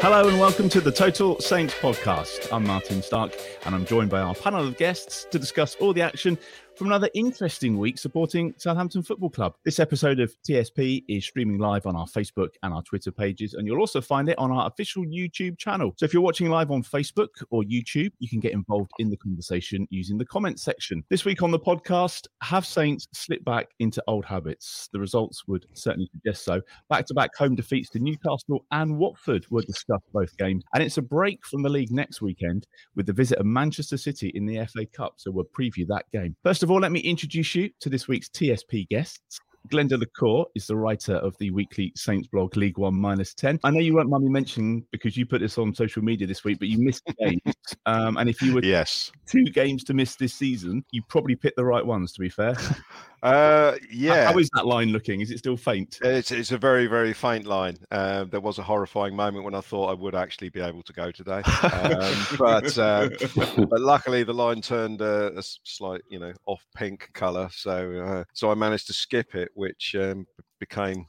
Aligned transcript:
Hello 0.00 0.28
and 0.28 0.38
welcome 0.38 0.68
to 0.68 0.80
the 0.80 0.92
Total 0.92 1.40
Saints 1.40 1.74
podcast. 1.74 2.52
I'm 2.52 2.64
Martin 2.64 3.02
Stark 3.02 3.32
and 3.64 3.74
I'm 3.74 3.84
joined 3.84 4.10
by 4.10 4.20
our 4.20 4.32
panel 4.32 4.64
of 4.64 4.76
guests 4.76 5.26
to 5.32 5.40
discuss 5.40 5.74
all 5.80 5.92
the 5.92 6.02
action 6.02 6.38
from 6.78 6.86
another 6.86 7.10
interesting 7.12 7.76
week 7.76 7.98
supporting 7.98 8.54
Southampton 8.56 9.02
Football 9.02 9.30
Club. 9.30 9.54
This 9.64 9.80
episode 9.80 10.20
of 10.20 10.32
TSP 10.48 11.02
is 11.08 11.24
streaming 11.24 11.58
live 11.58 11.86
on 11.86 11.96
our 11.96 12.06
Facebook 12.06 12.50
and 12.62 12.72
our 12.72 12.82
Twitter 12.82 13.10
pages, 13.10 13.54
and 13.54 13.66
you'll 13.66 13.80
also 13.80 14.00
find 14.00 14.28
it 14.28 14.38
on 14.38 14.52
our 14.52 14.68
official 14.68 15.04
YouTube 15.04 15.58
channel. 15.58 15.92
So 15.96 16.04
if 16.04 16.12
you're 16.12 16.22
watching 16.22 16.48
live 16.48 16.70
on 16.70 16.84
Facebook 16.84 17.30
or 17.50 17.64
YouTube, 17.64 18.12
you 18.20 18.28
can 18.28 18.38
get 18.38 18.52
involved 18.52 18.92
in 19.00 19.10
the 19.10 19.16
conversation 19.16 19.88
using 19.90 20.18
the 20.18 20.24
comments 20.24 20.62
section. 20.62 21.02
This 21.10 21.24
week 21.24 21.42
on 21.42 21.50
the 21.50 21.58
podcast, 21.58 22.28
have 22.42 22.64
Saints 22.64 23.08
slip 23.12 23.44
back 23.44 23.70
into 23.80 24.00
old 24.06 24.24
habits? 24.24 24.88
The 24.92 25.00
results 25.00 25.48
would 25.48 25.66
certainly 25.72 26.08
suggest 26.12 26.44
so. 26.44 26.60
Back 26.88 27.06
to 27.06 27.14
back 27.14 27.34
home 27.36 27.56
defeats 27.56 27.90
to 27.90 27.98
Newcastle 27.98 28.64
and 28.70 28.98
Watford 28.98 29.44
were 29.50 29.62
discussed 29.62 30.04
both 30.12 30.36
games, 30.36 30.62
and 30.74 30.84
it's 30.84 30.98
a 30.98 31.02
break 31.02 31.44
from 31.44 31.62
the 31.62 31.68
league 31.68 31.90
next 31.90 32.22
weekend 32.22 32.68
with 32.94 33.06
the 33.06 33.12
visit 33.12 33.38
of 33.38 33.46
Manchester 33.46 33.96
City 33.96 34.28
in 34.36 34.46
the 34.46 34.64
FA 34.66 34.86
Cup. 34.86 35.14
So 35.16 35.32
we'll 35.32 35.44
preview 35.46 35.84
that 35.88 36.04
game. 36.12 36.36
First 36.44 36.62
of 36.62 36.67
of 36.68 36.72
all, 36.72 36.80
let 36.80 36.92
me 36.92 37.00
introduce 37.00 37.54
you 37.54 37.70
to 37.80 37.88
this 37.88 38.08
week's 38.08 38.28
TSP 38.28 38.86
guests. 38.90 39.40
Glenn 39.70 39.88
Delacour 39.88 40.44
is 40.54 40.66
the 40.66 40.76
writer 40.76 41.14
of 41.14 41.34
the 41.38 41.50
weekly 41.50 41.92
Saints 41.96 42.28
blog 42.28 42.58
League 42.58 42.76
One 42.76 42.94
Minus 42.94 43.32
10. 43.32 43.60
I 43.64 43.70
know 43.70 43.80
you 43.80 43.94
weren't 43.94 44.10
me 44.10 44.28
mentioning 44.28 44.84
because 44.92 45.16
you 45.16 45.24
put 45.24 45.40
this 45.40 45.56
on 45.56 45.74
social 45.74 46.02
media 46.02 46.26
this 46.26 46.44
week, 46.44 46.58
but 46.58 46.68
you 46.68 46.78
missed 46.78 47.04
games. 47.18 47.40
um, 47.86 48.18
and 48.18 48.28
if 48.28 48.42
you 48.42 48.52
were 48.52 48.62
yes. 48.62 49.10
two 49.26 49.44
games 49.44 49.82
to 49.84 49.94
miss 49.94 50.16
this 50.16 50.34
season, 50.34 50.84
you 50.90 51.02
probably 51.08 51.36
picked 51.36 51.56
the 51.56 51.64
right 51.64 51.84
ones, 51.84 52.12
to 52.12 52.20
be 52.20 52.28
fair. 52.28 52.54
Uh, 53.22 53.76
yeah. 53.90 54.26
How, 54.26 54.32
how 54.32 54.38
is 54.38 54.50
that 54.54 54.66
line 54.66 54.90
looking? 54.90 55.20
Is 55.20 55.30
it 55.30 55.38
still 55.38 55.56
faint? 55.56 55.98
It's, 56.02 56.30
it's 56.30 56.52
a 56.52 56.58
very, 56.58 56.86
very 56.86 57.12
faint 57.12 57.46
line. 57.46 57.76
Uh, 57.90 58.24
there 58.24 58.40
was 58.40 58.58
a 58.58 58.62
horrifying 58.62 59.16
moment 59.16 59.44
when 59.44 59.54
I 59.54 59.60
thought 59.60 59.88
I 59.88 59.94
would 59.94 60.14
actually 60.14 60.50
be 60.50 60.60
able 60.60 60.82
to 60.82 60.92
go 60.92 61.10
today. 61.10 61.42
Um, 61.62 62.26
but, 62.38 62.78
uh, 62.78 63.08
but 63.34 63.80
luckily 63.80 64.22
the 64.22 64.34
line 64.34 64.60
turned 64.60 65.00
a, 65.00 65.36
a 65.38 65.42
slight, 65.42 66.02
you 66.10 66.18
know, 66.18 66.32
off 66.46 66.64
pink 66.76 67.10
color. 67.14 67.48
So, 67.52 67.92
uh, 67.92 68.24
so 68.32 68.50
I 68.50 68.54
managed 68.54 68.86
to 68.88 68.92
skip 68.92 69.34
it, 69.34 69.50
which 69.54 69.94
um, 69.98 70.26
became 70.60 71.06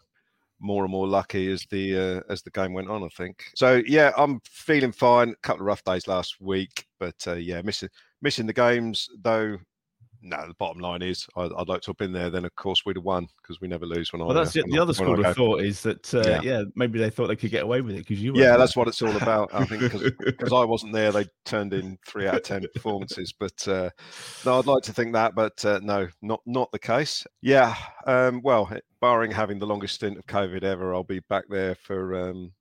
more 0.60 0.84
and 0.84 0.92
more 0.92 1.08
lucky 1.08 1.52
as 1.52 1.66
the 1.72 1.98
uh, 1.98 2.22
as 2.32 2.42
the 2.42 2.52
game 2.52 2.74
went 2.74 2.90
on. 2.90 3.04
I 3.04 3.08
think 3.10 3.46
so. 3.56 3.82
Yeah, 3.88 4.12
I'm 4.18 4.42
feeling 4.44 4.92
fine. 4.92 5.30
A 5.30 5.36
couple 5.38 5.62
of 5.62 5.68
rough 5.68 5.84
days 5.84 6.08
last 6.08 6.42
week, 6.42 6.86
but 7.00 7.16
uh, 7.28 7.36
yeah, 7.36 7.62
missing 7.62 7.90
missing 8.22 8.46
the 8.46 8.54
games 8.54 9.10
though 9.22 9.58
no, 10.22 10.48
the 10.48 10.54
bottom 10.56 10.82
line 10.82 11.02
is 11.02 11.28
I'd, 11.36 11.52
I'd, 11.58 11.68
like 11.68 11.82
to 11.82 11.92
have 11.92 11.98
been 11.98 12.12
there. 12.12 12.30
Then, 12.30 12.46
of 12.46 12.56
course, 12.56 12.86
we'd 12.86 12.98
have 12.98 13.06
won 13.06 13.28
because 13.42 13.62
we 13.62 13.68
never 13.68 13.86
lose 13.86 14.12
when 14.12 14.20
well, 14.20 14.32
I. 14.32 14.34
Well, 14.34 14.44
that's 14.44 14.56
uh, 14.56 14.64
the 14.68 14.80
other 14.80 14.94
school 14.94 15.24
of 15.24 15.36
thought 15.36 15.62
is 15.62 15.82
that 15.84 16.14
uh, 16.14 16.24
yeah. 16.26 16.42
yeah. 16.42 16.64
maybe 16.76 17.00
they 17.00 17.10
thought 17.10 17.28
they 17.28 17.36
could 17.36 17.52
get 17.52 17.64
away 17.64 17.82
with 17.82 17.96
it 17.96 18.00
because 18.00 18.22
you. 18.22 18.34
Yeah, 18.36 18.58
that's 18.58 18.76
what 18.76 18.88
it's 18.88 19.02
all 19.02 19.16
about. 19.16 19.50
I 19.54 19.66
think 19.66 19.82
because 19.82 20.54
I 20.54 20.64
wasn't 20.66 20.94
there, 20.94 21.12
they 21.12 21.26
turned 21.46 21.74
in 21.74 21.98
three 22.06 22.28
out 22.28 22.36
of 22.36 22.44
ten 22.44 22.66
performances. 22.74 23.34
But 23.38 23.68
uh, 23.68 23.90
no, 24.46 24.60
I'd 24.60 24.66
like 24.66 24.84
to 24.84 24.94
think 24.94 25.14
that, 25.14 25.36
but 25.36 25.64
uh, 25.64 25.80
no, 25.84 26.08
not 26.22 26.42
not 26.46 26.72
the 26.72 26.80
case. 26.80 27.26
Yeah, 27.42 27.76
um, 28.06 28.42
well, 28.44 28.70
barring 29.02 29.32
having 29.32 29.60
the 29.60 29.68
longest 29.68 29.96
stint 29.96 30.18
of 30.18 30.26
COVID 30.26 30.64
ever, 30.64 30.94
I'll 30.94 31.04
be 31.04 31.22
back 31.30 31.46
there 31.50 31.76
for. 31.76 32.30
Um, 32.30 32.52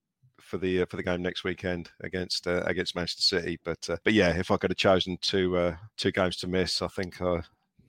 for 0.49 0.59
the 0.59 0.83
uh, 0.83 0.87
for 0.87 0.97
the 0.97 1.03
game 1.03 1.23
next 1.23 1.45
weekend 1.45 1.91
against 2.01 2.47
uh, 2.47 2.63
against 2.65 2.97
Manchester 2.97 3.23
City. 3.23 3.59
But 3.63 3.89
uh, 3.89 3.97
but 4.05 4.15
yeah, 4.15 4.37
if 4.37 4.51
I 4.51 4.57
could 4.57 4.71
have 4.71 4.79
chosen 4.79 5.19
two 5.21 5.57
uh, 5.57 5.77
two 5.97 6.11
games 6.11 6.37
to 6.39 6.49
miss, 6.49 6.83
I 6.83 6.89
think 6.89 7.21
I 7.21 7.43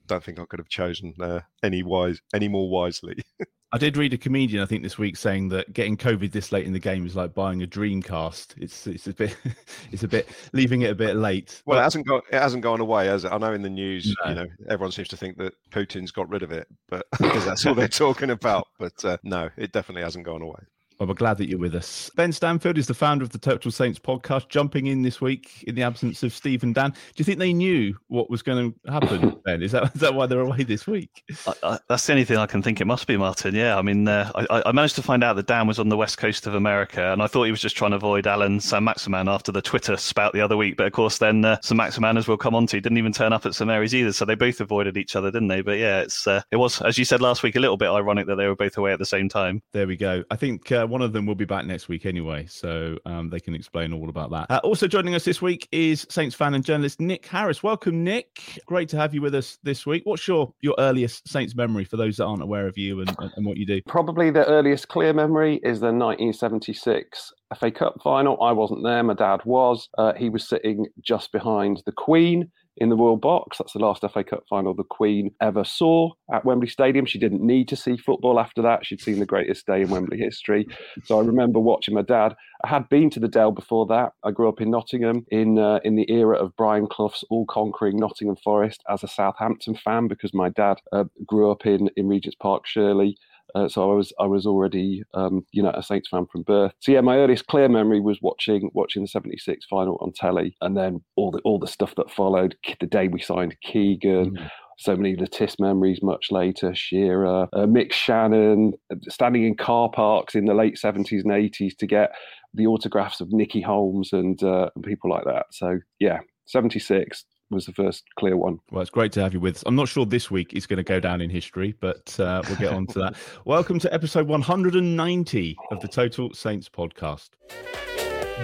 don't 0.06 0.22
think 0.22 0.38
I 0.38 0.44
could 0.44 0.60
have 0.60 0.68
chosen 0.68 1.14
uh, 1.20 1.40
any 1.62 1.82
wise 1.82 2.20
any 2.34 2.48
more 2.48 2.68
wisely. 2.68 3.22
I 3.72 3.78
did 3.78 3.96
read 3.96 4.12
a 4.12 4.18
comedian, 4.18 4.64
I 4.64 4.66
think, 4.66 4.82
this 4.82 4.98
week 4.98 5.16
saying 5.16 5.50
that 5.50 5.72
getting 5.72 5.96
COVID 5.96 6.32
this 6.32 6.50
late 6.50 6.66
in 6.66 6.72
the 6.72 6.80
game 6.80 7.06
is 7.06 7.14
like 7.14 7.34
buying 7.34 7.62
a 7.62 7.68
Dreamcast. 7.68 8.54
It's 8.56 8.86
it's 8.88 9.06
a 9.06 9.12
bit 9.12 9.36
it's 9.92 10.02
a 10.02 10.08
bit 10.08 10.28
leaving 10.52 10.82
it 10.82 10.90
a 10.90 10.94
bit 10.94 11.14
late. 11.14 11.62
Well, 11.64 11.76
but, 11.76 11.80
it 11.80 11.84
hasn't 11.84 12.06
gone 12.06 12.22
it 12.32 12.38
hasn't 12.38 12.62
gone 12.62 12.80
away, 12.80 13.06
has 13.06 13.24
it? 13.24 13.32
I 13.32 13.38
know 13.38 13.52
in 13.52 13.62
the 13.62 13.70
news, 13.70 14.14
no. 14.24 14.28
you 14.28 14.34
know, 14.34 14.46
everyone 14.68 14.90
seems 14.90 15.08
to 15.08 15.16
think 15.16 15.38
that 15.38 15.54
Putin's 15.70 16.10
got 16.10 16.28
rid 16.28 16.42
of 16.42 16.50
it, 16.50 16.66
but 16.88 17.06
because 17.18 17.44
that's 17.44 17.64
all 17.64 17.74
they're 17.74 17.88
talking 17.88 18.30
about. 18.30 18.66
But 18.78 19.04
uh, 19.04 19.18
no, 19.22 19.50
it 19.56 19.72
definitely 19.72 20.02
hasn't 20.02 20.24
gone 20.24 20.42
away. 20.42 20.60
Well, 21.00 21.06
we're 21.06 21.14
glad 21.14 21.38
that 21.38 21.48
you're 21.48 21.58
with 21.58 21.74
us. 21.74 22.10
Ben 22.14 22.30
Stanfield 22.30 22.76
is 22.76 22.86
the 22.86 22.92
founder 22.92 23.24
of 23.24 23.30
the 23.30 23.38
Total 23.38 23.70
Saints 23.70 23.98
podcast, 23.98 24.50
jumping 24.50 24.84
in 24.84 25.00
this 25.00 25.18
week 25.18 25.64
in 25.66 25.74
the 25.74 25.82
absence 25.82 26.22
of 26.22 26.30
Steve 26.30 26.62
and 26.62 26.74
Dan. 26.74 26.90
Do 26.90 26.96
you 27.16 27.24
think 27.24 27.38
they 27.38 27.54
knew 27.54 27.96
what 28.08 28.28
was 28.28 28.42
going 28.42 28.74
to 28.84 28.92
happen, 28.92 29.40
Ben? 29.46 29.62
Is 29.62 29.72
that, 29.72 29.94
is 29.94 30.02
that 30.02 30.12
why 30.12 30.26
they're 30.26 30.40
away 30.40 30.62
this 30.62 30.86
week? 30.86 31.22
I, 31.46 31.54
I, 31.62 31.78
that's 31.88 32.06
the 32.06 32.12
only 32.12 32.26
thing 32.26 32.36
I 32.36 32.44
can 32.44 32.60
think 32.60 32.82
it 32.82 32.84
must 32.84 33.06
be, 33.06 33.16
Martin. 33.16 33.54
Yeah, 33.54 33.78
I 33.78 33.82
mean, 33.82 34.06
uh, 34.08 34.30
I, 34.34 34.62
I, 34.66 34.72
managed 34.72 34.94
to 34.96 35.02
find 35.02 35.24
out 35.24 35.36
that 35.36 35.46
Dan 35.46 35.66
was 35.66 35.78
on 35.78 35.88
the 35.88 35.96
west 35.96 36.18
coast 36.18 36.46
of 36.46 36.54
America, 36.54 37.10
and 37.14 37.22
I 37.22 37.28
thought 37.28 37.44
he 37.44 37.50
was 37.50 37.62
just 37.62 37.78
trying 37.78 37.92
to 37.92 37.96
avoid 37.96 38.26
Allan 38.26 38.60
Saint-Maximin 38.60 39.26
after 39.26 39.50
the 39.50 39.62
Twitter 39.62 39.96
spout 39.96 40.34
the 40.34 40.42
other 40.42 40.58
week. 40.58 40.76
But 40.76 40.86
of 40.86 40.92
course, 40.92 41.16
then 41.16 41.46
uh, 41.46 41.56
Saint-Maximin, 41.62 42.18
as 42.18 42.28
we'll 42.28 42.36
come 42.36 42.54
on 42.54 42.66
to, 42.66 42.78
didn't 42.78 42.98
even 42.98 43.12
turn 43.12 43.32
up 43.32 43.46
at 43.46 43.54
St 43.54 43.66
Mary's 43.66 43.94
either. 43.94 44.12
So 44.12 44.26
they 44.26 44.34
both 44.34 44.60
avoided 44.60 44.98
each 44.98 45.16
other, 45.16 45.30
didn't 45.30 45.48
they? 45.48 45.62
But 45.62 45.78
yeah, 45.78 46.00
it's 46.00 46.26
uh, 46.26 46.42
it 46.50 46.56
was, 46.56 46.82
as 46.82 46.98
you 46.98 47.06
said 47.06 47.22
last 47.22 47.42
week, 47.42 47.56
a 47.56 47.60
little 47.60 47.78
bit 47.78 47.88
ironic 47.88 48.26
that 48.26 48.36
they 48.36 48.46
were 48.46 48.54
both 48.54 48.76
away 48.76 48.92
at 48.92 48.98
the 48.98 49.06
same 49.06 49.30
time. 49.30 49.62
There 49.72 49.86
we 49.86 49.96
go. 49.96 50.24
I 50.30 50.36
think 50.36 50.70
uh, 50.70 50.88
one 50.90 51.02
of 51.02 51.12
them 51.12 51.26
will 51.26 51.34
be 51.34 51.44
back 51.44 51.64
next 51.64 51.88
week 51.88 52.04
anyway, 52.04 52.46
so 52.46 52.98
um, 53.06 53.30
they 53.30 53.40
can 53.40 53.54
explain 53.54 53.92
all 53.92 54.08
about 54.08 54.30
that. 54.30 54.50
Uh, 54.50 54.60
also 54.64 54.86
joining 54.86 55.14
us 55.14 55.24
this 55.24 55.40
week 55.40 55.68
is 55.72 56.06
Saints 56.10 56.34
fan 56.34 56.54
and 56.54 56.64
journalist 56.64 57.00
Nick 57.00 57.26
Harris. 57.26 57.62
Welcome, 57.62 58.04
Nick. 58.04 58.60
Great 58.66 58.88
to 58.90 58.96
have 58.96 59.14
you 59.14 59.22
with 59.22 59.34
us 59.34 59.58
this 59.62 59.86
week. 59.86 60.02
What's 60.04 60.26
your 60.26 60.52
your 60.60 60.74
earliest 60.78 61.28
Saints 61.28 61.54
memory 61.54 61.84
for 61.84 61.96
those 61.96 62.16
that 62.16 62.24
aren't 62.24 62.42
aware 62.42 62.66
of 62.66 62.76
you 62.76 63.00
and, 63.00 63.14
and, 63.18 63.32
and 63.36 63.46
what 63.46 63.56
you 63.56 63.66
do? 63.66 63.80
Probably 63.86 64.30
the 64.30 64.44
earliest 64.46 64.88
clear 64.88 65.12
memory 65.12 65.56
is 65.62 65.80
the 65.80 65.86
1976 65.86 67.32
FA 67.58 67.70
Cup 67.70 67.94
final. 68.02 68.40
I 68.42 68.52
wasn't 68.52 68.84
there, 68.84 69.02
my 69.02 69.14
dad 69.14 69.40
was. 69.44 69.88
Uh, 69.98 70.12
he 70.14 70.28
was 70.28 70.48
sitting 70.48 70.86
just 71.02 71.32
behind 71.32 71.82
the 71.86 71.92
Queen 71.92 72.50
in 72.80 72.88
the 72.88 72.96
Royal 72.96 73.16
Box. 73.16 73.58
That's 73.58 73.74
the 73.74 73.78
last 73.78 74.02
FA 74.12 74.24
Cup 74.24 74.44
final 74.48 74.74
the 74.74 74.82
Queen 74.82 75.30
ever 75.40 75.64
saw 75.64 76.10
at 76.32 76.44
Wembley 76.44 76.68
Stadium. 76.68 77.04
She 77.06 77.18
didn't 77.18 77.42
need 77.42 77.68
to 77.68 77.76
see 77.76 77.96
football 77.96 78.40
after 78.40 78.62
that. 78.62 78.86
She'd 78.86 79.00
seen 79.00 79.20
the 79.20 79.26
greatest 79.26 79.66
day 79.66 79.82
in 79.82 79.90
Wembley 79.90 80.18
history. 80.18 80.66
So 81.04 81.20
I 81.20 81.22
remember 81.22 81.60
watching 81.60 81.94
my 81.94 82.02
dad. 82.02 82.34
I 82.64 82.68
had 82.68 82.88
been 82.88 83.10
to 83.10 83.20
the 83.20 83.28
Dell 83.28 83.52
before 83.52 83.86
that. 83.86 84.12
I 84.24 84.30
grew 84.30 84.48
up 84.48 84.60
in 84.60 84.70
Nottingham 84.70 85.24
in 85.30 85.58
uh, 85.58 85.80
in 85.84 85.96
the 85.96 86.10
era 86.10 86.36
of 86.36 86.56
Brian 86.56 86.86
Clough's 86.86 87.24
all-conquering 87.30 87.98
Nottingham 87.98 88.36
Forest 88.36 88.82
as 88.88 89.02
a 89.02 89.08
Southampton 89.08 89.76
fan 89.76 90.08
because 90.08 90.34
my 90.34 90.48
dad 90.48 90.78
uh, 90.92 91.04
grew 91.26 91.50
up 91.50 91.66
in 91.66 91.90
in 91.96 92.08
Regent's 92.08 92.36
Park, 92.36 92.66
Shirley. 92.66 93.16
Uh, 93.54 93.68
so 93.68 93.90
I 93.90 93.94
was 93.94 94.12
I 94.18 94.26
was 94.26 94.46
already 94.46 95.02
um, 95.14 95.44
you 95.52 95.62
know 95.62 95.72
a 95.74 95.82
Saints 95.82 96.08
fan 96.08 96.26
from 96.26 96.42
birth. 96.42 96.72
So 96.80 96.92
yeah, 96.92 97.00
my 97.00 97.16
earliest 97.16 97.46
clear 97.46 97.68
memory 97.68 98.00
was 98.00 98.20
watching 98.22 98.70
watching 98.74 99.02
the 99.02 99.08
'76 99.08 99.66
final 99.68 99.98
on 100.00 100.12
telly, 100.12 100.56
and 100.60 100.76
then 100.76 101.02
all 101.16 101.30
the 101.30 101.40
all 101.40 101.58
the 101.58 101.66
stuff 101.66 101.94
that 101.96 102.10
followed. 102.10 102.56
The 102.80 102.86
day 102.86 103.08
we 103.08 103.20
signed 103.20 103.56
Keegan. 103.62 104.36
Mm. 104.36 104.50
So 104.78 104.96
many 104.96 105.14
Le 105.14 105.26
Tiss 105.26 105.60
memories 105.60 106.02
much 106.02 106.28
later. 106.30 106.74
Shearer, 106.74 107.48
uh, 107.52 107.66
Mick 107.66 107.92
Channon, 107.92 108.72
uh, 108.90 108.96
standing 109.10 109.44
in 109.44 109.54
car 109.54 109.90
parks 109.90 110.34
in 110.34 110.46
the 110.46 110.54
late 110.54 110.76
70s 110.82 111.22
and 111.22 111.30
80s 111.30 111.76
to 111.76 111.86
get 111.86 112.12
the 112.54 112.66
autographs 112.66 113.20
of 113.20 113.30
Nicky 113.30 113.60
Holmes 113.60 114.14
and, 114.14 114.42
uh, 114.42 114.70
and 114.74 114.82
people 114.82 115.10
like 115.10 115.24
that. 115.26 115.46
So, 115.50 115.80
yeah, 115.98 116.20
76, 116.46 117.26
was 117.50 117.66
the 117.66 117.72
first 117.72 118.04
clear 118.16 118.36
one. 118.36 118.60
Well, 118.70 118.80
it's 118.80 118.90
great 118.90 119.12
to 119.12 119.22
have 119.22 119.32
you 119.32 119.40
with 119.40 119.56
us. 119.56 119.62
I'm 119.66 119.74
not 119.74 119.88
sure 119.88 120.06
this 120.06 120.30
week 120.30 120.54
is 120.54 120.66
going 120.66 120.76
to 120.78 120.82
go 120.82 121.00
down 121.00 121.20
in 121.20 121.30
history, 121.30 121.74
but 121.80 122.18
uh, 122.20 122.42
we'll 122.46 122.56
get 122.56 122.72
on 122.72 122.86
to 122.88 122.98
that. 123.00 123.16
Welcome 123.44 123.78
to 123.80 123.92
episode 123.92 124.28
190 124.28 125.56
of 125.70 125.80
the 125.80 125.88
Total 125.88 126.32
Saints 126.32 126.68
podcast. 126.68 127.30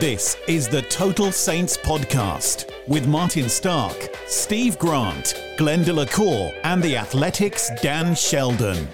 This 0.00 0.36
is 0.46 0.68
the 0.68 0.82
Total 0.82 1.32
Saints 1.32 1.78
podcast 1.78 2.70
with 2.86 3.06
Martin 3.06 3.48
Stark, 3.48 4.10
Steve 4.26 4.78
Grant, 4.78 5.42
Glenn 5.56 5.84
Delacour, 5.84 6.52
and 6.64 6.82
the 6.82 6.96
Athletic's 6.96 7.70
Dan 7.80 8.14
Sheldon. 8.14 8.88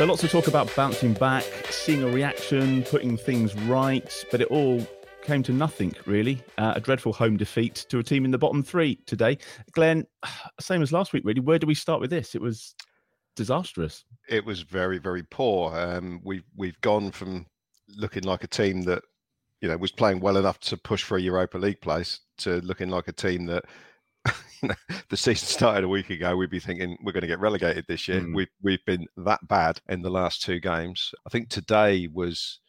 So 0.00 0.06
lots 0.06 0.24
of 0.24 0.30
talk 0.30 0.46
about 0.46 0.74
bouncing 0.74 1.12
back, 1.12 1.44
seeing 1.68 2.02
a 2.02 2.08
reaction, 2.08 2.84
putting 2.84 3.18
things 3.18 3.54
right, 3.64 4.24
but 4.30 4.40
it 4.40 4.48
all 4.48 4.80
came 5.20 5.42
to 5.42 5.52
nothing 5.52 5.94
really. 6.06 6.42
Uh, 6.56 6.72
a 6.74 6.80
dreadful 6.80 7.12
home 7.12 7.36
defeat 7.36 7.84
to 7.90 7.98
a 7.98 8.02
team 8.02 8.24
in 8.24 8.30
the 8.30 8.38
bottom 8.38 8.62
three 8.62 8.96
today. 9.04 9.36
Glenn, 9.72 10.06
same 10.58 10.80
as 10.80 10.90
last 10.90 11.12
week 11.12 11.22
really. 11.26 11.42
Where 11.42 11.58
do 11.58 11.66
we 11.66 11.74
start 11.74 12.00
with 12.00 12.08
this? 12.08 12.34
It 12.34 12.40
was 12.40 12.74
disastrous. 13.36 14.06
It 14.26 14.46
was 14.46 14.62
very 14.62 14.96
very 14.96 15.22
poor. 15.22 15.76
Um, 15.76 16.22
we've 16.24 16.46
we've 16.56 16.80
gone 16.80 17.10
from 17.10 17.44
looking 17.94 18.22
like 18.22 18.42
a 18.42 18.48
team 18.48 18.84
that 18.84 19.02
you 19.60 19.68
know 19.68 19.76
was 19.76 19.92
playing 19.92 20.20
well 20.20 20.38
enough 20.38 20.60
to 20.60 20.78
push 20.78 21.02
for 21.02 21.18
a 21.18 21.20
Europa 21.20 21.58
League 21.58 21.82
place 21.82 22.20
to 22.38 22.62
looking 22.62 22.88
like 22.88 23.08
a 23.08 23.12
team 23.12 23.44
that 23.44 23.66
the 25.08 25.16
season 25.16 25.48
started 25.48 25.84
a 25.84 25.88
week 25.88 26.10
ago, 26.10 26.36
we'd 26.36 26.50
be 26.50 26.60
thinking 26.60 26.96
we're 27.02 27.12
going 27.12 27.22
to 27.22 27.26
get 27.26 27.40
relegated 27.40 27.84
this 27.88 28.08
year. 28.08 28.20
Mm. 28.20 28.34
We've 28.34 28.50
we've 28.62 28.84
been 28.86 29.06
that 29.18 29.46
bad 29.48 29.80
in 29.88 30.02
the 30.02 30.10
last 30.10 30.42
two 30.42 30.60
games. 30.60 31.12
I 31.26 31.30
think 31.30 31.48
today 31.48 32.08
was, 32.12 32.60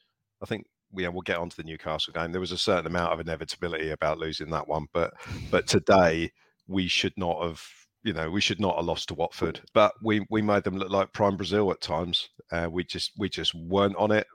I 0.42 0.46
think 0.46 0.66
yeah, 0.96 1.08
we'll 1.08 1.22
get 1.22 1.38
onto 1.38 1.56
the 1.56 1.68
Newcastle 1.68 2.14
game. 2.14 2.32
There 2.32 2.42
was 2.42 2.52
a 2.52 2.58
certain 2.58 2.88
amount 2.88 3.14
of 3.14 3.20
inevitability 3.20 3.92
about 3.92 4.20
losing 4.20 4.50
that 4.52 4.68
one, 4.68 4.88
but 4.94 5.14
but 5.52 5.68
today 5.68 6.32
we 6.68 6.88
should 6.88 7.14
not 7.18 7.42
have. 7.44 7.62
You 8.04 8.14
know, 8.14 8.32
we 8.32 8.42
should 8.42 8.60
not 8.60 8.78
have 8.78 8.86
lost 8.86 9.10
to 9.10 9.14
Watford, 9.14 9.62
but 9.76 9.94
we 10.02 10.26
we 10.32 10.42
made 10.42 10.64
them 10.64 10.76
look 10.76 10.90
like 10.90 11.14
prime 11.14 11.38
Brazil 11.38 11.70
at 11.70 11.82
times. 11.82 12.30
Uh, 12.52 12.68
we 12.70 12.84
just 12.84 13.12
we 13.16 13.30
just 13.30 13.54
weren't 13.54 13.96
on 13.96 14.12
it 14.12 14.26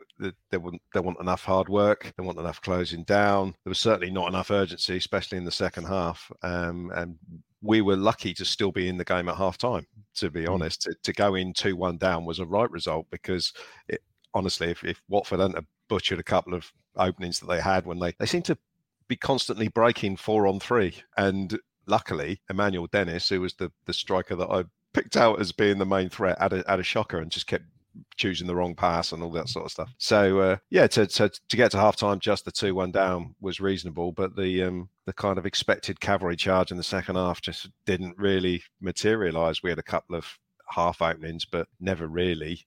there 0.50 0.60
weren't 0.60 0.80
there 0.92 1.02
weren't 1.02 1.20
enough 1.20 1.44
hard 1.44 1.68
work, 1.68 2.12
there 2.16 2.24
weren't 2.24 2.38
enough 2.38 2.60
closing 2.60 3.04
down. 3.04 3.54
There 3.64 3.70
was 3.70 3.78
certainly 3.78 4.10
not 4.10 4.28
enough 4.28 4.50
urgency, 4.50 4.96
especially 4.96 5.38
in 5.38 5.44
the 5.44 5.50
second 5.50 5.84
half. 5.84 6.30
Um, 6.42 6.90
and 6.94 7.18
we 7.62 7.80
were 7.80 7.96
lucky 7.96 8.34
to 8.34 8.44
still 8.44 8.72
be 8.72 8.88
in 8.88 8.98
the 8.98 9.04
game 9.04 9.28
at 9.28 9.36
half 9.36 9.58
time. 9.58 9.86
To 10.16 10.30
be 10.30 10.44
mm. 10.44 10.50
honest, 10.50 10.82
to, 10.82 10.94
to 11.02 11.12
go 11.12 11.34
in 11.34 11.52
two 11.52 11.76
one 11.76 11.98
down 11.98 12.24
was 12.24 12.38
a 12.38 12.46
right 12.46 12.70
result 12.70 13.06
because 13.10 13.52
it, 13.88 14.02
honestly, 14.34 14.70
if, 14.70 14.84
if 14.84 15.02
Watford 15.08 15.40
hadn't 15.40 15.66
butchered 15.88 16.18
a 16.18 16.24
couple 16.24 16.54
of 16.54 16.70
openings 16.96 17.40
that 17.40 17.46
they 17.46 17.60
had 17.60 17.86
when 17.86 17.98
they 17.98 18.12
they 18.18 18.26
seemed 18.26 18.44
to 18.46 18.58
be 19.08 19.16
constantly 19.16 19.68
breaking 19.68 20.16
four 20.16 20.46
on 20.46 20.60
three, 20.60 20.94
and 21.16 21.58
luckily 21.86 22.40
Emmanuel 22.50 22.88
Dennis, 22.90 23.28
who 23.28 23.40
was 23.40 23.54
the 23.54 23.70
the 23.86 23.94
striker 23.94 24.36
that 24.36 24.50
I 24.50 24.64
picked 24.94 25.16
out 25.16 25.40
as 25.40 25.52
being 25.52 25.78
the 25.78 25.86
main 25.86 26.08
threat, 26.08 26.40
had 26.40 26.52
a, 26.54 26.64
had 26.66 26.80
a 26.80 26.84
shocker 26.84 27.18
and 27.18 27.30
just 27.30 27.46
kept 27.46 27.64
choosing 28.16 28.46
the 28.46 28.54
wrong 28.54 28.74
pass 28.74 29.12
and 29.12 29.22
all 29.22 29.30
that 29.32 29.48
sort 29.48 29.66
of 29.66 29.72
stuff. 29.72 29.94
So 29.98 30.40
uh, 30.40 30.56
yeah, 30.70 30.86
to, 30.88 31.06
to 31.06 31.30
to 31.48 31.56
get 31.56 31.70
to 31.72 31.76
halftime 31.76 32.20
just 32.20 32.44
the 32.44 32.52
two 32.52 32.74
one 32.74 32.92
down 32.92 33.34
was 33.40 33.60
reasonable, 33.60 34.12
but 34.12 34.36
the 34.36 34.62
um, 34.64 34.88
the 35.06 35.12
kind 35.12 35.38
of 35.38 35.46
expected 35.46 36.00
cavalry 36.00 36.36
charge 36.36 36.70
in 36.70 36.76
the 36.76 36.82
second 36.82 37.16
half 37.16 37.40
just 37.40 37.70
didn't 37.84 38.18
really 38.18 38.62
materialise. 38.80 39.62
We 39.62 39.70
had 39.70 39.78
a 39.78 39.82
couple 39.82 40.16
of 40.16 40.26
half 40.70 41.00
openings, 41.00 41.44
but 41.44 41.68
never 41.80 42.06
really, 42.06 42.66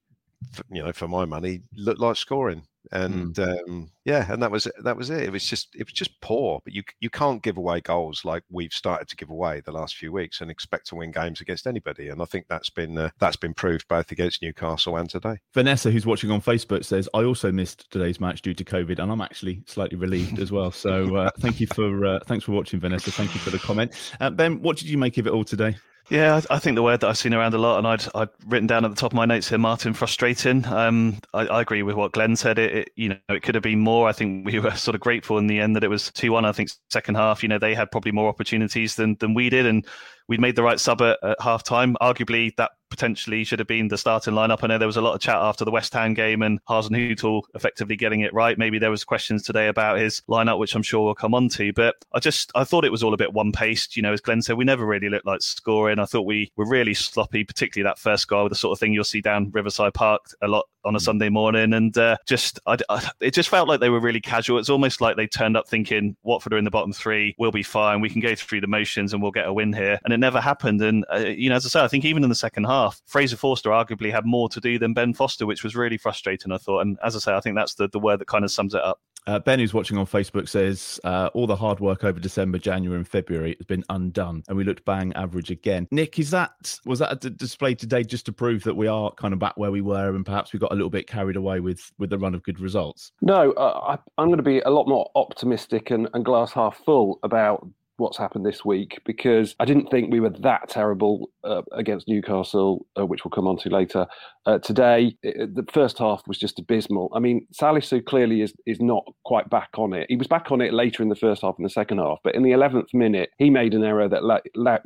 you 0.72 0.84
know, 0.84 0.94
for 0.94 1.08
my 1.08 1.26
money, 1.26 1.62
looked 1.76 2.00
like 2.00 2.16
scoring. 2.16 2.64
Mm. 2.94 3.06
and 3.06 3.36
mm. 3.36 3.68
um, 3.68 3.92
yeah, 4.06 4.32
and 4.32 4.42
that 4.42 4.52
was 4.52 4.68
that 4.84 4.98
was 4.98 5.10
it. 5.10 5.24
It 5.24 5.32
was 5.32 5.46
just 5.46 5.76
it 5.76 5.86
was 5.86 5.94
just 5.94 6.20
poor. 6.22 6.62
But 6.64 6.74
you 6.74 6.84
you 7.00 7.10
can't 7.10 7.44
give 7.44 7.58
away 7.58 7.82
goals 7.82 8.26
like 8.26 8.44
we've 8.50 8.74
started 8.74 9.08
to 9.10 9.16
give 9.16 9.30
away 9.30 9.62
the 9.62 9.72
last 9.72 9.96
few 9.96 10.12
weeks 10.12 10.42
and 10.42 10.50
expect 10.50 10.88
to 10.88 10.96
win 10.96 11.12
games 11.12 11.42
against 11.42 11.68
anybody. 11.68 12.10
And 12.10 12.22
I 12.22 12.26
think 12.26 12.46
that's 12.48 12.70
been 12.70 12.98
uh, 12.98 13.10
that's 13.20 13.36
been 13.36 13.54
proved 13.54 13.88
both 13.88 14.12
against 14.12 14.42
Newcastle 14.42 14.98
and 14.98 15.10
today. 15.10 15.38
Vanessa, 15.54 15.92
who's 15.92 16.06
watching 16.06 16.32
on 16.32 16.42
Facebook, 16.42 16.86
says 16.86 17.10
I 17.14 17.24
also 17.24 17.52
missed 17.52 17.90
today's 17.92 18.20
match 18.20 18.42
due 18.42 18.54
to 18.54 18.64
COVID, 18.64 19.00
and 19.00 19.12
I'm 19.12 19.22
actually 19.22 19.64
slightly 19.68 19.98
relieved 19.98 20.40
as 20.40 20.52
well. 20.52 20.72
So 20.72 21.16
uh, 21.16 21.32
thank 21.40 21.60
you 21.60 21.68
for 21.68 22.06
uh, 22.06 22.20
thanks 22.26 22.46
for 22.46 22.54
watching, 22.54 22.80
Vanessa. 22.80 23.12
Thank 23.12 23.34
you 23.34 23.40
for 23.40 23.50
the 23.50 23.60
comment. 23.60 23.94
Uh, 24.20 24.30
ben, 24.30 24.62
what 24.62 24.78
did 24.78 24.90
you 24.90 24.98
make 24.98 25.18
of 25.18 25.28
it 25.28 25.34
all 25.34 25.44
today? 25.44 25.76
Yeah, 26.10 26.42
I 26.50 26.58
think 26.58 26.76
the 26.76 26.82
word 26.82 27.02
that 27.02 27.08
I've 27.08 27.20
seen 27.20 27.36
around 27.36 27.54
a 27.54 27.60
lot, 27.60 27.78
and 27.78 27.86
I'd 27.88 28.04
I'd 28.16 28.30
written 28.48 28.66
down 28.66 28.84
at 28.84 28.90
the 28.90 28.96
top 28.96 29.12
of 29.12 29.16
my 29.16 29.26
notes 29.26 29.48
here, 29.50 29.60
Martin, 29.60 29.94
frustrating. 29.94 30.66
Um, 30.66 31.20
I, 31.36 31.46
I, 31.46 31.62
agree 31.62 31.84
with 31.84 31.96
what 31.96 32.14
Glenn 32.14 32.36
said. 32.36 32.58
It, 32.58 32.76
it, 32.76 32.92
you 32.96 33.10
know, 33.10 33.18
it 33.30 33.44
could 33.44 33.54
have 33.54 33.64
been 33.64 33.80
more. 33.80 34.10
I 34.10 34.12
think 34.12 34.44
we 34.44 34.58
were 34.60 34.72
sort 34.72 34.96
of 34.96 35.02
grateful 35.02 35.38
in 35.38 35.46
the 35.46 35.60
end 35.60 35.76
that 35.76 35.84
it 35.84 35.90
was 35.90 36.12
two 36.12 36.32
one. 36.32 36.46
I 36.46 36.52
think 36.52 36.72
second 36.90 37.14
half, 37.14 37.44
you 37.44 37.50
know, 37.50 37.60
they 37.60 37.76
had 37.76 37.92
probably 37.92 38.12
more 38.12 38.28
opportunities 38.28 38.96
than 38.96 39.18
than 39.20 39.36
we 39.36 39.52
did, 39.52 39.68
and 39.68 39.86
we 40.28 40.38
made 40.38 40.56
the 40.56 40.64
right 40.64 40.80
sub 40.80 41.00
at, 41.04 41.20
at 41.22 41.40
half 41.42 41.64
time. 41.64 41.96
Arguably, 42.02 42.56
that 42.56 42.72
potentially 42.90 43.44
should 43.44 43.60
have 43.60 43.68
been 43.68 43.88
the 43.88 43.98
starting 43.98 44.34
lineup. 44.34 44.60
I 44.62 44.68
know 44.68 44.78
there 44.78 44.88
was 44.88 44.98
a 44.98 45.02
lot 45.02 45.16
of 45.16 45.22
chat 45.22 45.36
after 45.36 45.66
the 45.66 45.72
West 45.72 45.94
Ham 45.94 46.14
game 46.14 46.42
and 46.42 46.64
Hasenhüttl 46.66 47.44
effectively 47.56 47.96
getting 47.96 48.22
it 48.22 48.34
right. 48.34 48.58
Maybe 48.58 48.80
there 48.80 48.92
was 48.92 49.04
questions 49.04 49.44
today 49.44 49.68
about 49.68 50.00
his 50.00 50.22
lineup, 50.30 50.60
which 50.60 50.76
I'm 50.76 50.84
sure 50.84 51.06
we'll 51.06 51.16
come 51.16 51.34
on 51.34 51.50
to. 51.50 51.72
But 51.74 51.96
I 52.14 52.20
just 52.20 52.52
I 52.56 52.64
thought 52.64 52.86
it 52.86 52.92
was 52.92 53.04
all 53.04 53.14
a 53.14 53.18
bit 53.18 53.34
one 53.34 53.52
paced. 53.52 53.96
You 53.96 54.02
know, 54.02 54.14
as 54.14 54.22
Glenn 54.22 54.42
said, 54.42 54.58
we 54.58 54.66
never 54.66 54.86
really 54.86 55.10
looked 55.10 55.26
like 55.26 55.42
scoring. 55.42 56.00
I 56.00 56.06
thought 56.06 56.26
we 56.26 56.52
were 56.56 56.68
really 56.68 56.94
sloppy, 56.94 57.44
particularly 57.44 57.90
that 57.90 58.00
first 58.00 58.28
goal, 58.28 58.50
the 58.50 58.56
sort 58.56 58.76
of 58.76 58.80
thing 58.80 58.94
you'll 58.94 59.04
see 59.04 59.22
down 59.22 59.52
Riverside 59.52 59.94
Park 59.94 60.22
a 60.42 60.48
lot 60.48 60.66
on 60.86 60.96
a 60.96 60.98
mm. 60.98 61.02
Sunday 61.02 61.30
morning. 61.30 61.74
And 61.74 61.98
uh, 61.98 62.18
just 62.28 62.60
I, 62.66 62.78
I, 62.90 63.10
it 63.22 63.34
just 63.34 63.50
felt 63.50 63.68
like 63.68 63.80
they 63.80 63.90
were 63.90 64.00
really 64.00 64.22
casual. 64.22 64.58
It's 64.58 64.70
almost 64.70 65.02
like 65.02 65.16
they 65.16 65.28
turned 65.28 65.58
up 65.58 65.68
thinking 65.68 66.16
Watford 66.24 66.54
are 66.54 66.58
in 66.58 66.66
the 66.66 66.72
bottom 66.72 66.94
three, 66.94 67.36
we'll 67.38 67.52
be 67.52 67.64
fine. 67.64 68.02
We 68.02 68.10
can 68.10 68.22
go 68.22 68.36
through 68.36 68.62
the 68.62 68.68
motions 68.68 69.14
and 69.14 69.22
we'll 69.22 69.32
get 69.32 69.48
a 69.48 69.54
win 69.54 69.74
here. 69.74 70.00
And 70.04 70.14
it 70.14 70.18
never 70.18 70.42
happened. 70.42 70.82
And 70.82 71.06
uh, 71.14 71.18
you 71.18 71.50
know, 71.50 71.56
as 71.56 71.66
I 71.66 71.70
say, 71.70 71.84
I 71.84 71.88
think 71.88 72.06
even 72.06 72.24
in 72.24 72.30
the 72.30 72.36
second 72.36 72.64
half, 72.66 73.02
Fraser 73.06 73.38
Forster 73.38 73.50
Forster 73.50 73.72
arguably 73.72 74.12
had 74.12 74.26
more 74.26 74.48
to 74.50 74.60
do 74.60 74.78
than 74.78 74.94
Ben 74.94 75.14
Foster, 75.14 75.46
which 75.46 75.64
was 75.64 75.76
really 75.76 75.98
frustrating, 75.98 76.52
I 76.52 76.58
thought. 76.58 76.82
And 76.82 76.98
as 77.04 77.16
I 77.16 77.20
say, 77.20 77.34
I 77.34 77.40
think 77.40 77.56
that's 77.56 77.74
the, 77.74 77.88
the 77.88 78.00
word 78.00 78.20
that 78.20 78.28
kind 78.28 78.46
of 78.46 78.52
sums 78.52 78.74
it 78.74 78.82
up. 78.82 79.00
Uh, 79.28 79.40
ben, 79.40 79.60
who's 79.60 79.74
watching 79.74 79.98
on 79.98 80.06
Facebook, 80.06 80.50
says 80.50 81.00
uh, 81.04 81.30
all 81.34 81.48
the 81.48 81.56
hard 81.56 81.80
work 81.80 82.04
over 82.04 82.20
December, 82.20 82.58
January, 82.58 82.98
and 82.98 83.08
February 83.08 83.56
has 83.60 83.66
been 83.66 83.84
undone, 83.90 84.44
and 84.48 84.58
we 84.58 84.64
looked 84.64 84.86
bang 84.86 85.14
average 85.14 85.52
again. 85.52 85.88
Nick, 85.92 86.20
is 86.20 86.32
that 86.32 86.80
was 86.86 87.00
that 87.00 87.12
a 87.12 87.16
d- 87.16 87.36
display 87.36 87.76
today 87.76 88.04
just 88.04 88.26
to 88.26 88.32
prove 88.32 88.64
that 88.64 88.76
we 88.76 88.88
are 88.88 89.12
kind 89.14 89.34
of 89.34 89.40
back 89.40 89.56
where 89.58 89.72
we 89.72 89.82
were, 89.82 90.16
and 90.16 90.26
perhaps 90.26 90.54
we 90.54 90.60
got 90.60 90.72
a 90.72 90.76
little 90.76 90.90
bit 90.90 91.08
carried 91.08 91.36
away 91.36 91.60
with 91.60 91.92
with 91.98 92.10
the 92.10 92.18
run 92.18 92.34
of 92.34 92.44
good 92.44 92.60
results? 92.60 93.12
No, 93.22 93.52
uh, 93.54 93.98
I, 94.18 94.22
am 94.22 94.30
going 94.30 94.38
to 94.38 94.44
be 94.44 94.60
a 94.62 94.70
lot 94.70 94.88
more 94.88 95.10
optimistic 95.16 95.92
and, 95.92 96.10
and 96.14 96.26
glass 96.26 96.54
half 96.54 96.78
full 96.78 97.20
about 97.24 97.68
what's 98.00 98.18
happened 98.18 98.46
this 98.46 98.64
week 98.64 99.00
because 99.06 99.56
I 99.60 99.66
didn't 99.66 99.88
think 99.88 100.12
we 100.12 100.20
were 100.20 100.30
that 100.30 100.70
terrible 100.70 101.30
uh, 101.44 101.62
against 101.72 102.08
Newcastle, 102.08 102.86
uh, 102.98 103.06
which 103.06 103.24
we'll 103.24 103.32
come 103.32 103.48
on 103.48 103.58
to 103.58 103.70
later. 103.70 104.08
Uh, 104.46 104.60
today, 104.60 105.16
it, 105.24 105.56
the 105.56 105.66
first 105.72 105.98
half 105.98 106.24
was 106.28 106.38
just 106.38 106.60
abysmal. 106.60 107.12
I 107.14 107.20
mean, 107.20 107.46
Salisu 107.54 108.04
clearly 108.04 108.42
is 108.42 108.54
is 108.66 108.80
not 108.80 109.04
quite 109.26 109.50
back 109.50 109.70
on 109.78 109.94
it. 109.94 110.08
He 110.10 110.16
was 110.16 110.28
back 110.28 110.52
on 110.52 110.62
it 110.62 110.74
later 110.74 111.04
in 111.04 111.10
the 111.10 111.16
first 111.16 111.42
half 111.42 111.56
and 111.58 111.66
the 111.66 111.70
second 111.70 112.00
half, 112.00 112.20
but 112.24 112.36
in 112.36 112.44
the 112.44 112.52
11th 112.52 112.94
minute, 112.94 113.30
he 113.38 113.50
made 113.50 113.74
an 113.74 113.84
error 113.84 114.08
that 114.08 114.24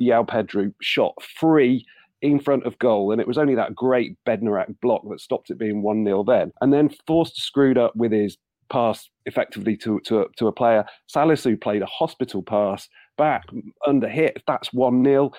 João 0.00 0.28
Pedro 0.28 0.72
shot 0.80 1.14
free 1.22 1.84
in 2.22 2.40
front 2.40 2.64
of 2.64 2.78
goal, 2.78 3.12
and 3.12 3.20
it 3.20 3.28
was 3.28 3.36
only 3.36 3.54
that 3.54 3.74
great 3.74 4.16
Bednarek 4.26 4.80
block 4.80 5.02
that 5.10 5.20
stopped 5.20 5.50
it 5.50 5.58
being 5.58 5.82
1 5.82 6.04
0 6.04 6.24
then. 6.24 6.52
And 6.60 6.72
then 6.72 6.90
Forster 7.06 7.40
screwed 7.40 7.76
up 7.76 7.94
with 7.94 8.12
his 8.12 8.38
pass 8.70 9.08
effectively 9.26 9.76
to, 9.76 10.00
to, 10.06 10.26
to 10.38 10.46
a 10.46 10.52
player. 10.52 10.84
Salisu 11.14 11.60
played 11.60 11.82
a 11.82 11.86
hospital 11.86 12.42
pass 12.42 12.88
back 13.16 13.44
under 13.86 14.08
hit. 14.08 14.42
That's 14.46 14.72
1 14.72 15.04
0. 15.04 15.30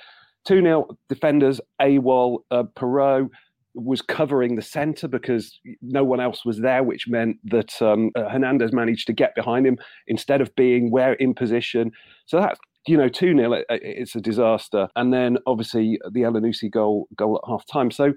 2 0.46 0.62
0 0.62 0.88
defenders, 1.10 1.60
AWOL, 1.82 2.39
uh, 2.51 2.63
Perraud 2.75 3.29
was 3.74 4.01
covering 4.01 4.55
the 4.55 4.62
centre 4.62 5.08
because 5.08 5.60
no 5.82 6.03
one 6.03 6.22
else 6.22 6.46
was 6.46 6.60
there, 6.60 6.84
which 6.84 7.08
meant 7.08 7.38
that 7.44 7.82
um, 7.82 8.12
uh, 8.15 8.29
Hernandez 8.29 8.72
managed 8.72 9.08
to 9.08 9.13
get 9.13 9.36
behind 9.36 9.67
him 9.67 9.77
instead 10.08 10.39
of 10.39 10.55
being 10.55 10.91
where 10.91 11.13
in 11.13 11.34
position. 11.34 11.91
So 12.25 12.39
that's 12.39 12.60
you 12.88 12.98
know, 12.98 13.10
2 13.10 13.36
0, 13.36 13.63
it's 13.70 14.15
a 14.15 14.22
disaster. 14.22 14.88
And 14.96 15.12
then 15.12 15.38
obviously 15.48 16.00
the 16.12 16.22
Elyounoussi 16.22 16.70
goal 16.70 17.08
goal 17.17 17.39
at 17.44 17.50
half 17.50 17.65
time. 17.65 17.91
So 17.91 18.13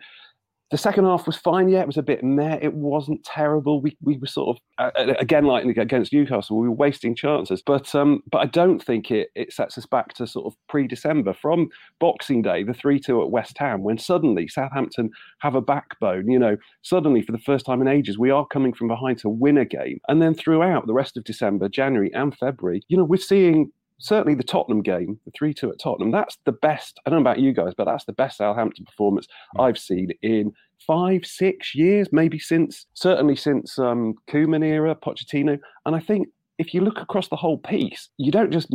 the 0.70 0.78
second 0.78 1.04
half 1.04 1.26
was 1.26 1.36
fine. 1.36 1.68
Yeah, 1.68 1.80
it 1.80 1.86
was 1.86 1.96
a 1.96 2.02
bit 2.02 2.22
meh. 2.22 2.58
It 2.60 2.74
wasn't 2.74 3.24
terrible. 3.24 3.80
We 3.80 3.96
we 4.02 4.18
were 4.18 4.26
sort 4.26 4.58
of 4.78 4.92
again 5.18 5.44
like 5.44 5.64
against 5.64 6.12
Newcastle, 6.12 6.58
we 6.58 6.68
were 6.68 6.74
wasting 6.74 7.14
chances. 7.14 7.62
But 7.64 7.94
um, 7.94 8.22
but 8.30 8.38
I 8.38 8.46
don't 8.46 8.82
think 8.82 9.10
it 9.10 9.30
it 9.34 9.52
sets 9.52 9.78
us 9.78 9.86
back 9.86 10.12
to 10.14 10.26
sort 10.26 10.46
of 10.46 10.54
pre-December 10.68 11.32
from 11.32 11.68
Boxing 12.00 12.42
Day, 12.42 12.64
the 12.64 12.74
three 12.74 13.00
two 13.00 13.22
at 13.22 13.30
West 13.30 13.56
Ham, 13.58 13.82
when 13.82 13.96
suddenly 13.96 14.46
Southampton 14.46 15.10
have 15.38 15.54
a 15.54 15.62
backbone. 15.62 16.30
You 16.30 16.38
know, 16.38 16.56
suddenly 16.82 17.22
for 17.22 17.32
the 17.32 17.38
first 17.38 17.64
time 17.64 17.80
in 17.80 17.88
ages, 17.88 18.18
we 18.18 18.30
are 18.30 18.46
coming 18.46 18.74
from 18.74 18.88
behind 18.88 19.18
to 19.20 19.30
win 19.30 19.56
a 19.56 19.64
game, 19.64 20.00
and 20.08 20.20
then 20.20 20.34
throughout 20.34 20.86
the 20.86 20.94
rest 20.94 21.16
of 21.16 21.24
December, 21.24 21.68
January, 21.70 22.12
and 22.12 22.36
February, 22.36 22.82
you 22.88 22.96
know, 22.96 23.04
we're 23.04 23.16
seeing 23.16 23.72
certainly 23.98 24.34
the 24.34 24.42
Tottenham 24.42 24.82
game, 24.82 25.18
the 25.24 25.32
3 25.36 25.54
2 25.54 25.70
at 25.70 25.80
Tottenham, 25.80 26.10
that's 26.10 26.38
the 26.44 26.52
best. 26.52 26.98
I 27.04 27.10
don't 27.10 27.22
know 27.22 27.30
about 27.30 27.40
you 27.40 27.52
guys, 27.52 27.74
but 27.76 27.84
that's 27.84 28.04
the 28.04 28.12
best 28.12 28.38
Southampton 28.38 28.84
performance 28.84 29.26
mm. 29.56 29.64
I've 29.64 29.78
seen 29.78 30.10
in 30.22 30.52
five, 30.86 31.26
six 31.26 31.74
years, 31.74 32.08
maybe 32.12 32.38
since, 32.38 32.86
certainly 32.94 33.36
since 33.36 33.78
um, 33.78 34.14
Koeman 34.30 34.64
era, 34.64 34.94
Pochettino. 34.94 35.58
And 35.86 35.96
I 35.96 36.00
think 36.00 36.28
if 36.58 36.74
you 36.74 36.80
look 36.80 36.98
across 36.98 37.28
the 37.28 37.36
whole 37.36 37.58
piece, 37.58 38.08
you 38.16 38.32
don't 38.32 38.52
just, 38.52 38.68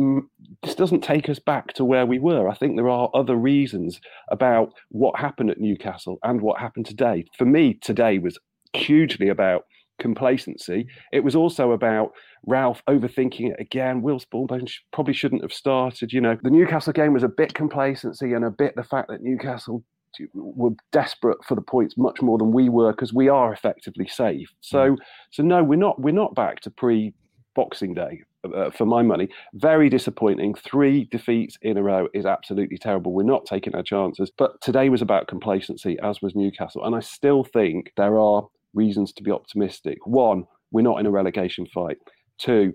this 0.62 0.74
doesn't 0.74 1.02
take 1.02 1.28
us 1.28 1.38
back 1.38 1.74
to 1.74 1.84
where 1.84 2.06
we 2.06 2.18
were. 2.18 2.48
I 2.48 2.54
think 2.54 2.76
there 2.76 2.88
are 2.88 3.10
other 3.14 3.36
reasons 3.36 4.00
about 4.30 4.72
what 4.90 5.18
happened 5.18 5.50
at 5.50 5.60
Newcastle 5.60 6.18
and 6.22 6.40
what 6.40 6.60
happened 6.60 6.86
today. 6.86 7.24
For 7.36 7.44
me, 7.44 7.74
today 7.74 8.18
was 8.18 8.38
hugely 8.74 9.28
about 9.28 9.64
complacency. 9.98 10.86
It 11.12 11.24
was 11.24 11.36
also 11.36 11.72
about 11.72 12.12
Ralph 12.46 12.82
overthinking 12.88 13.50
it 13.52 13.60
again. 13.60 14.02
Will 14.02 14.20
Smallbone 14.20 14.70
probably 14.92 15.14
shouldn't 15.14 15.42
have 15.42 15.52
started. 15.52 16.12
You 16.12 16.20
know, 16.20 16.36
the 16.42 16.50
Newcastle 16.50 16.92
game 16.92 17.12
was 17.12 17.22
a 17.22 17.28
bit 17.28 17.54
complacency 17.54 18.32
and 18.32 18.44
a 18.44 18.50
bit 18.50 18.74
the 18.76 18.84
fact 18.84 19.08
that 19.08 19.22
Newcastle 19.22 19.84
were 20.32 20.70
desperate 20.92 21.38
for 21.44 21.54
the 21.54 21.62
points 21.62 21.96
much 21.96 22.22
more 22.22 22.38
than 22.38 22.52
we 22.52 22.68
were 22.68 22.92
because 22.92 23.12
we 23.12 23.28
are 23.28 23.52
effectively 23.52 24.06
safe. 24.06 24.48
So, 24.60 24.92
mm. 24.92 24.96
so 25.30 25.42
no, 25.42 25.62
we're 25.62 25.76
not. 25.76 26.00
We're 26.00 26.12
not 26.12 26.34
back 26.34 26.60
to 26.60 26.70
pre 26.70 27.14
Boxing 27.54 27.94
Day 27.94 28.22
uh, 28.54 28.70
for 28.70 28.84
my 28.84 29.02
money. 29.02 29.28
Very 29.54 29.88
disappointing. 29.88 30.54
Three 30.54 31.08
defeats 31.10 31.56
in 31.62 31.76
a 31.76 31.82
row 31.82 32.08
is 32.14 32.26
absolutely 32.26 32.78
terrible. 32.78 33.12
We're 33.12 33.22
not 33.22 33.46
taking 33.46 33.74
our 33.74 33.82
chances. 33.82 34.30
But 34.36 34.60
today 34.60 34.88
was 34.88 35.02
about 35.02 35.28
complacency, 35.28 35.96
as 36.02 36.20
was 36.20 36.34
Newcastle, 36.34 36.84
and 36.84 36.94
I 36.94 37.00
still 37.00 37.44
think 37.44 37.92
there 37.96 38.18
are 38.18 38.46
reasons 38.74 39.12
to 39.14 39.22
be 39.22 39.30
optimistic. 39.30 39.98
One, 40.06 40.44
we're 40.70 40.82
not 40.82 40.98
in 41.00 41.06
a 41.06 41.10
relegation 41.10 41.66
fight. 41.66 41.98
Two, 42.38 42.72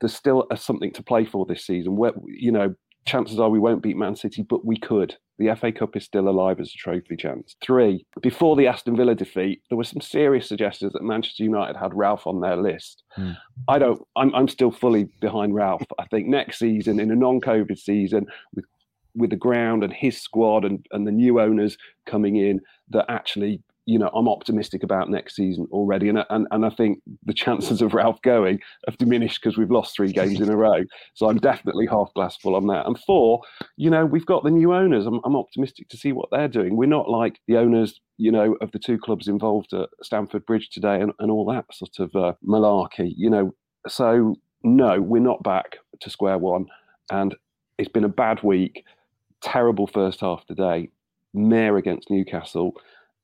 there's 0.00 0.14
still 0.14 0.46
a, 0.50 0.56
something 0.56 0.92
to 0.92 1.02
play 1.02 1.24
for 1.24 1.46
this 1.46 1.66
season. 1.66 1.96
Where 1.96 2.12
you 2.26 2.52
know, 2.52 2.74
chances 3.04 3.38
are 3.38 3.50
we 3.50 3.58
won't 3.58 3.82
beat 3.82 3.96
Man 3.96 4.16
City, 4.16 4.42
but 4.42 4.64
we 4.64 4.76
could. 4.76 5.16
The 5.38 5.54
FA 5.56 5.72
Cup 5.72 5.96
is 5.96 6.04
still 6.04 6.28
alive 6.28 6.60
as 6.60 6.68
a 6.68 6.78
trophy 6.78 7.16
chance. 7.16 7.56
Three, 7.60 8.06
before 8.20 8.54
the 8.54 8.66
Aston 8.66 8.96
Villa 8.96 9.14
defeat, 9.14 9.62
there 9.68 9.78
were 9.78 9.84
some 9.84 10.00
serious 10.00 10.46
suggestions 10.46 10.92
that 10.92 11.02
Manchester 11.02 11.42
United 11.42 11.76
had 11.76 11.94
Ralph 11.94 12.26
on 12.26 12.40
their 12.40 12.56
list. 12.56 13.02
Hmm. 13.10 13.32
I 13.66 13.78
don't. 13.78 14.00
I'm, 14.16 14.34
I'm 14.34 14.48
still 14.48 14.70
fully 14.70 15.08
behind 15.20 15.54
Ralph. 15.54 15.82
I 15.98 16.04
think 16.06 16.28
next 16.28 16.58
season, 16.58 17.00
in 17.00 17.10
a 17.10 17.16
non-COVID 17.16 17.78
season, 17.78 18.26
with 18.54 18.66
with 19.14 19.30
the 19.30 19.36
ground 19.36 19.84
and 19.84 19.92
his 19.92 20.18
squad 20.20 20.64
and, 20.64 20.86
and 20.92 21.06
the 21.06 21.12
new 21.12 21.38
owners 21.38 21.76
coming 22.06 22.36
in, 22.36 22.60
that 22.88 23.04
actually 23.08 23.60
you 23.86 23.98
know, 23.98 24.10
I'm 24.14 24.28
optimistic 24.28 24.82
about 24.82 25.10
next 25.10 25.34
season 25.34 25.66
already, 25.72 26.08
and 26.08 26.24
and, 26.30 26.46
and 26.50 26.64
I 26.64 26.70
think 26.70 27.00
the 27.24 27.34
chances 27.34 27.82
of 27.82 27.94
Ralph 27.94 28.22
going 28.22 28.60
have 28.86 28.96
diminished 28.96 29.40
because 29.42 29.58
we've 29.58 29.70
lost 29.70 29.96
three 29.96 30.12
games 30.12 30.40
in 30.40 30.48
a 30.50 30.56
row. 30.56 30.84
So 31.14 31.28
I'm 31.28 31.38
definitely 31.38 31.86
half 31.86 32.12
glass 32.14 32.36
full 32.36 32.54
on 32.54 32.66
that. 32.68 32.86
And 32.86 32.98
four, 33.00 33.40
you 33.76 33.90
know, 33.90 34.06
we've 34.06 34.26
got 34.26 34.44
the 34.44 34.50
new 34.50 34.72
owners. 34.72 35.06
I'm, 35.06 35.20
I'm 35.24 35.36
optimistic 35.36 35.88
to 35.88 35.96
see 35.96 36.12
what 36.12 36.28
they're 36.30 36.48
doing. 36.48 36.76
We're 36.76 36.86
not 36.86 37.08
like 37.08 37.40
the 37.48 37.56
owners, 37.56 38.00
you 38.18 38.30
know, 38.30 38.56
of 38.60 38.70
the 38.72 38.78
two 38.78 38.98
clubs 38.98 39.26
involved 39.26 39.72
at 39.72 39.88
Stamford 40.02 40.46
Bridge 40.46 40.70
today 40.70 41.00
and, 41.00 41.12
and 41.18 41.30
all 41.30 41.44
that 41.46 41.64
sort 41.72 41.98
of 41.98 42.14
uh, 42.14 42.34
malarkey, 42.46 43.12
you 43.16 43.30
know. 43.30 43.54
So 43.88 44.36
no, 44.62 45.00
we're 45.00 45.20
not 45.20 45.42
back 45.42 45.76
to 46.00 46.10
square 46.10 46.38
one, 46.38 46.66
and 47.10 47.34
it's 47.78 47.90
been 47.90 48.04
a 48.04 48.08
bad 48.08 48.42
week. 48.44 48.84
Terrible 49.40 49.88
first 49.88 50.20
half 50.20 50.46
today. 50.46 50.90
Mayor 51.34 51.78
against 51.78 52.10
Newcastle 52.10 52.74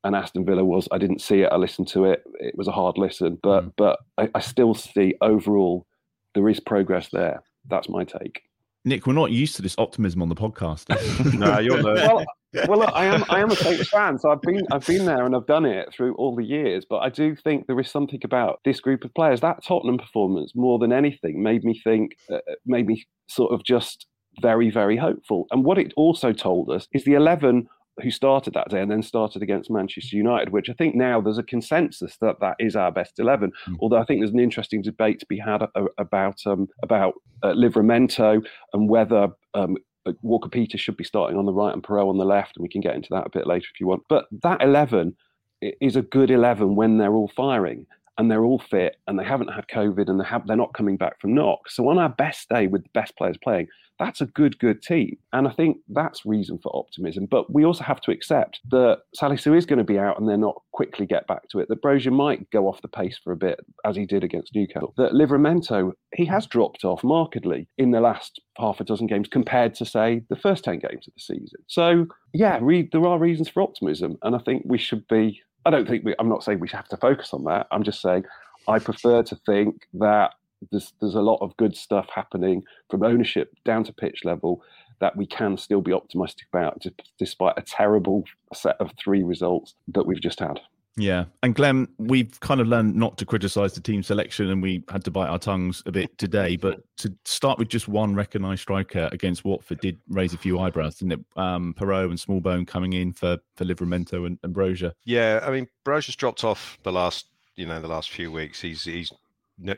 and 0.04 0.14
Aston 0.14 0.44
Villa 0.44 0.64
was. 0.64 0.88
I 0.92 0.98
didn't 0.98 1.20
see 1.20 1.42
it. 1.42 1.52
I 1.52 1.56
listened 1.56 1.88
to 1.88 2.04
it. 2.04 2.22
It 2.40 2.56
was 2.56 2.68
a 2.68 2.72
hard 2.72 2.98
listen, 2.98 3.38
but 3.42 3.64
mm. 3.64 3.72
but 3.76 3.98
I, 4.16 4.28
I, 4.34 4.40
still 4.40 4.74
see 4.74 5.14
overall 5.20 5.86
there 6.34 6.48
is 6.48 6.60
progress 6.60 7.08
there. 7.12 7.42
That's 7.68 7.88
my 7.88 8.04
take. 8.04 8.42
Nick, 8.84 9.06
we're 9.06 9.12
not 9.12 9.32
used 9.32 9.56
to 9.56 9.62
this 9.62 9.74
optimism 9.76 10.22
on 10.22 10.28
the 10.28 10.34
podcast. 10.34 10.88
no, 11.38 11.58
you're 11.58 11.82
the. 11.82 11.94
Well, 11.94 12.24
well, 12.66 12.78
look, 12.78 12.92
I 12.94 13.04
am. 13.04 13.24
I 13.28 13.40
am 13.40 13.50
a 13.50 13.56
Saints 13.56 13.88
fan, 13.88 14.18
so 14.18 14.30
I've 14.30 14.40
been. 14.40 14.62
I've 14.72 14.86
been 14.86 15.04
there 15.04 15.26
and 15.26 15.34
I've 15.34 15.46
done 15.46 15.66
it 15.66 15.92
through 15.92 16.14
all 16.14 16.34
the 16.34 16.44
years. 16.44 16.86
But 16.88 16.98
I 16.98 17.10
do 17.10 17.36
think 17.36 17.66
there 17.66 17.78
is 17.78 17.90
something 17.90 18.20
about 18.24 18.60
this 18.64 18.80
group 18.80 19.04
of 19.04 19.12
players. 19.14 19.40
That 19.40 19.62
Tottenham 19.64 19.98
performance, 19.98 20.52
more 20.54 20.78
than 20.78 20.92
anything, 20.92 21.42
made 21.42 21.64
me 21.64 21.78
think. 21.82 22.16
Uh, 22.32 22.38
made 22.64 22.86
me 22.86 23.04
sort 23.28 23.52
of 23.52 23.64
just 23.64 24.06
very, 24.40 24.70
very 24.70 24.96
hopeful. 24.96 25.46
And 25.50 25.64
what 25.64 25.78
it 25.78 25.92
also 25.96 26.32
told 26.32 26.70
us 26.70 26.88
is 26.92 27.04
the 27.04 27.14
eleven 27.14 27.68
who 28.02 28.10
started 28.10 28.54
that 28.54 28.68
day 28.68 28.80
and 28.80 28.90
then 28.90 29.02
started 29.02 29.42
against 29.42 29.70
Manchester 29.70 30.16
United, 30.16 30.50
which 30.50 30.70
I 30.70 30.72
think 30.72 30.94
now 30.94 31.20
there's 31.20 31.38
a 31.38 31.42
consensus 31.42 32.16
that 32.18 32.40
that 32.40 32.56
is 32.58 32.76
our 32.76 32.92
best 32.92 33.18
eleven. 33.18 33.52
Mm. 33.66 33.76
Although 33.80 33.98
I 33.98 34.04
think 34.04 34.20
there's 34.20 34.32
an 34.32 34.40
interesting 34.40 34.82
debate 34.82 35.18
to 35.20 35.26
be 35.26 35.38
had 35.38 35.62
about 35.98 36.38
um, 36.46 36.68
about 36.82 37.14
uh, 37.42 37.52
Livramento 37.52 38.44
and 38.72 38.88
whether 38.88 39.28
um, 39.54 39.76
uh, 40.06 40.12
Walker 40.22 40.48
Peters 40.48 40.80
should 40.80 40.96
be 40.96 41.04
starting 41.04 41.38
on 41.38 41.46
the 41.46 41.52
right 41.52 41.74
and 41.74 41.82
Perraud 41.82 42.08
on 42.08 42.18
the 42.18 42.24
left, 42.24 42.56
and 42.56 42.62
we 42.62 42.68
can 42.68 42.80
get 42.80 42.94
into 42.94 43.08
that 43.10 43.26
a 43.26 43.30
bit 43.30 43.46
later 43.46 43.66
if 43.72 43.80
you 43.80 43.86
want. 43.86 44.02
But 44.08 44.26
that 44.42 44.62
eleven 44.62 45.16
is 45.60 45.96
a 45.96 46.02
good 46.02 46.30
eleven 46.30 46.76
when 46.76 46.98
they're 46.98 47.14
all 47.14 47.32
firing 47.34 47.86
and 48.18 48.30
they're 48.30 48.44
all 48.44 48.58
fit 48.58 48.96
and 49.06 49.18
they 49.18 49.24
haven't 49.24 49.48
had 49.48 49.66
COVID 49.68 50.08
and 50.08 50.20
they 50.20 50.24
have, 50.24 50.46
they're 50.46 50.56
not 50.56 50.74
coming 50.74 50.96
back 50.96 51.20
from 51.20 51.34
knock. 51.34 51.70
So 51.70 51.88
on 51.88 51.98
our 51.98 52.08
best 52.08 52.48
day 52.48 52.66
with 52.66 52.82
the 52.82 52.90
best 52.92 53.16
players 53.16 53.38
playing, 53.42 53.68
that's 53.98 54.20
a 54.20 54.26
good, 54.26 54.58
good 54.58 54.82
team. 54.82 55.16
And 55.32 55.48
I 55.48 55.52
think 55.52 55.78
that's 55.88 56.24
reason 56.24 56.58
for 56.62 56.74
optimism. 56.74 57.26
But 57.30 57.52
we 57.52 57.64
also 57.64 57.84
have 57.84 58.00
to 58.02 58.10
accept 58.10 58.60
that 58.70 58.98
Salisu 59.20 59.56
is 59.56 59.66
going 59.66 59.78
to 59.78 59.84
be 59.84 59.98
out 59.98 60.18
and 60.18 60.28
they're 60.28 60.36
not 60.36 60.62
quickly 60.72 61.06
get 61.06 61.26
back 61.26 61.48
to 61.50 61.58
it. 61.58 61.68
That 61.68 61.82
Broja 61.82 62.12
might 62.12 62.48
go 62.50 62.68
off 62.68 62.82
the 62.82 62.88
pace 62.88 63.18
for 63.22 63.32
a 63.32 63.36
bit, 63.36 63.58
as 63.84 63.96
he 63.96 64.06
did 64.06 64.24
against 64.24 64.54
Newcastle. 64.54 64.94
That 64.96 65.12
Livramento, 65.12 65.92
he 66.14 66.24
has 66.26 66.46
dropped 66.46 66.84
off 66.84 67.02
markedly 67.02 67.68
in 67.76 67.90
the 67.90 68.00
last 68.00 68.40
half 68.56 68.80
a 68.80 68.84
dozen 68.84 69.06
games 69.06 69.28
compared 69.28 69.74
to, 69.74 69.84
say, 69.84 70.22
the 70.28 70.36
first 70.36 70.64
10 70.64 70.78
games 70.78 71.06
of 71.08 71.14
the 71.14 71.20
season. 71.20 71.60
So, 71.66 72.06
yeah, 72.32 72.58
re- 72.60 72.88
there 72.90 73.06
are 73.06 73.18
reasons 73.18 73.48
for 73.48 73.62
optimism. 73.62 74.16
And 74.22 74.36
I 74.36 74.38
think 74.38 74.62
we 74.64 74.78
should 74.78 75.06
be 75.08 75.40
I 75.64 75.70
don't 75.70 75.86
think 75.88 76.04
we, 76.04 76.14
I'm 76.18 76.28
not 76.28 76.42
saying 76.44 76.60
we 76.60 76.68
have 76.70 76.88
to 76.88 76.96
focus 76.96 77.32
on 77.32 77.44
that. 77.44 77.66
I'm 77.70 77.82
just 77.82 78.00
saying 78.00 78.24
I 78.66 78.78
prefer 78.78 79.22
to 79.22 79.36
think 79.46 79.86
that 79.94 80.34
there's 80.70 80.92
there's 81.00 81.14
a 81.14 81.20
lot 81.20 81.38
of 81.40 81.56
good 81.56 81.76
stuff 81.76 82.08
happening 82.14 82.62
from 82.90 83.02
ownership 83.02 83.54
down 83.64 83.84
to 83.84 83.92
pitch 83.92 84.24
level 84.24 84.62
that 85.00 85.16
we 85.16 85.26
can 85.26 85.56
still 85.56 85.80
be 85.80 85.92
optimistic 85.92 86.46
about, 86.52 86.84
despite 87.18 87.54
a 87.56 87.62
terrible 87.62 88.24
set 88.52 88.76
of 88.80 88.90
three 89.02 89.22
results 89.22 89.74
that 89.88 90.06
we've 90.06 90.20
just 90.20 90.40
had. 90.40 90.60
Yeah. 90.98 91.26
And 91.42 91.54
Glenn, 91.54 91.88
we've 91.98 92.38
kind 92.40 92.60
of 92.60 92.66
learned 92.66 92.96
not 92.96 93.16
to 93.18 93.24
criticise 93.24 93.72
the 93.72 93.80
team 93.80 94.02
selection 94.02 94.50
and 94.50 94.62
we 94.62 94.84
had 94.90 95.04
to 95.04 95.10
bite 95.10 95.28
our 95.28 95.38
tongues 95.38 95.82
a 95.86 95.92
bit 95.92 96.16
today. 96.18 96.56
But 96.56 96.80
to 96.98 97.14
start 97.24 97.58
with 97.58 97.68
just 97.68 97.88
one 97.88 98.14
recognised 98.14 98.62
striker 98.62 99.08
against 99.12 99.44
Watford 99.44 99.80
did 99.80 99.96
raise 100.08 100.34
a 100.34 100.38
few 100.38 100.58
eyebrows, 100.58 100.96
didn't 100.96 101.12
it? 101.12 101.20
Um, 101.36 101.74
Perraud 101.78 102.10
and 102.10 102.18
Smallbone 102.18 102.66
coming 102.66 102.92
in 102.92 103.12
for, 103.12 103.38
for 103.56 103.64
Livramento 103.64 104.26
and, 104.26 104.38
Broja. 104.54 104.92
Yeah. 105.04 105.40
I 105.42 105.50
mean, 105.50 105.68
Broja's 105.84 106.16
dropped 106.16 106.42
off 106.42 106.78
the 106.82 106.92
last, 106.92 107.26
you 107.54 107.66
know, 107.66 107.80
the 107.80 107.88
last 107.88 108.10
few 108.10 108.32
weeks. 108.32 108.60
He's, 108.60 108.84
he's 108.84 109.12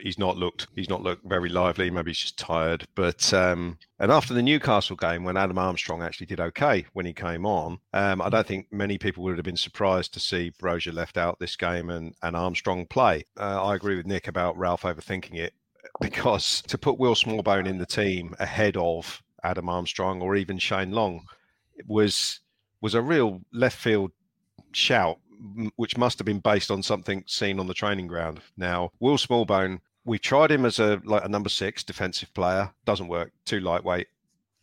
he's 0.01 0.19
not 0.19 0.37
looked 0.37 0.67
he's 0.75 0.89
not 0.89 1.01
looked 1.01 1.27
very 1.27 1.49
lively. 1.49 1.89
Maybe 1.89 2.11
he's 2.11 2.19
just 2.19 2.37
tired. 2.37 2.87
But 2.95 3.33
um, 3.33 3.77
and 3.99 4.11
after 4.11 4.33
the 4.33 4.41
Newcastle 4.41 4.95
game, 4.95 5.23
when 5.23 5.37
Adam 5.37 5.57
Armstrong 5.57 6.01
actually 6.01 6.27
did 6.27 6.39
okay 6.39 6.85
when 6.93 7.05
he 7.05 7.13
came 7.13 7.45
on, 7.45 7.79
um, 7.93 8.21
I 8.21 8.29
don't 8.29 8.47
think 8.47 8.67
many 8.71 8.97
people 8.97 9.23
would 9.23 9.37
have 9.37 9.45
been 9.45 9.57
surprised 9.57 10.13
to 10.13 10.19
see 10.19 10.51
Broja 10.61 10.93
left 10.93 11.17
out 11.17 11.39
this 11.39 11.55
game 11.55 11.89
and 11.89 12.13
and 12.21 12.35
Armstrong 12.35 12.85
play. 12.87 13.25
Uh, 13.39 13.63
I 13.63 13.75
agree 13.75 13.97
with 13.97 14.05
Nick 14.05 14.27
about 14.27 14.57
Ralph 14.57 14.83
overthinking 14.83 15.35
it 15.35 15.53
because 16.01 16.61
to 16.63 16.77
put 16.77 16.99
Will 16.99 17.15
Smallbone 17.15 17.67
in 17.67 17.77
the 17.77 17.85
team 17.85 18.35
ahead 18.39 18.77
of 18.77 19.21
Adam 19.43 19.69
Armstrong 19.69 20.21
or 20.21 20.35
even 20.35 20.57
Shane 20.57 20.91
Long 20.91 21.25
was 21.87 22.39
was 22.81 22.93
a 22.93 23.01
real 23.01 23.41
left 23.53 23.77
field 23.77 24.11
shout 24.71 25.17
which 25.75 25.97
must 25.97 26.19
have 26.19 26.25
been 26.25 26.39
based 26.39 26.71
on 26.71 26.83
something 26.83 27.23
seen 27.27 27.59
on 27.59 27.67
the 27.67 27.73
training 27.73 28.07
ground. 28.07 28.41
Now, 28.57 28.91
Will 28.99 29.17
Smallbone, 29.17 29.79
we 30.05 30.19
tried 30.19 30.51
him 30.51 30.65
as 30.65 30.79
a 30.79 31.01
like 31.03 31.23
a 31.23 31.29
number 31.29 31.49
six 31.49 31.83
defensive 31.83 32.33
player, 32.33 32.71
doesn't 32.85 33.07
work, 33.07 33.31
too 33.45 33.59
lightweight. 33.59 34.07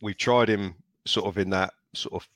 We've 0.01 0.17
tried 0.17 0.49
him 0.49 0.75
sort 1.05 1.27
of 1.27 1.37
in 1.37 1.49
that 1.51 1.73
sort 1.93 2.21
of 2.21 2.29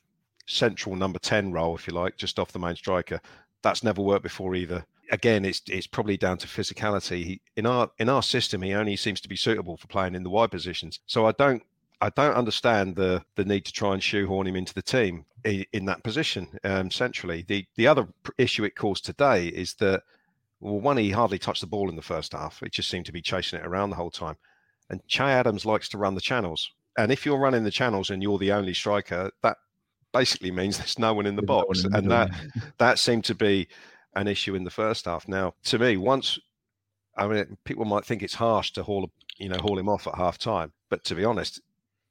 central 0.46 0.96
number 0.96 1.18
ten 1.18 1.52
role, 1.52 1.74
if 1.74 1.86
you 1.86 1.94
like, 1.94 2.16
just 2.16 2.38
off 2.38 2.52
the 2.52 2.58
main 2.58 2.76
striker. 2.76 3.20
That's 3.62 3.82
never 3.82 4.02
worked 4.02 4.22
before 4.22 4.54
either. 4.54 4.84
Again, 5.10 5.44
it's 5.44 5.62
it's 5.68 5.86
probably 5.86 6.16
down 6.16 6.38
to 6.38 6.46
physicality. 6.46 7.24
He, 7.24 7.40
in 7.56 7.66
our 7.66 7.90
in 7.98 8.08
our 8.08 8.22
system, 8.22 8.62
he 8.62 8.74
only 8.74 8.96
seems 8.96 9.20
to 9.22 9.28
be 9.28 9.36
suitable 9.36 9.76
for 9.76 9.86
playing 9.86 10.14
in 10.14 10.22
the 10.22 10.30
wide 10.30 10.50
positions. 10.50 11.00
So 11.06 11.26
I 11.26 11.32
don't 11.32 11.62
I 12.00 12.10
don't 12.10 12.34
understand 12.34 12.96
the 12.96 13.24
the 13.36 13.44
need 13.44 13.64
to 13.66 13.72
try 13.72 13.92
and 13.92 14.02
shoehorn 14.02 14.46
him 14.46 14.56
into 14.56 14.74
the 14.74 14.82
team 14.82 15.24
in, 15.44 15.64
in 15.72 15.84
that 15.86 16.02
position 16.02 16.48
um, 16.64 16.90
centrally. 16.90 17.44
The 17.46 17.66
the 17.76 17.86
other 17.86 18.08
issue 18.38 18.64
it 18.64 18.76
caused 18.76 19.04
today 19.04 19.48
is 19.48 19.74
that 19.74 20.02
well, 20.60 20.80
one 20.80 20.96
he 20.96 21.10
hardly 21.10 21.38
touched 21.38 21.60
the 21.60 21.66
ball 21.66 21.88
in 21.88 21.96
the 21.96 22.02
first 22.02 22.32
half. 22.32 22.62
It 22.62 22.72
just 22.72 22.90
seemed 22.90 23.06
to 23.06 23.12
be 23.12 23.22
chasing 23.22 23.58
it 23.58 23.66
around 23.66 23.90
the 23.90 23.96
whole 23.96 24.10
time. 24.10 24.36
And 24.90 25.00
Che 25.08 25.24
Adams 25.24 25.64
likes 25.64 25.88
to 25.90 25.98
run 25.98 26.14
the 26.14 26.20
channels. 26.20 26.70
And 26.96 27.10
if 27.10 27.26
you're 27.26 27.38
running 27.38 27.64
the 27.64 27.70
channels 27.70 28.10
and 28.10 28.22
you're 28.22 28.38
the 28.38 28.52
only 28.52 28.74
striker, 28.74 29.30
that 29.42 29.56
basically 30.12 30.50
means 30.60 30.78
there's 30.78 30.98
no 30.98 31.14
one 31.14 31.26
in 31.26 31.36
the 31.36 31.42
there's 31.42 31.64
box. 31.64 31.84
No 31.84 31.86
in 31.86 31.92
the 31.92 31.98
and 31.98 32.10
that 32.10 32.30
that 32.78 32.98
seemed 32.98 33.24
to 33.24 33.34
be 33.34 33.68
an 34.16 34.28
issue 34.28 34.54
in 34.54 34.64
the 34.64 34.70
first 34.70 35.06
half. 35.06 35.26
Now, 35.26 35.54
to 35.64 35.78
me, 35.78 35.96
once 35.96 36.38
I 37.16 37.26
mean, 37.26 37.56
people 37.64 37.84
might 37.84 38.04
think 38.04 38.22
it's 38.22 38.34
harsh 38.34 38.72
to 38.72 38.82
haul, 38.82 39.10
you 39.38 39.48
know, 39.48 39.58
haul 39.60 39.78
him 39.78 39.88
off 39.88 40.06
at 40.06 40.16
half 40.16 40.38
time, 40.38 40.72
but 40.90 41.04
to 41.04 41.14
be 41.14 41.24
honest, 41.24 41.60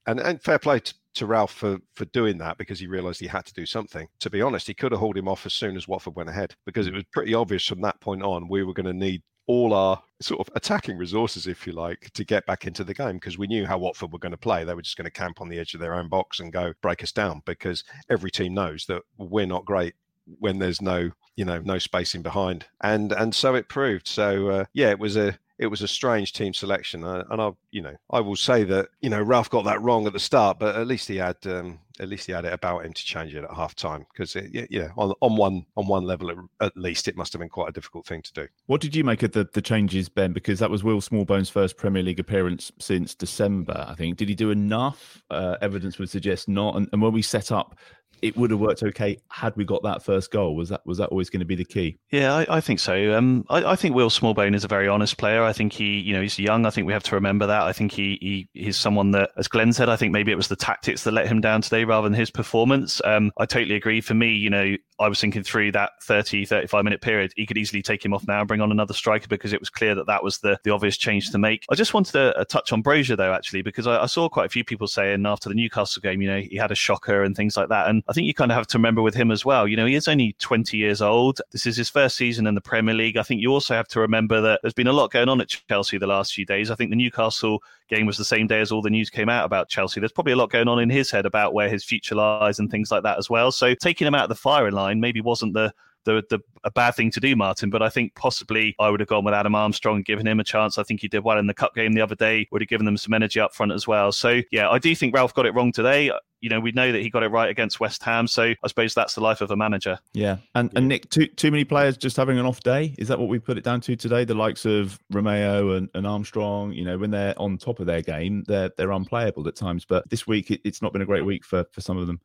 and, 0.08 0.20
and 0.20 0.42
fair 0.42 0.60
play 0.60 0.80
to, 0.80 0.94
to 1.16 1.26
Ralph 1.26 1.54
for 1.54 1.78
for 1.96 2.06
doing 2.06 2.38
that 2.40 2.58
because 2.58 2.80
he 2.80 2.88
realised 2.88 3.20
he 3.20 3.28
had 3.28 3.46
to 3.46 3.54
do 3.54 3.66
something. 3.66 4.08
To 4.20 4.30
be 4.30 4.42
honest, 4.42 4.68
he 4.68 4.74
could 4.74 4.92
have 4.92 5.00
hauled 5.00 5.18
him 5.18 5.28
off 5.28 5.46
as 5.46 5.54
soon 5.54 5.76
as 5.76 5.88
Watford 5.88 6.16
went 6.16 6.30
ahead 6.30 6.56
because 6.66 6.88
it 6.88 6.94
was 6.94 7.04
pretty 7.12 7.34
obvious 7.34 7.66
from 7.66 7.82
that 7.82 8.00
point 8.00 8.24
on 8.24 8.48
we 8.48 8.64
were 8.64 8.74
going 8.74 8.86
to 8.86 8.94
need 8.94 9.22
all 9.46 9.74
our 9.74 10.02
sort 10.22 10.40
of 10.40 10.54
attacking 10.56 10.98
resources, 10.98 11.48
if 11.48 11.68
you 11.68 11.74
like, 11.74 12.10
to 12.14 12.24
get 12.24 12.46
back 12.46 12.66
into 12.66 12.84
the 12.84 12.94
game 12.94 13.16
because 13.16 13.38
we 13.38 13.48
knew 13.48 13.66
how 13.66 13.78
Watford 13.78 14.14
were 14.14 14.20
going 14.20 14.32
to 14.32 14.38
play. 14.38 14.64
They 14.64 14.74
were 14.74 14.82
just 14.82 14.98
going 14.98 15.06
to 15.06 15.12
camp 15.12 15.42
on 15.42 15.50
the 15.50 15.60
edge 15.60 15.74
of 15.74 15.82
their 15.82 15.96
own 15.96 16.08
box 16.08 16.40
and 16.40 16.54
go 16.54 16.74
break 16.82 17.04
us 17.04 17.12
down 17.12 17.42
because 17.46 17.84
every 18.10 18.32
team 18.32 18.54
knows 18.54 18.86
that 18.86 19.02
we're 19.18 19.46
not 19.46 19.66
great 19.66 19.96
when 20.40 20.60
there's 20.60 20.82
no 20.82 21.12
you 21.36 21.44
know 21.44 21.60
no 21.66 21.78
spacing 21.78 22.22
behind 22.22 22.66
and 22.82 23.12
and 23.12 23.36
so 23.36 23.56
it 23.56 23.68
proved 23.68 24.08
so 24.08 24.48
uh, 24.48 24.66
yeah 24.74 24.90
it 24.90 25.00
was 25.00 25.18
a 25.18 25.38
it 25.64 25.68
was 25.68 25.82
a 25.82 25.88
strange 25.88 26.34
team 26.34 26.54
selection, 26.54 27.06
uh, 27.06 27.24
and 27.30 27.42
I, 27.42 27.52
you 27.72 27.82
know, 27.82 27.96
I 28.12 28.20
will 28.20 28.36
say 28.36 28.66
that 28.66 28.90
you 29.02 29.10
know 29.10 29.22
Ralph 29.22 29.50
got 29.50 29.64
that 29.64 29.82
wrong 29.82 30.06
at 30.06 30.14
the 30.14 30.20
start, 30.20 30.60
but 30.60 30.76
at 30.76 30.86
least 30.88 31.08
he 31.08 31.16
had 31.16 31.38
um, 31.46 31.80
at 32.02 32.10
least 32.10 32.26
he 32.26 32.34
had 32.34 32.44
it 32.44 32.52
about 32.52 32.86
him 32.86 32.92
to 32.92 33.06
change 33.06 33.34
it 33.34 33.46
at 33.46 33.52
half 33.52 33.74
time 33.76 34.06
because 34.12 34.36
yeah, 34.52 34.90
on 34.98 35.14
on 35.22 35.38
one 35.38 35.66
on 35.78 35.88
one 35.88 36.04
level 36.04 36.30
at, 36.30 36.38
at, 36.60 36.76
least 36.76 37.08
it 37.08 37.16
must 37.16 37.32
have 37.32 37.40
been 37.40 37.50
quite 37.50 37.70
a 37.70 37.72
difficult 37.72 38.06
thing 38.06 38.22
to 38.24 38.34
do. 38.34 38.48
What 38.66 38.82
did 38.82 38.94
you 38.94 39.06
make 39.06 39.24
of 39.24 39.32
the 39.32 39.48
the 39.54 39.62
changes, 39.62 40.10
Ben? 40.10 40.34
Because 40.34 40.60
that 40.60 40.70
was 40.70 40.84
Will 40.84 41.00
Smallbone's 41.00 41.50
first 41.50 41.78
Premier 41.78 42.04
League 42.04 42.20
appearance 42.20 42.72
since 42.78 43.16
December, 43.16 43.86
I 43.88 43.96
think. 43.96 44.18
Did 44.18 44.28
he 44.28 44.36
do 44.36 44.52
enough? 44.52 45.24
Uh, 45.32 45.56
evidence 45.62 45.98
would 45.98 46.10
suggest 46.10 46.50
not. 46.50 46.76
And, 46.76 46.90
and 46.92 47.02
when 47.02 47.14
we 47.14 47.22
set 47.22 47.52
up 47.52 47.78
it 48.24 48.38
would 48.38 48.52
have 48.52 48.60
worked 48.60 48.82
okay 48.82 49.18
had 49.28 49.56
we 49.58 49.66
got 49.66 49.84
that 49.84 50.02
first 50.02 50.32
goal. 50.32 50.56
Was 50.56 50.70
that 50.70 50.86
was 50.86 50.98
that 50.98 51.10
always 51.10 51.30
going 51.30 51.42
to 51.42 51.46
be 51.46 51.56
the 51.56 51.66
key? 51.66 51.98
Yeah, 52.10 52.34
I, 52.34 52.58
I 52.58 52.62
think 52.62 52.80
so. 52.80 53.14
Um, 53.16 53.46
I, 53.50 53.72
I, 53.72 53.76
think 53.76 53.96
Will 53.96 54.10
Smallbone 54.10 54.56
is 54.56 54.64
a 54.64 54.68
very 54.68 54.88
honest 54.88 55.18
player. 55.18 55.44
I 55.44 55.52
think 55.52 55.74
he, 55.74 56.00
you 56.00 56.14
know, 56.14 56.22
he's 56.22 56.40
young. 56.40 56.66
I 56.66 56.70
think 56.70 56.88
we 56.88 56.94
have 56.94 57.04
to 57.04 57.16
remember 57.16 57.46
that. 57.48 57.64
I 57.64 57.74
think 57.74 57.92
he, 57.92 58.18
he 58.22 58.50
he's 58.54 58.78
someone 58.78 59.12
that, 59.12 59.32
as 59.38 59.50
Glenn 59.50 59.74
said, 59.74 59.90
I 59.90 59.98
think 59.98 60.14
maybe 60.14 60.32
it 60.32 60.36
was 60.36 60.48
the 60.48 60.56
tactics 60.56 61.04
that 61.04 61.12
let 61.12 61.28
him 61.28 61.42
down 61.42 61.62
today 61.62 61.84
rather 61.84 62.08
than 62.08 62.18
his 62.18 62.32
performance. 62.32 63.02
Um, 63.04 63.32
I 63.38 63.46
totally 63.46 63.76
agree. 63.76 64.00
For 64.00 64.14
me, 64.14 64.32
you 64.32 64.50
know, 64.50 64.76
I 65.00 65.08
was 65.08 65.20
thinking 65.20 65.44
through 65.44 65.72
that 65.74 65.92
30, 66.04 66.46
35 66.46 66.84
minute 66.84 67.02
period, 67.02 67.34
he 67.36 67.46
could 67.46 67.58
easily 67.58 67.82
take 67.82 68.04
him 68.04 68.14
off 68.14 68.28
now 68.28 68.40
and 68.40 68.48
bring 68.48 68.62
on 68.62 68.72
another 68.72 68.94
striker 68.94 69.28
because 69.28 69.54
it 69.54 69.60
was 69.60 69.70
clear 69.70 69.96
that 69.96 70.08
that 70.08 70.24
was 70.24 70.40
the, 70.40 70.58
the 70.64 70.72
obvious 70.72 70.98
change 70.98 71.32
to 71.32 71.38
make. 71.38 71.66
I 71.70 71.76
just 71.76 71.94
wanted 71.94 72.14
to 72.14 72.38
uh, 72.38 72.46
touch 72.46 72.72
on 72.72 72.84
Broja 72.84 73.18
though, 73.18 73.34
actually, 73.34 73.62
because 73.62 73.88
I, 73.88 74.04
I 74.04 74.06
saw 74.06 74.30
quite 74.30 74.46
a 74.46 74.50
few 74.50 74.64
people 74.64 74.88
saying 74.88 75.26
after 75.26 75.50
the 75.50 75.56
Newcastle 75.56 76.02
game, 76.02 76.22
you 76.22 76.30
know, 76.30 76.40
he 76.40 76.56
had 76.56 76.72
a 76.72 76.76
shocker 76.76 77.24
and 77.24 77.36
things 77.36 77.58
like 77.58 77.70
that. 77.70 77.88
And 77.88 78.04
I 78.08 78.14
think 78.14 78.28
you 78.28 78.34
kind 78.34 78.52
of 78.52 78.56
have 78.56 78.68
to 78.68 78.78
remember 78.78 79.02
with 79.02 79.16
him 79.16 79.32
as 79.32 79.46
well. 79.46 79.68
You 79.68 79.78
know, 79.78 79.86
he 79.86 79.96
is 79.96 80.08
only 80.08 80.36
20 80.40 80.78
years 80.78 81.02
old. 81.02 81.42
This 81.52 81.66
is 81.66 81.76
his 81.76 81.90
first 81.90 82.16
season 82.16 82.48
in 82.48 82.56
the 82.56 82.62
Premier 82.62 82.94
League. 82.94 83.18
I 83.18 83.24
think 83.24 83.42
you 83.42 83.52
also 83.52 83.74
have 83.74 83.88
to 83.90 84.00
remember 84.00 84.42
that 84.42 84.60
there's 84.62 84.74
been 84.74 84.88
a 84.88 84.94
lot 84.94 85.12
going 85.12 85.30
on 85.30 85.42
at 85.42 85.48
Chelsea 85.48 85.98
the 85.98 86.08
last 86.08 86.34
few 86.34 86.46
days. 86.46 86.70
I 86.70 86.76
think 86.76 86.90
the 86.90 86.96
Newcastle 86.96 87.62
game 87.90 88.06
was 88.06 88.18
the 88.18 88.26
same 88.26 88.48
day 88.48 88.62
as 88.62 88.72
all 88.72 88.82
the 88.82 88.90
news 88.90 89.10
came 89.10 89.30
out 89.30 89.46
about 89.46 89.70
Chelsea. 89.70 90.00
There's 90.00 90.12
probably 90.12 90.34
a 90.34 90.38
lot 90.38 90.50
going 90.50 90.68
on 90.68 90.80
in 90.80 90.90
his 90.90 91.12
head 91.12 91.26
about 91.26 91.54
where 91.54 91.70
his 91.70 91.84
future 91.84 92.16
lies 92.16 92.60
and 92.60 92.70
things 92.70 92.92
like 92.92 93.04
that 93.04 93.18
as 93.18 93.30
well. 93.30 93.52
So 93.52 93.74
taking 93.76 94.08
him 94.08 94.16
out 94.16 94.24
of 94.24 94.30
the 94.30 94.36
firing 94.36 94.74
line 94.74 94.93
maybe 95.00 95.22
wasn't 95.22 95.54
the 95.54 95.74
the, 96.06 96.24
the 96.30 96.40
a 96.64 96.72
bad 96.72 96.92
thing 96.96 97.12
to 97.12 97.20
do, 97.20 97.36
Martin. 97.36 97.70
But 97.70 97.82
I 97.82 97.90
think 97.90 98.16
possibly 98.16 98.76
I 98.80 98.90
would 98.90 99.00
have 99.00 99.10
gone 99.10 99.24
with 99.24 99.34
Adam 99.34 99.56
Armstrong, 99.56 100.02
given 100.02 100.28
him 100.28 100.40
a 100.40 100.44
chance. 100.44 100.78
I 100.78 100.84
think 100.84 101.02
he 101.02 101.08
did 101.08 101.24
well 101.24 101.38
in 101.38 101.48
the 101.48 101.54
cup 101.54 101.76
game 101.76 101.94
the 101.94 102.02
other 102.02 102.16
day. 102.16 102.48
Would 102.52 102.62
have 102.62 102.70
given 102.70 102.86
them 102.86 102.98
some 102.98 103.14
energy 103.14 103.40
up 103.40 103.54
front 103.54 103.72
as 103.72 103.88
well. 103.88 104.12
So 104.12 104.42
yeah, 104.52 104.70
I 104.70 104.80
do 104.80 104.94
think 104.96 105.16
Ralph 105.16 105.34
got 105.34 105.46
it 105.46 105.54
wrong 105.54 105.72
today. 105.72 106.12
You 106.42 106.50
know, 106.50 106.60
we 106.60 106.74
know 106.74 106.92
that 106.92 107.02
he 107.02 107.10
got 107.10 107.24
it 107.24 107.30
right 107.30 107.50
against 107.50 107.80
West 107.80 108.04
Ham. 108.04 108.28
So 108.28 108.44
I 108.44 108.68
suppose 108.68 108.94
that's 108.94 109.16
the 109.16 109.22
life 109.22 109.40
of 109.40 109.52
a 109.52 109.56
manager. 109.56 109.98
Yeah, 110.14 110.38
and 110.56 110.72
and 110.76 110.88
Nick, 110.88 111.10
too 111.10 111.28
too 111.28 111.52
many 111.52 111.64
players 111.64 111.98
just 111.98 112.18
having 112.18 112.38
an 112.38 112.46
off 112.46 112.62
day. 112.62 112.96
Is 112.98 113.08
that 113.08 113.20
what 113.20 113.30
we 113.30 113.40
put 113.40 113.58
it 113.58 113.64
down 113.64 113.82
to 113.82 113.96
today? 113.96 114.26
The 114.26 114.36
likes 114.36 114.66
of 114.66 115.00
Romeu 115.12 115.78
and, 115.78 115.90
and 115.94 116.06
Armstrong. 116.06 116.74
You 116.74 116.86
know, 116.86 116.98
when 116.98 117.12
they're 117.12 117.40
on 117.40 117.58
top 117.58 117.80
of 117.80 117.86
their 117.86 118.02
game, 118.02 118.44
they're 118.48 118.72
they're 118.78 118.92
unplayable 118.92 119.48
at 119.48 119.56
times. 119.56 119.86
But 119.86 120.10
this 120.10 120.28
week, 120.28 120.52
it, 120.52 120.62
it's 120.66 120.82
not 120.82 120.92
been 120.92 121.02
a 121.02 121.06
great 121.06 121.26
week 121.26 121.46
for 121.46 121.66
for 121.72 121.82
some 121.82 121.98
of 121.98 122.08
them. 122.08 122.20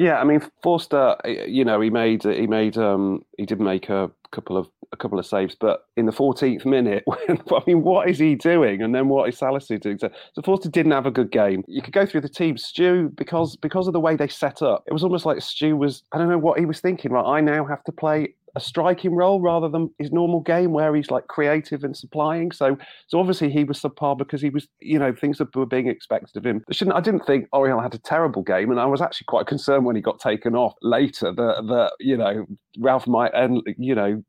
Yeah, 0.00 0.18
I 0.18 0.24
mean 0.24 0.40
Forster, 0.62 1.14
you 1.46 1.62
know, 1.62 1.78
he 1.82 1.90
made 1.90 2.22
he 2.22 2.46
made 2.46 2.78
um 2.78 3.22
he 3.36 3.44
did 3.44 3.60
make 3.60 3.90
a 3.90 4.10
couple 4.32 4.56
of 4.56 4.66
a 4.92 4.96
couple 4.96 5.18
of 5.18 5.26
saves, 5.26 5.54
but 5.54 5.84
in 5.98 6.06
the 6.06 6.12
14th 6.12 6.64
minute, 6.64 7.02
when, 7.04 7.18
I 7.52 7.60
mean, 7.66 7.82
what 7.82 8.08
is 8.08 8.18
he 8.18 8.34
doing? 8.34 8.80
And 8.80 8.94
then 8.94 9.08
what 9.08 9.28
is 9.28 9.38
Salisu 9.38 9.78
doing? 9.78 9.98
So, 9.98 10.08
so 10.32 10.40
Forster 10.42 10.70
didn't 10.70 10.92
have 10.92 11.04
a 11.04 11.10
good 11.10 11.30
game. 11.30 11.64
You 11.68 11.82
could 11.82 11.92
go 11.92 12.06
through 12.06 12.22
the 12.22 12.30
team. 12.30 12.56
Stu, 12.56 13.10
because 13.14 13.56
because 13.56 13.86
of 13.88 13.92
the 13.92 14.00
way 14.00 14.16
they 14.16 14.26
set 14.28 14.62
up, 14.62 14.84
it 14.86 14.94
was 14.94 15.04
almost 15.04 15.26
like 15.26 15.42
Stu 15.42 15.76
was 15.76 16.02
I 16.12 16.18
don't 16.18 16.30
know 16.30 16.38
what 16.38 16.58
he 16.58 16.64
was 16.64 16.80
thinking. 16.80 17.12
Right, 17.12 17.36
I 17.36 17.42
now 17.42 17.66
have 17.66 17.84
to 17.84 17.92
play 17.92 18.34
a 18.56 18.60
striking 18.60 19.14
role 19.14 19.40
rather 19.40 19.68
than 19.68 19.90
his 19.98 20.10
normal 20.12 20.40
game 20.40 20.72
where 20.72 20.94
he's 20.94 21.10
like 21.10 21.26
creative 21.28 21.84
and 21.84 21.96
supplying. 21.96 22.52
So, 22.52 22.76
so 23.06 23.18
obviously 23.20 23.50
he 23.50 23.64
was 23.64 23.80
subpar 23.80 24.18
because 24.18 24.40
he 24.40 24.50
was, 24.50 24.66
you 24.80 24.98
know, 24.98 25.14
things 25.14 25.38
that 25.38 25.54
were 25.54 25.66
being 25.66 25.88
expected 25.88 26.36
of 26.36 26.46
him. 26.46 26.62
I, 26.68 26.72
shouldn't, 26.72 26.96
I 26.96 27.00
didn't 27.00 27.26
think 27.26 27.48
Oriol 27.54 27.82
had 27.82 27.94
a 27.94 27.98
terrible 27.98 28.42
game, 28.42 28.70
and 28.70 28.80
I 28.80 28.86
was 28.86 29.00
actually 29.00 29.26
quite 29.26 29.46
concerned 29.46 29.84
when 29.84 29.96
he 29.96 30.02
got 30.02 30.20
taken 30.20 30.54
off 30.54 30.74
later 30.82 31.32
that 31.32 31.64
that 31.68 31.92
you 32.00 32.16
know 32.16 32.46
Ralph 32.78 33.06
might 33.06 33.32
end, 33.34 33.62
you 33.78 33.94
know, 33.94 34.22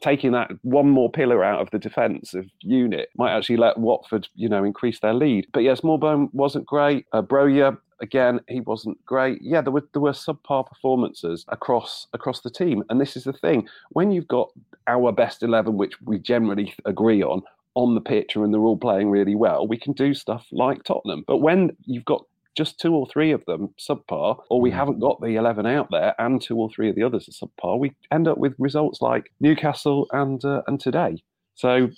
taking 0.00 0.32
that 0.32 0.50
one 0.62 0.88
more 0.88 1.10
pillar 1.10 1.44
out 1.44 1.60
of 1.60 1.70
the 1.70 1.78
defensive 1.78 2.46
unit 2.60 3.08
might 3.16 3.36
actually 3.36 3.56
let 3.56 3.78
Watford, 3.78 4.28
you 4.34 4.48
know, 4.48 4.64
increase 4.64 5.00
their 5.00 5.14
lead. 5.14 5.46
But 5.52 5.60
yes, 5.60 5.80
Smallbone 5.80 6.28
wasn't 6.32 6.66
great. 6.66 7.06
Uh, 7.12 7.22
Broja, 7.22 7.76
again, 8.00 8.40
he 8.48 8.60
wasn't 8.60 9.04
great. 9.04 9.40
Yeah, 9.42 9.60
there 9.60 9.72
were 9.72 9.86
there 9.92 10.02
were 10.02 10.12
subpar 10.12 10.66
performances 10.66 11.44
across 11.48 12.06
across 12.12 12.40
the 12.40 12.50
team, 12.50 12.84
and 12.88 13.00
this 13.00 13.16
is 13.16 13.24
the 13.24 13.32
thing: 13.32 13.68
when 13.90 14.10
you've 14.10 14.28
got 14.28 14.50
our 14.86 15.12
best 15.12 15.42
eleven, 15.42 15.76
which 15.76 16.00
we 16.02 16.18
generally 16.18 16.74
agree 16.84 17.22
on, 17.22 17.42
on 17.74 17.94
the 17.94 18.00
pitch 18.00 18.36
and 18.36 18.52
they're 18.52 18.60
all 18.60 18.76
playing 18.76 19.10
really 19.10 19.34
well, 19.34 19.66
we 19.66 19.78
can 19.78 19.92
do 19.92 20.14
stuff 20.14 20.46
like 20.52 20.82
Tottenham. 20.84 21.24
But 21.26 21.38
when 21.38 21.76
you've 21.84 22.04
got 22.04 22.24
just 22.56 22.80
two 22.80 22.94
or 22.94 23.06
three 23.06 23.30
of 23.32 23.44
them 23.46 23.72
subpar, 23.78 24.38
or 24.50 24.60
we 24.60 24.70
mm. 24.70 24.74
haven't 24.74 24.98
got 24.98 25.20
the 25.20 25.36
11 25.36 25.66
out 25.66 25.88
there 25.90 26.14
and 26.18 26.42
two 26.42 26.56
or 26.56 26.68
three 26.70 26.90
of 26.90 26.96
the 26.96 27.02
others 27.02 27.28
are 27.28 27.46
subpar, 27.46 27.78
we 27.78 27.92
end 28.10 28.26
up 28.26 28.38
with 28.38 28.54
results 28.58 29.00
like 29.00 29.32
Newcastle 29.40 30.06
and 30.12 30.44
uh, 30.44 30.62
and 30.66 30.80
today. 30.80 31.22
So, 31.54 31.90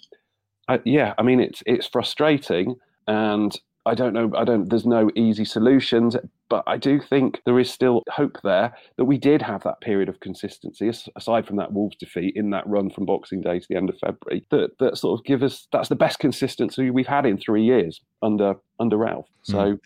uh, 0.69 0.79
yeah, 0.85 1.15
I 1.19 1.23
mean, 1.23 1.41
it's 1.41 1.63
it's 1.67 1.87
frustrating. 1.87 2.77
And 3.09 3.59
I 3.85 3.95
don't 3.95 4.13
know. 4.13 4.31
I 4.37 4.45
don't. 4.45 4.69
There's 4.69 4.87
no 4.87 5.11
easy 5.17 5.45
solutions, 5.45 6.17
but 6.49 6.63
I 6.69 6.77
do 6.77 7.01
think 7.01 7.41
there 7.45 7.59
is 7.59 7.71
still 7.71 8.03
hope 8.11 8.39
there 8.45 8.77
that 8.97 9.07
we 9.07 9.19
did 9.19 9.43
have 9.43 9.65
that 9.65 9.81
period 9.81 10.09
of 10.09 10.21
consistency, 10.21 10.91
aside 11.17 11.47
from 11.47 11.57
that 11.57 11.73
Wolves 11.73 11.97
defeat 11.97 12.35
in 12.37 12.51
that 12.51 12.67
run 12.67 12.91
from 12.91 13.07
Boxing 13.07 13.41
Day 13.41 13.59
to 13.59 13.67
the 13.69 13.77
end 13.77 13.91
of 13.91 13.99
February. 13.99 14.47
That 14.51 14.79
that 14.79 14.99
sort 14.99 15.19
of 15.19 15.25
give 15.25 15.43
us 15.43 15.67
that's 15.73 15.89
the 15.89 15.97
best 15.97 16.21
consistency 16.21 16.91
we've 16.91 17.07
had 17.07 17.27
in 17.27 17.39
three 17.39 17.65
years 17.65 18.01
under 18.23 18.55
under 18.79 18.97
Ralph. 18.97 19.27
So. 19.43 19.75
Mm. 19.75 19.79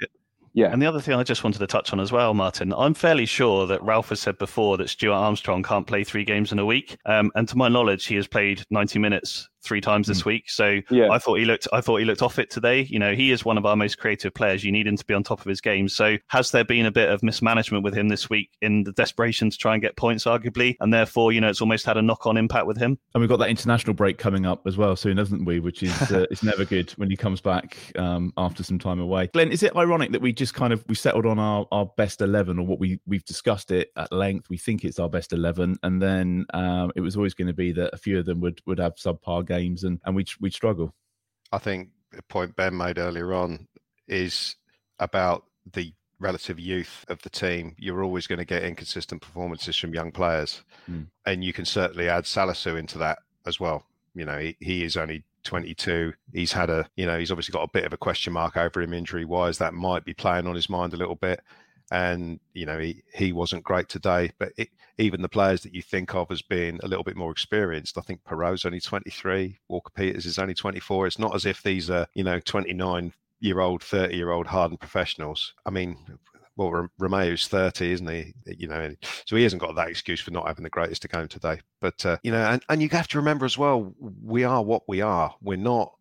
Yeah. 0.53 0.73
And 0.73 0.81
the 0.81 0.87
other 0.87 1.03
thing 1.03 1.13
I 1.13 1.23
just 1.23 1.45
wanted 1.45 1.59
to 1.59 1.67
touch 1.67 1.93
on 1.93 2.01
as 2.01 2.11
well, 2.11 2.33
Martin, 2.33 2.73
I'm 2.73 2.95
fairly 2.95 3.27
sure 3.27 3.67
that 3.67 3.83
Ralph 3.83 4.09
has 4.09 4.23
said 4.23 4.39
before 4.39 4.79
that 4.79 4.89
Stuart 4.89 5.13
Armstrong 5.13 5.63
can't 5.63 5.87
play 5.87 6.03
three 6.03 6.25
games 6.25 6.51
in 6.51 6.59
a 6.59 6.65
week. 6.65 6.97
Um, 7.05 7.31
and 7.35 7.47
to 7.51 7.59
my 7.59 7.69
knowledge, 7.69 8.07
he 8.07 8.15
has 8.17 8.27
played 8.27 8.65
90 8.71 8.99
minutes 8.99 9.51
three 9.67 9.81
times 9.81 10.07
this 10.07 10.23
mm. 10.23 10.27
week. 10.27 10.51
So 10.51 10.81
yeah. 10.91 11.11
I 11.11 11.19
thought 11.19 11.39
he 11.39 11.45
looked 11.45 11.69
I 11.73 11.81
thought 11.81 11.97
he 11.97 12.05
looked 12.05 12.23
off 12.23 12.39
it 12.39 12.51
today. 12.51 12.83
You 12.83 12.99
know, 12.99 13.15
he 13.15 13.31
is 13.31 13.45
one 13.45 13.59
of 13.59 13.67
our 13.67 13.77
most 13.77 13.99
creative 13.99 14.33
players. 14.35 14.65
You 14.65 14.73
need 14.73 14.87
him 14.87 14.97
to 14.97 15.05
be 15.05 15.15
on 15.15 15.23
top 15.23 15.41
of 15.41 15.47
his 15.47 15.61
game. 15.61 15.89
So 15.89 16.17
has 16.29 16.51
there 16.51 16.65
been 16.65 16.87
a 16.87 16.93
bit 16.93 17.11
of 17.11 17.23
mismanagement 17.23 17.85
with 17.85 17.95
him 17.95 18.09
this 18.09 18.31
week 18.31 18.51
in 18.63 18.85
the 18.85 18.93
desperation 18.93 19.51
to 19.51 19.57
try 19.57 19.75
and 19.75 19.83
get 19.83 19.97
points, 19.97 20.25
arguably, 20.25 20.77
and 20.81 20.93
therefore 20.93 21.33
you 21.33 21.41
know 21.41 21.49
it's 21.49 21.61
almost 21.61 21.85
had 21.85 21.97
a 21.97 22.03
knock 22.03 22.27
on 22.27 22.37
impact 22.37 22.67
with 22.67 22.79
him. 22.79 22.99
And 23.15 23.21
we've 23.21 23.29
got 23.29 23.39
that 23.39 23.51
international 23.51 23.95
break 23.95 24.19
coming 24.19 24.47
up 24.47 24.67
as 24.67 24.77
well 24.77 24.97
soon, 24.97 25.17
hasn't 25.19 25.45
we? 25.45 25.61
Which 25.61 25.83
is 25.83 26.13
uh, 26.13 26.27
it's 26.31 26.43
never 26.43 26.65
good 26.65 26.91
when 26.93 27.11
he 27.11 27.17
comes 27.17 27.41
back 27.41 27.77
um, 27.97 28.33
after 28.37 28.63
some 28.63 28.79
time 28.79 29.01
away. 29.01 29.29
Glenn, 29.29 29.51
is 29.51 29.63
it 29.63 29.75
ironic 29.77 30.13
that 30.13 30.21
we 30.21 30.33
just 30.33 30.55
kind 30.55 30.73
of 30.73 30.85
we 30.89 30.95
settled 30.95 31.27
on 31.27 31.39
our, 31.39 31.67
our 31.73 31.87
best 31.97 32.21
eleven 32.21 32.59
or 32.59 32.67
what 32.67 32.79
we 32.79 33.01
we've 33.07 33.25
discussed 33.25 33.71
it 33.71 33.91
at 33.97 34.13
length? 34.13 34.49
We 34.49 34.59
think 34.59 34.85
it's 34.85 34.99
our 34.99 35.09
best 35.09 35.33
eleven, 35.33 35.77
and 35.83 36.01
then 36.01 36.47
um, 36.55 36.93
it 36.95 37.01
was 37.01 37.17
always 37.17 37.35
going 37.35 37.49
to 37.49 37.55
be 37.55 37.73
that 37.73 37.91
a 37.93 37.97
few 37.97 38.19
of 38.19 38.27
them 38.27 38.41
would 38.41 38.61
would 38.67 38.79
have 38.79 38.95
subpar 38.97 39.47
games 39.47 39.56
and 39.57 40.01
and 40.05 40.15
we 40.15 40.25
we'd 40.41 40.55
struggle. 40.55 40.95
I 41.53 41.59
think 41.59 41.91
the 42.13 42.23
point 42.23 42.57
Ben 42.57 42.77
made 42.77 42.99
earlier 42.99 43.35
on 43.35 43.69
is 44.09 44.57
about 44.99 45.45
the 45.73 45.93
relative 46.19 46.59
youth 46.59 47.05
of 47.09 47.21
the 47.23 47.31
team. 47.31 47.75
You're 47.79 48.03
always 48.03 48.27
going 48.27 48.39
to 48.39 48.45
get 48.45 48.63
inconsistent 48.63 49.23
performances 49.23 49.77
from 49.77 49.95
young 49.95 50.13
players, 50.13 50.63
mm. 50.91 51.07
and 51.25 51.45
you 51.45 51.53
can 51.53 51.65
certainly 51.65 52.09
add 52.09 52.25
Salisu 52.25 52.79
into 52.79 52.99
that 52.99 53.19
as 53.47 53.61
well. 53.61 53.85
You 54.15 54.25
know, 54.25 54.39
he, 54.39 54.57
he 54.61 54.85
is 54.85 54.97
only 54.97 55.25
22. 55.45 56.13
He's 56.33 56.53
had 56.53 56.71
a, 56.71 56.89
you 56.97 57.07
know, 57.07 57.19
he's 57.19 57.31
obviously 57.31 57.53
got 57.53 57.65
a 57.65 57.71
bit 57.73 57.85
of 57.85 57.93
a 57.93 57.99
question 57.99 58.33
mark 58.33 58.57
over 58.57 58.81
him 58.81 58.95
injury 58.95 59.25
wise. 59.25 59.59
That 59.59 59.75
might 59.75 60.05
be 60.05 60.15
playing 60.15 60.47
on 60.47 60.55
his 60.55 60.71
mind 60.71 60.95
a 60.95 60.97
little 60.97 61.15
bit. 61.15 61.41
And, 61.91 62.41
you 62.53 62.67
know, 62.67 62.79
he, 62.79 63.03
he 63.15 63.33
wasn't 63.33 63.65
great 63.65 63.89
today. 63.89 64.33
But 64.39 64.53
it, 64.57 64.71
even 64.99 65.23
the 65.23 65.29
players 65.29 65.63
that 65.63 65.75
you 65.75 65.83
think 65.83 66.15
of 66.15 66.31
as 66.31 66.43
being 66.43 66.81
a 66.83 66.89
little 66.89 67.05
bit 67.05 67.17
more 67.17 67.31
experienced, 67.31 67.99
I 67.99 68.01
think 68.01 68.25
Perraud's 68.25 68.65
only 68.65 68.81
23, 68.81 69.59
Walker 69.69 69.93
Peters 69.95 70.27
is 70.27 70.39
only 70.39 70.55
24. 70.55 71.07
It's 71.07 71.19
not 71.19 71.35
as 71.35 71.47
if 71.47 71.63
these 71.63 71.91
are, 71.91 72.07
you 72.15 72.25
know, 72.25 72.41
29 72.41 73.13
year 73.41 73.61
old, 73.61 73.83
30 73.83 74.17
year 74.17 74.31
old 74.31 74.47
hardened 74.47 74.81
professionals. 74.81 75.55
I 75.65 75.71
mean, 75.71 75.97
well, 76.57 76.89
Romeu's 76.99 77.49
30, 77.49 77.93
isn't 77.93 78.09
he? 78.09 78.35
You 78.47 78.69
know, 78.69 78.95
so 79.27 79.37
he 79.37 79.43
hasn't 79.43 79.61
got 79.61 79.75
that 79.77 79.89
excuse 79.89 80.21
for 80.21 80.31
not 80.31 80.47
having 80.47 80.65
the 80.65 80.71
greatest 80.71 81.05
of 81.05 81.11
game 81.11 81.29
today. 81.29 81.61
But, 81.81 82.05
uh, 82.07 82.17
you 82.23 82.33
know, 82.33 82.43
and, 82.43 82.63
and 82.69 82.83
you 82.83 82.89
have 82.91 83.09
to 83.09 83.19
remember 83.19 83.45
as 83.45 83.59
well, 83.59 83.95
we 84.25 84.45
are 84.45 84.63
what 84.63 84.83
we 84.89 85.03
are. 85.03 85.35
We're 85.43 85.59
not, 85.59 85.93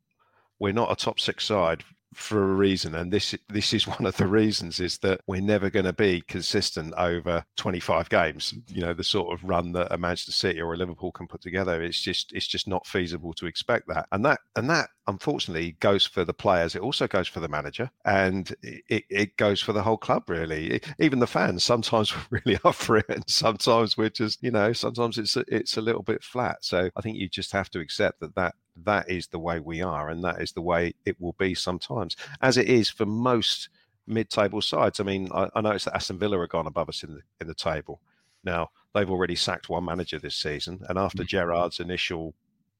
we're 0.59 0.73
not 0.73 0.91
a 0.91 0.95
top 0.95 1.19
six 1.19 1.45
side 1.45 1.83
for 2.15 2.51
a 2.51 2.55
reason 2.55 2.95
and 2.95 3.11
this 3.11 3.35
this 3.49 3.73
is 3.73 3.87
one 3.87 4.05
of 4.05 4.17
the 4.17 4.27
reasons 4.27 4.79
is 4.79 4.97
that 4.99 5.21
we're 5.27 5.41
never 5.41 5.69
going 5.69 5.85
to 5.85 5.93
be 5.93 6.21
consistent 6.21 6.93
over 6.97 7.43
25 7.57 8.09
games. 8.09 8.53
You 8.67 8.81
know 8.81 8.93
the 8.93 9.03
sort 9.03 9.33
of 9.33 9.47
run 9.47 9.71
that 9.73 9.91
a 9.91 9.97
Manchester 9.97 10.31
City 10.31 10.61
or 10.61 10.73
a 10.73 10.77
Liverpool 10.77 11.11
can 11.11 11.27
put 11.27 11.41
together 11.41 11.81
it's 11.81 11.99
just 11.99 12.31
it's 12.33 12.47
just 12.47 12.67
not 12.67 12.87
feasible 12.87 13.33
to 13.33 13.45
expect 13.45 13.87
that. 13.87 14.07
And 14.11 14.25
that 14.25 14.39
and 14.55 14.69
that 14.69 14.89
unfortunately 15.07 15.77
goes 15.79 16.05
for 16.05 16.25
the 16.25 16.33
players 16.33 16.75
it 16.75 16.81
also 16.81 17.07
goes 17.07 17.27
for 17.27 17.39
the 17.39 17.47
manager 17.47 17.91
and 18.05 18.55
it, 18.63 19.03
it 19.09 19.37
goes 19.37 19.61
for 19.61 19.73
the 19.73 19.83
whole 19.83 19.97
club 19.97 20.29
really. 20.29 20.81
Even 20.99 21.19
the 21.19 21.27
fans 21.27 21.63
sometimes 21.63 22.13
we're 22.31 22.41
really 22.45 22.59
up 22.63 22.75
for 22.75 22.97
it 22.97 23.09
and 23.09 23.23
sometimes 23.27 23.97
we're 23.97 24.09
just 24.09 24.41
you 24.41 24.51
know 24.51 24.73
sometimes 24.73 25.17
it's 25.17 25.35
a, 25.35 25.43
it's 25.47 25.77
a 25.77 25.81
little 25.81 26.03
bit 26.03 26.23
flat. 26.23 26.57
So 26.61 26.89
i 26.95 27.01
think 27.01 27.17
you 27.17 27.29
just 27.29 27.51
have 27.51 27.69
to 27.71 27.79
accept 27.79 28.19
that 28.21 28.35
that 28.35 28.55
that 28.83 29.09
is 29.09 29.27
the 29.27 29.39
way 29.39 29.59
we 29.59 29.81
are, 29.81 30.09
and 30.09 30.23
that 30.23 30.41
is 30.41 30.51
the 30.51 30.61
way 30.61 30.93
it 31.05 31.19
will 31.19 31.35
be 31.37 31.55
sometimes, 31.55 32.15
as 32.41 32.57
it 32.57 32.67
is 32.67 32.89
for 32.89 33.05
most 33.05 33.69
mid-table 34.07 34.61
sides. 34.61 34.99
I 34.99 35.03
mean, 35.03 35.29
I, 35.33 35.49
I 35.55 35.61
noticed 35.61 35.85
that 35.85 35.95
Aston 35.95 36.19
Villa 36.19 36.39
are 36.39 36.47
gone 36.47 36.67
above 36.67 36.89
us 36.89 37.03
in 37.03 37.13
the 37.15 37.21
in 37.41 37.47
the 37.47 37.55
table. 37.55 38.01
Now 38.43 38.69
they've 38.93 39.09
already 39.09 39.35
sacked 39.35 39.69
one 39.69 39.85
manager 39.85 40.19
this 40.19 40.35
season, 40.35 40.81
and 40.89 40.97
after 40.97 41.23
mm-hmm. 41.23 41.27
Gerrard's 41.27 41.79
initial 41.79 42.35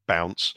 bounce, 0.08 0.54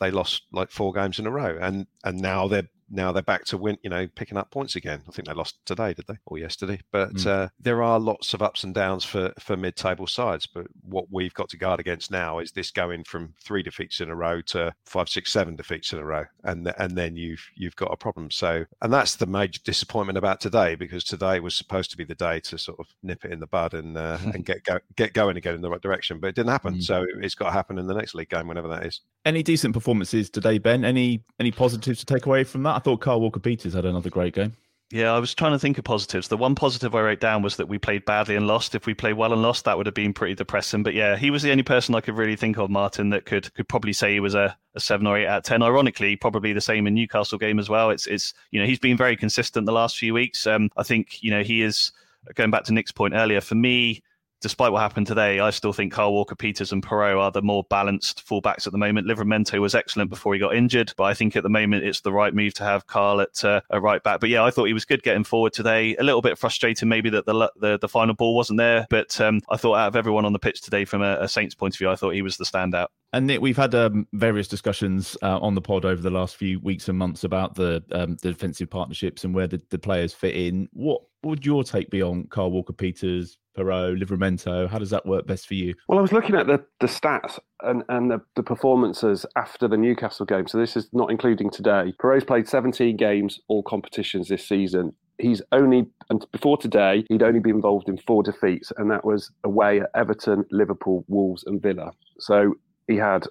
they 0.00 0.10
lost 0.10 0.42
like 0.52 0.70
four 0.70 0.92
games 0.92 1.18
in 1.18 1.26
a 1.26 1.30
row, 1.30 1.58
and 1.60 1.86
and 2.04 2.20
now 2.20 2.48
they're 2.48 2.68
now 2.90 3.12
they're 3.12 3.22
back 3.22 3.44
to 3.46 3.58
win, 3.58 3.78
you 3.82 3.90
know, 3.90 4.06
picking 4.14 4.36
up 4.36 4.50
points 4.50 4.76
again. 4.76 5.02
I 5.08 5.12
think 5.12 5.28
they 5.28 5.34
lost 5.34 5.58
today, 5.64 5.94
did 5.94 6.06
they, 6.08 6.16
or 6.26 6.38
yesterday? 6.38 6.80
But 6.92 7.14
mm. 7.14 7.26
uh, 7.26 7.48
there 7.60 7.82
are 7.82 8.00
lots 8.00 8.34
of 8.34 8.42
ups 8.42 8.64
and 8.64 8.74
downs 8.74 9.04
for 9.04 9.32
for 9.38 9.56
mid-table 9.56 10.06
sides. 10.06 10.46
But 10.46 10.66
what 10.82 11.06
we've 11.10 11.34
got 11.34 11.48
to 11.50 11.56
guard 11.56 11.80
against 11.80 12.10
now 12.10 12.38
is 12.38 12.52
this 12.52 12.70
going 12.70 13.04
from 13.04 13.34
three 13.42 13.62
defeats 13.62 14.00
in 14.00 14.10
a 14.10 14.16
row 14.16 14.40
to 14.42 14.72
five, 14.84 15.08
six, 15.08 15.30
seven 15.32 15.56
defeats 15.56 15.92
in 15.92 15.98
a 15.98 16.04
row, 16.04 16.24
and 16.44 16.72
and 16.78 16.96
then 16.96 17.16
you've 17.16 17.46
you've 17.54 17.76
got 17.76 17.92
a 17.92 17.96
problem. 17.96 18.30
So, 18.30 18.64
and 18.82 18.92
that's 18.92 19.16
the 19.16 19.26
major 19.26 19.60
disappointment 19.64 20.18
about 20.18 20.40
today 20.40 20.74
because 20.74 21.04
today 21.04 21.40
was 21.40 21.54
supposed 21.54 21.90
to 21.92 21.96
be 21.96 22.04
the 22.04 22.14
day 22.14 22.40
to 22.40 22.58
sort 22.58 22.80
of 22.80 22.86
nip 23.02 23.24
it 23.24 23.32
in 23.32 23.40
the 23.40 23.46
bud 23.46 23.74
and 23.74 23.96
uh, 23.96 24.18
and 24.34 24.44
get 24.44 24.64
go, 24.64 24.78
get 24.96 25.12
going 25.12 25.36
again 25.36 25.54
in 25.54 25.60
the 25.60 25.70
right 25.70 25.80
direction, 25.80 26.18
but 26.18 26.28
it 26.28 26.34
didn't 26.34 26.50
happen. 26.50 26.74
Mm. 26.76 26.82
So 26.82 27.06
it's 27.20 27.34
got 27.34 27.46
to 27.46 27.52
happen 27.52 27.78
in 27.78 27.86
the 27.86 27.94
next 27.94 28.14
league 28.14 28.30
game, 28.30 28.48
whenever 28.48 28.68
that 28.68 28.86
is. 28.86 29.00
Any 29.24 29.42
decent 29.42 29.74
performances 29.74 30.30
today, 30.30 30.58
Ben? 30.58 30.84
Any 30.84 31.22
any 31.38 31.50
positives 31.50 32.00
to 32.00 32.06
take 32.06 32.26
away 32.26 32.44
from 32.44 32.62
that? 32.64 32.79
I 32.80 32.82
thought 32.82 33.02
Carl 33.02 33.20
Walker 33.20 33.40
Peters 33.40 33.74
had 33.74 33.84
another 33.84 34.08
great 34.08 34.32
game. 34.32 34.56
Yeah, 34.90 35.12
I 35.12 35.18
was 35.18 35.34
trying 35.34 35.52
to 35.52 35.58
think 35.58 35.76
of 35.76 35.84
positives. 35.84 36.28
The 36.28 36.38
one 36.38 36.54
positive 36.54 36.94
I 36.94 37.02
wrote 37.02 37.20
down 37.20 37.42
was 37.42 37.56
that 37.56 37.68
we 37.68 37.76
played 37.76 38.06
badly 38.06 38.36
and 38.36 38.46
lost. 38.46 38.74
If 38.74 38.86
we 38.86 38.94
played 38.94 39.12
well 39.18 39.34
and 39.34 39.42
lost, 39.42 39.66
that 39.66 39.76
would 39.76 39.84
have 39.84 39.94
been 39.94 40.14
pretty 40.14 40.34
depressing. 40.34 40.82
But 40.82 40.94
yeah, 40.94 41.18
he 41.18 41.30
was 41.30 41.42
the 41.42 41.50
only 41.50 41.62
person 41.62 41.94
I 41.94 42.00
could 42.00 42.16
really 42.16 42.36
think 42.36 42.56
of, 42.56 42.70
Martin, 42.70 43.10
that 43.10 43.26
could 43.26 43.52
could 43.52 43.68
probably 43.68 43.92
say 43.92 44.14
he 44.14 44.20
was 44.20 44.34
a, 44.34 44.56
a 44.74 44.80
seven 44.80 45.06
or 45.06 45.18
eight 45.18 45.26
out 45.26 45.38
of 45.38 45.44
ten. 45.44 45.62
Ironically, 45.62 46.16
probably 46.16 46.54
the 46.54 46.60
same 46.62 46.86
in 46.86 46.94
Newcastle 46.94 47.36
game 47.36 47.58
as 47.58 47.68
well. 47.68 47.90
It's 47.90 48.06
it's 48.06 48.32
you 48.50 48.58
know 48.58 48.66
he's 48.66 48.78
been 48.78 48.96
very 48.96 49.14
consistent 49.14 49.66
the 49.66 49.72
last 49.72 49.98
few 49.98 50.14
weeks. 50.14 50.46
Um, 50.46 50.70
I 50.78 50.82
think 50.82 51.22
you 51.22 51.30
know 51.30 51.42
he 51.42 51.60
is 51.60 51.92
going 52.34 52.50
back 52.50 52.64
to 52.64 52.72
Nick's 52.72 52.92
point 52.92 53.12
earlier. 53.12 53.42
For 53.42 53.56
me, 53.56 54.02
despite 54.40 54.72
what 54.72 54.80
happened 54.80 55.06
today, 55.06 55.40
I 55.40 55.50
still 55.50 55.72
think 55.72 55.92
Carl 55.92 56.12
Walker 56.12 56.34
Peters 56.34 56.72
and 56.72 56.82
Perraud 56.82 57.20
are 57.20 57.30
the 57.30 57.42
more 57.42 57.64
balanced 57.64 58.26
fullbacks 58.26 58.66
at 58.66 58.72
the 58.72 58.78
moment. 58.78 59.06
Livramento 59.06 59.60
was 59.60 59.74
excellent 59.74 60.10
before 60.10 60.34
he 60.34 60.40
got 60.40 60.54
injured, 60.54 60.92
but 60.96 61.04
I 61.04 61.14
think 61.14 61.36
at 61.36 61.42
the 61.42 61.48
moment 61.48 61.84
it's 61.84 62.00
the 62.00 62.12
right 62.12 62.34
move 62.34 62.54
to 62.54 62.64
have 62.64 62.86
Carl 62.86 63.20
at 63.20 63.44
uh, 63.44 63.60
a 63.70 63.80
right 63.80 64.02
back. 64.02 64.20
But 64.20 64.30
yeah, 64.30 64.44
I 64.44 64.50
thought 64.50 64.64
he 64.64 64.72
was 64.72 64.84
good 64.84 65.02
getting 65.02 65.24
forward 65.24 65.52
today. 65.52 65.96
A 65.96 66.02
little 66.02 66.22
bit 66.22 66.38
frustrating 66.38 66.88
maybe 66.88 67.10
that 67.10 67.26
the 67.26 67.50
the, 67.56 67.78
the 67.78 67.88
final 67.88 68.14
ball 68.14 68.34
wasn't 68.34 68.58
there, 68.58 68.86
but 68.90 69.20
um, 69.20 69.40
I 69.50 69.56
thought 69.56 69.76
out 69.76 69.88
of 69.88 69.96
everyone 69.96 70.24
on 70.24 70.32
the 70.32 70.38
pitch 70.38 70.60
today 70.62 70.84
from 70.84 71.02
a, 71.02 71.18
a 71.20 71.28
Saints 71.28 71.54
point 71.54 71.74
of 71.74 71.78
view, 71.78 71.90
I 71.90 71.96
thought 71.96 72.14
he 72.14 72.22
was 72.22 72.36
the 72.36 72.44
standout. 72.44 72.88
And 73.12 73.26
Nick, 73.26 73.40
we've 73.40 73.56
had 73.56 73.74
um, 73.74 74.06
various 74.12 74.46
discussions 74.46 75.16
uh, 75.22 75.38
on 75.40 75.56
the 75.56 75.60
pod 75.60 75.84
over 75.84 76.00
the 76.00 76.10
last 76.10 76.36
few 76.36 76.60
weeks 76.60 76.88
and 76.88 76.96
months 76.96 77.24
about 77.24 77.56
the 77.56 77.82
um, 77.92 78.16
the 78.22 78.30
defensive 78.30 78.70
partnerships 78.70 79.24
and 79.24 79.34
where 79.34 79.48
the, 79.48 79.60
the 79.70 79.78
players 79.78 80.14
fit 80.14 80.36
in. 80.36 80.68
What 80.72 81.02
would 81.22 81.44
your 81.44 81.64
take 81.64 81.90
be 81.90 82.02
on 82.02 82.24
Carl 82.28 82.50
Walker 82.50 82.72
Peters, 82.72 83.36
Perraud, 83.56 84.02
Livramento? 84.02 84.68
How 84.68 84.78
does 84.78 84.90
that 84.90 85.06
work 85.06 85.26
best 85.26 85.46
for 85.46 85.54
you? 85.54 85.74
Well, 85.88 85.98
I 85.98 86.02
was 86.02 86.12
looking 86.12 86.34
at 86.34 86.46
the, 86.46 86.64
the 86.80 86.86
stats 86.86 87.38
and, 87.62 87.82
and 87.88 88.10
the, 88.10 88.20
the 88.36 88.42
performances 88.42 89.26
after 89.36 89.68
the 89.68 89.76
Newcastle 89.76 90.26
game. 90.26 90.46
So 90.46 90.58
this 90.58 90.76
is 90.76 90.88
not 90.92 91.10
including 91.10 91.50
today. 91.50 91.92
Perraud's 91.98 92.24
played 92.24 92.48
17 92.48 92.96
games, 92.96 93.40
all 93.48 93.62
competitions 93.62 94.28
this 94.28 94.46
season. 94.46 94.94
He's 95.18 95.42
only, 95.52 95.86
and 96.08 96.24
before 96.32 96.56
today, 96.56 97.04
he'd 97.08 97.22
only 97.22 97.40
been 97.40 97.56
involved 97.56 97.88
in 97.88 97.98
four 97.98 98.22
defeats, 98.22 98.72
and 98.78 98.90
that 98.90 99.04
was 99.04 99.30
away 99.44 99.80
at 99.80 99.90
Everton, 99.94 100.44
Liverpool, 100.50 101.04
Wolves, 101.08 101.44
and 101.46 101.60
Villa. 101.60 101.92
So 102.18 102.54
he 102.88 102.96
had 102.96 103.24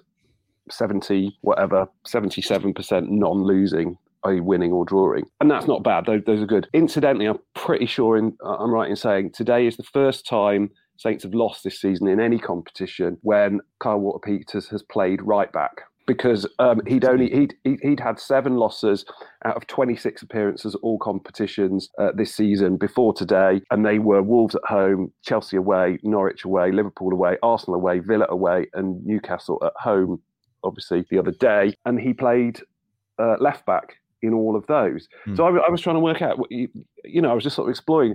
70, 0.70 1.36
whatever, 1.40 1.88
77% 2.06 3.08
non 3.08 3.42
losing 3.42 3.98
i.e., 4.24 4.40
winning 4.40 4.72
or 4.72 4.84
drawing, 4.84 5.24
and 5.40 5.50
that's 5.50 5.66
not 5.66 5.82
bad. 5.82 6.06
Those, 6.06 6.22
those 6.26 6.42
are 6.42 6.46
good. 6.46 6.68
Incidentally, 6.72 7.26
I'm 7.26 7.38
pretty 7.54 7.86
sure 7.86 8.16
in, 8.16 8.36
uh, 8.44 8.56
I'm 8.56 8.70
right 8.70 8.90
in 8.90 8.96
saying 8.96 9.32
today 9.32 9.66
is 9.66 9.76
the 9.76 9.82
first 9.84 10.26
time 10.26 10.70
Saints 10.96 11.24
have 11.24 11.34
lost 11.34 11.64
this 11.64 11.80
season 11.80 12.08
in 12.08 12.20
any 12.20 12.38
competition 12.38 13.16
when 13.22 13.60
Kyle 13.78 13.98
Walker 13.98 14.18
Peters 14.18 14.68
has 14.68 14.82
played 14.82 15.22
right 15.22 15.50
back 15.50 15.82
because 16.06 16.44
um, 16.58 16.80
he'd 16.86 17.04
only 17.04 17.30
he'd, 17.30 17.78
he'd 17.82 18.00
had 18.00 18.18
seven 18.18 18.56
losses 18.56 19.04
out 19.44 19.56
of 19.56 19.66
26 19.68 20.22
appearances 20.22 20.74
at 20.74 20.80
all 20.82 20.98
competitions 20.98 21.88
uh, 21.98 22.10
this 22.16 22.34
season 22.34 22.76
before 22.76 23.14
today 23.14 23.60
and 23.70 23.86
they 23.86 23.98
were 24.00 24.20
Wolves 24.20 24.56
at 24.56 24.64
home 24.64 25.12
Chelsea 25.22 25.56
away 25.56 25.98
Norwich 26.02 26.44
away 26.44 26.72
Liverpool 26.72 27.12
away 27.12 27.36
Arsenal 27.44 27.76
away 27.76 28.00
Villa 28.00 28.26
away 28.28 28.66
and 28.74 29.04
Newcastle 29.06 29.62
at 29.64 29.72
home 29.76 30.20
obviously 30.64 31.04
the 31.10 31.18
other 31.18 31.30
day 31.30 31.72
and 31.84 32.00
he 32.00 32.12
played 32.12 32.60
uh, 33.18 33.36
left 33.38 33.64
back 33.64 33.99
in 34.22 34.34
all 34.34 34.56
of 34.56 34.66
those. 34.66 35.08
Mm. 35.26 35.36
So 35.36 35.44
I, 35.46 35.66
I, 35.66 35.70
was 35.70 35.80
trying 35.80 35.96
to 35.96 36.00
work 36.00 36.22
out, 36.22 36.38
you, 36.50 36.68
you, 37.04 37.22
know, 37.22 37.30
I 37.30 37.34
was 37.34 37.44
just 37.44 37.56
sort 37.56 37.68
of 37.68 37.70
exploring 37.70 38.14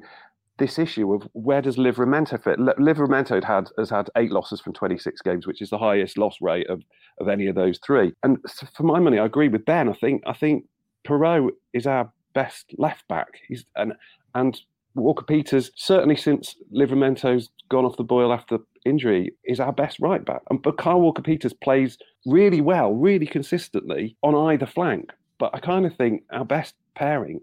this 0.57 0.79
issue 0.79 1.13
of 1.13 1.27
where 1.33 1.61
does 1.61 1.75
Livramento 1.75 2.41
fit? 2.41 2.59
Livramento 2.59 3.43
had 3.43 3.69
has 3.77 3.89
had 3.89 4.09
eight 4.15 4.31
losses 4.31 4.61
from 4.61 4.73
26 4.73 5.21
games, 5.21 5.45
which 5.45 5.61
is 5.61 5.69
the 5.69 5.77
highest 5.77 6.17
loss 6.17 6.37
rate 6.41 6.69
of, 6.69 6.81
of 7.19 7.27
any 7.27 7.47
of 7.47 7.55
those 7.55 7.77
three. 7.85 8.13
And 8.23 8.37
for 8.73 8.83
my 8.83 8.99
money, 8.99 9.19
I 9.19 9.25
agree 9.25 9.49
with 9.49 9.65
Ben. 9.65 9.89
I 9.89 9.93
think 9.93 10.23
I 10.25 10.33
think 10.33 10.65
Perraud 11.05 11.51
is 11.73 11.85
our 11.85 12.11
best 12.33 12.73
left 12.77 13.07
back. 13.07 13.27
He's 13.47 13.65
and 13.75 13.93
and 14.33 14.59
Walker 14.95 15.25
Peters 15.25 15.71
certainly 15.75 16.15
since 16.15 16.55
Livramento's 16.73 17.49
gone 17.69 17.83
off 17.85 17.97
the 17.97 18.03
boil 18.03 18.31
after 18.31 18.59
injury 18.85 19.33
is 19.43 19.59
our 19.59 19.73
best 19.73 19.99
right 19.99 20.23
back. 20.23 20.41
And 20.49 20.61
but 20.61 20.77
Kyle 20.77 21.01
Walker 21.01 21.21
Peters 21.21 21.53
plays 21.53 21.97
really 22.25 22.61
well, 22.61 22.93
really 22.93 23.27
consistently 23.27 24.15
on 24.23 24.35
either 24.35 24.65
flank. 24.65 25.11
But 25.37 25.51
I 25.53 25.59
kind 25.59 25.85
of 25.85 25.95
think 25.95 26.23
our 26.31 26.45
best 26.45 26.75
pairing 26.95 27.41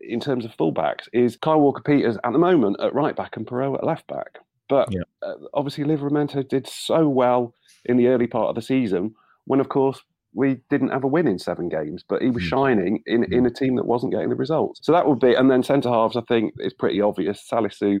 in 0.00 0.20
terms 0.20 0.44
of 0.44 0.56
fullbacks 0.56 1.08
is 1.12 1.36
Kyle 1.36 1.60
Walker 1.60 1.82
Peters 1.82 2.16
at 2.24 2.32
the 2.32 2.38
moment 2.38 2.76
at 2.80 2.94
right 2.94 3.16
back 3.16 3.36
and 3.36 3.46
Perraud 3.46 3.76
at 3.76 3.84
left 3.84 4.06
back. 4.06 4.38
But 4.68 4.88
yeah. 4.92 5.02
uh, 5.22 5.34
obviously, 5.54 5.84
Livramento 5.84 6.46
did 6.48 6.66
so 6.66 7.08
well 7.08 7.54
in 7.84 7.96
the 7.96 8.08
early 8.08 8.26
part 8.26 8.48
of 8.50 8.54
the 8.54 8.62
season 8.62 9.14
when, 9.44 9.60
of 9.60 9.68
course, 9.68 10.02
we 10.32 10.60
didn't 10.70 10.90
have 10.90 11.02
a 11.02 11.08
win 11.08 11.26
in 11.26 11.38
seven 11.38 11.68
games, 11.68 12.04
but 12.08 12.22
he 12.22 12.30
was 12.30 12.44
mm. 12.44 12.48
shining 12.48 13.02
in, 13.06 13.24
in 13.32 13.46
a 13.46 13.50
team 13.50 13.74
that 13.76 13.86
wasn't 13.86 14.12
getting 14.12 14.28
the 14.28 14.36
results. 14.36 14.78
So 14.82 14.92
that 14.92 15.08
would 15.08 15.18
be, 15.18 15.34
and 15.34 15.50
then 15.50 15.64
centre 15.64 15.88
halves, 15.88 16.16
I 16.16 16.22
think, 16.28 16.54
is 16.60 16.72
pretty 16.72 17.00
obvious. 17.00 17.44
Salisu 17.50 17.98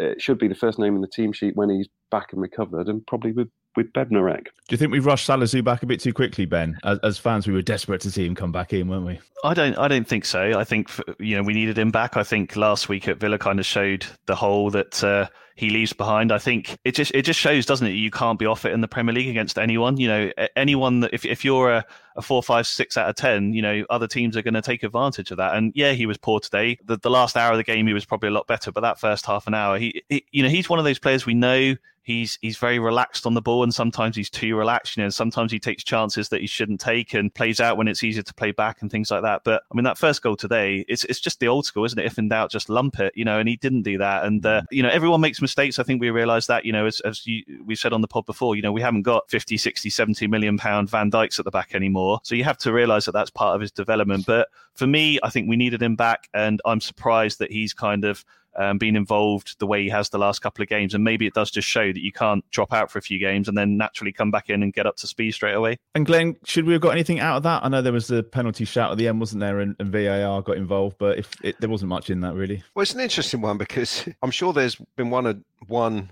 uh, 0.00 0.10
should 0.18 0.38
be 0.38 0.46
the 0.46 0.54
first 0.54 0.78
name 0.78 0.94
in 0.94 1.00
the 1.00 1.08
team 1.08 1.32
sheet 1.32 1.56
when 1.56 1.70
he's 1.70 1.88
back 2.12 2.32
and 2.32 2.40
recovered, 2.40 2.86
and 2.88 3.04
probably 3.06 3.32
with 3.32 3.48
with 3.76 3.92
Bednarek. 3.92 4.44
Do 4.44 4.50
you 4.70 4.76
think 4.76 4.92
we 4.92 4.98
rushed 4.98 5.28
Salisu 5.28 5.62
back 5.62 5.82
a 5.82 5.86
bit 5.86 6.00
too 6.00 6.12
quickly, 6.12 6.46
Ben? 6.46 6.78
As, 6.84 6.98
as, 7.00 7.18
fans, 7.18 7.46
we 7.46 7.52
were 7.52 7.62
desperate 7.62 8.00
to 8.02 8.10
see 8.10 8.26
him 8.26 8.34
come 8.34 8.52
back 8.52 8.72
in, 8.72 8.88
weren't 8.88 9.06
we? 9.06 9.20
I 9.44 9.52
don't. 9.52 9.76
I 9.76 9.88
don't 9.88 10.08
think 10.08 10.24
so. 10.24 10.58
I 10.58 10.64
think 10.64 10.90
you 11.18 11.36
know 11.36 11.42
we 11.42 11.52
needed 11.52 11.78
him 11.78 11.90
back. 11.90 12.16
I 12.16 12.22
think 12.22 12.56
last 12.56 12.88
week 12.88 13.08
at 13.08 13.18
Villa 13.18 13.38
kind 13.38 13.58
of 13.60 13.66
showed 13.66 14.06
the 14.26 14.34
hole 14.34 14.70
that 14.70 15.04
uh, 15.04 15.28
he 15.54 15.70
leaves 15.70 15.92
behind. 15.92 16.32
I 16.32 16.38
think 16.38 16.78
it 16.84 16.94
just 16.94 17.12
it 17.14 17.22
just 17.22 17.38
shows, 17.38 17.66
doesn't 17.66 17.86
it? 17.86 17.92
You 17.92 18.10
can't 18.10 18.38
be 18.38 18.46
off 18.46 18.64
it 18.64 18.72
in 18.72 18.80
the 18.80 18.88
Premier 18.88 19.14
League 19.14 19.28
against 19.28 19.58
anyone. 19.58 19.98
You 19.98 20.08
know, 20.08 20.32
anyone 20.56 21.00
that 21.00 21.12
if 21.12 21.24
if 21.24 21.44
you're 21.44 21.70
a, 21.70 21.84
a 22.16 22.22
four, 22.22 22.42
five, 22.42 22.66
six 22.66 22.96
out 22.96 23.08
of 23.08 23.16
ten, 23.16 23.52
you 23.52 23.62
know, 23.62 23.84
other 23.90 24.08
teams 24.08 24.36
are 24.36 24.42
going 24.42 24.54
to 24.54 24.62
take 24.62 24.82
advantage 24.82 25.30
of 25.30 25.36
that. 25.36 25.54
And 25.56 25.72
yeah, 25.74 25.92
he 25.92 26.06
was 26.06 26.16
poor 26.16 26.40
today. 26.40 26.78
The, 26.84 26.96
the 26.96 27.10
last 27.10 27.36
hour 27.36 27.52
of 27.52 27.58
the 27.58 27.64
game, 27.64 27.86
he 27.86 27.92
was 27.92 28.04
probably 28.04 28.30
a 28.30 28.32
lot 28.32 28.46
better, 28.46 28.72
but 28.72 28.80
that 28.80 28.98
first 28.98 29.26
half 29.26 29.46
an 29.46 29.54
hour, 29.54 29.78
he, 29.78 30.02
he 30.08 30.24
you 30.32 30.42
know, 30.42 30.48
he's 30.48 30.68
one 30.68 30.78
of 30.78 30.84
those 30.84 30.98
players 30.98 31.26
we 31.26 31.34
know 31.34 31.76
he's 32.04 32.38
he's 32.42 32.56
very 32.56 32.78
relaxed 32.78 33.26
on 33.26 33.34
the 33.34 33.42
ball, 33.42 33.64
and 33.64 33.74
sometimes 33.74 34.14
he's 34.14 34.30
too 34.30 34.54
relaxed. 34.56 34.96
You 34.96 35.02
know, 35.02 35.08
sometimes 35.08 35.50
he 35.50 35.58
takes 35.58 35.82
chances 35.82 36.28
that 36.28 36.40
he 36.40 36.46
shouldn't 36.46 36.80
take, 36.80 37.14
and 37.14 37.34
plays 37.34 37.60
out 37.60 37.76
when 37.76 37.88
it's 37.88 38.04
easier 38.04 38.22
to 38.22 38.34
play 38.34 38.52
back 38.52 38.82
and 38.82 38.90
things 38.90 39.10
like 39.10 39.22
that. 39.22 39.42
But 39.44 39.64
I 39.70 39.74
mean, 39.74 39.84
that 39.84 39.98
first 39.98 40.22
goal 40.22 40.36
today, 40.36 40.84
it's 40.88 41.04
it's 41.04 41.18
just 41.18 41.40
the 41.40 41.48
old 41.48 41.66
school, 41.66 41.84
isn't 41.84 41.98
it? 41.98 42.06
If 42.06 42.18
in 42.18 42.28
doubt, 42.28 42.50
just 42.50 42.68
lump 42.68 43.00
it. 43.00 43.12
You 43.16 43.24
know, 43.24 43.38
and 43.40 43.48
he 43.48 43.56
didn't 43.56 43.82
do 43.82 43.98
that. 43.98 44.24
And 44.24 44.44
uh, 44.46 44.62
you 44.70 44.82
know, 44.82 44.90
everyone 44.90 45.20
makes 45.20 45.42
mistakes. 45.42 45.78
I 45.78 45.82
think 45.82 46.00
we 46.00 46.10
realise 46.10 46.46
that. 46.46 46.64
You 46.64 46.72
know, 46.72 46.86
as 46.86 47.00
as 47.00 47.26
you, 47.26 47.42
we 47.64 47.74
said 47.74 47.92
on 47.92 48.02
the 48.02 48.08
pod 48.08 48.26
before, 48.26 48.54
you 48.54 48.62
know, 48.62 48.72
we 48.72 48.82
haven't 48.82 49.02
got 49.02 49.28
50, 49.30 49.56
60, 49.56 49.90
70 49.90 50.26
million 50.28 50.58
pound 50.58 50.90
Van 50.90 51.10
Dykes 51.10 51.38
at 51.38 51.44
the 51.44 51.50
back 51.50 51.74
anymore. 51.74 52.20
So 52.22 52.34
you 52.34 52.44
have 52.44 52.58
to 52.58 52.72
realise 52.72 53.06
that 53.06 53.12
that's 53.12 53.30
part 53.30 53.54
of 53.54 53.60
his 53.60 53.72
development. 53.72 54.26
But 54.26 54.48
for 54.74 54.86
me, 54.86 55.18
I 55.22 55.30
think 55.30 55.48
we 55.48 55.56
needed 55.56 55.82
him 55.82 55.96
back, 55.96 56.28
and 56.34 56.60
I'm 56.64 56.80
surprised 56.80 57.38
that 57.38 57.50
he's 57.50 57.72
kind 57.72 58.04
of 58.04 58.24
um, 58.56 58.78
been 58.78 58.96
involved 58.96 59.58
the 59.58 59.66
way 59.66 59.82
he 59.82 59.88
has 59.88 60.08
the 60.10 60.18
last 60.18 60.40
couple 60.40 60.62
of 60.62 60.68
games. 60.68 60.94
And 60.94 61.04
maybe 61.04 61.26
it 61.26 61.34
does 61.34 61.50
just 61.50 61.68
show 61.68 61.92
that 61.92 62.02
you 62.02 62.12
can't 62.12 62.48
drop 62.50 62.72
out 62.72 62.90
for 62.90 62.98
a 62.98 63.02
few 63.02 63.18
games 63.18 63.48
and 63.48 63.56
then 63.56 63.76
naturally 63.76 64.12
come 64.12 64.30
back 64.30 64.50
in 64.50 64.62
and 64.62 64.72
get 64.72 64.86
up 64.86 64.96
to 64.96 65.06
speed 65.06 65.32
straight 65.32 65.54
away. 65.54 65.78
And 65.94 66.06
Glenn, 66.06 66.36
should 66.44 66.66
we 66.66 66.72
have 66.72 66.82
got 66.82 66.90
anything 66.90 67.20
out 67.20 67.38
of 67.38 67.42
that? 67.44 67.64
I 67.64 67.68
know 67.68 67.82
there 67.82 67.92
was 67.92 68.10
a 68.10 68.22
penalty 68.22 68.64
shout 68.64 68.92
at 68.92 68.98
the 68.98 69.08
end, 69.08 69.20
wasn't 69.20 69.40
there? 69.40 69.60
And, 69.60 69.76
and 69.78 69.90
VAR 69.90 70.42
got 70.42 70.56
involved, 70.56 70.96
but 70.98 71.18
if 71.18 71.32
it, 71.42 71.60
there 71.60 71.70
wasn't 71.70 71.88
much 71.88 72.10
in 72.10 72.20
that 72.20 72.34
really. 72.34 72.62
Well, 72.74 72.82
it's 72.82 72.94
an 72.94 73.00
interesting 73.00 73.40
one 73.40 73.58
because 73.58 74.08
I'm 74.22 74.30
sure 74.30 74.52
there's 74.52 74.76
been 74.96 75.10
one 75.10 75.44
one 75.66 76.10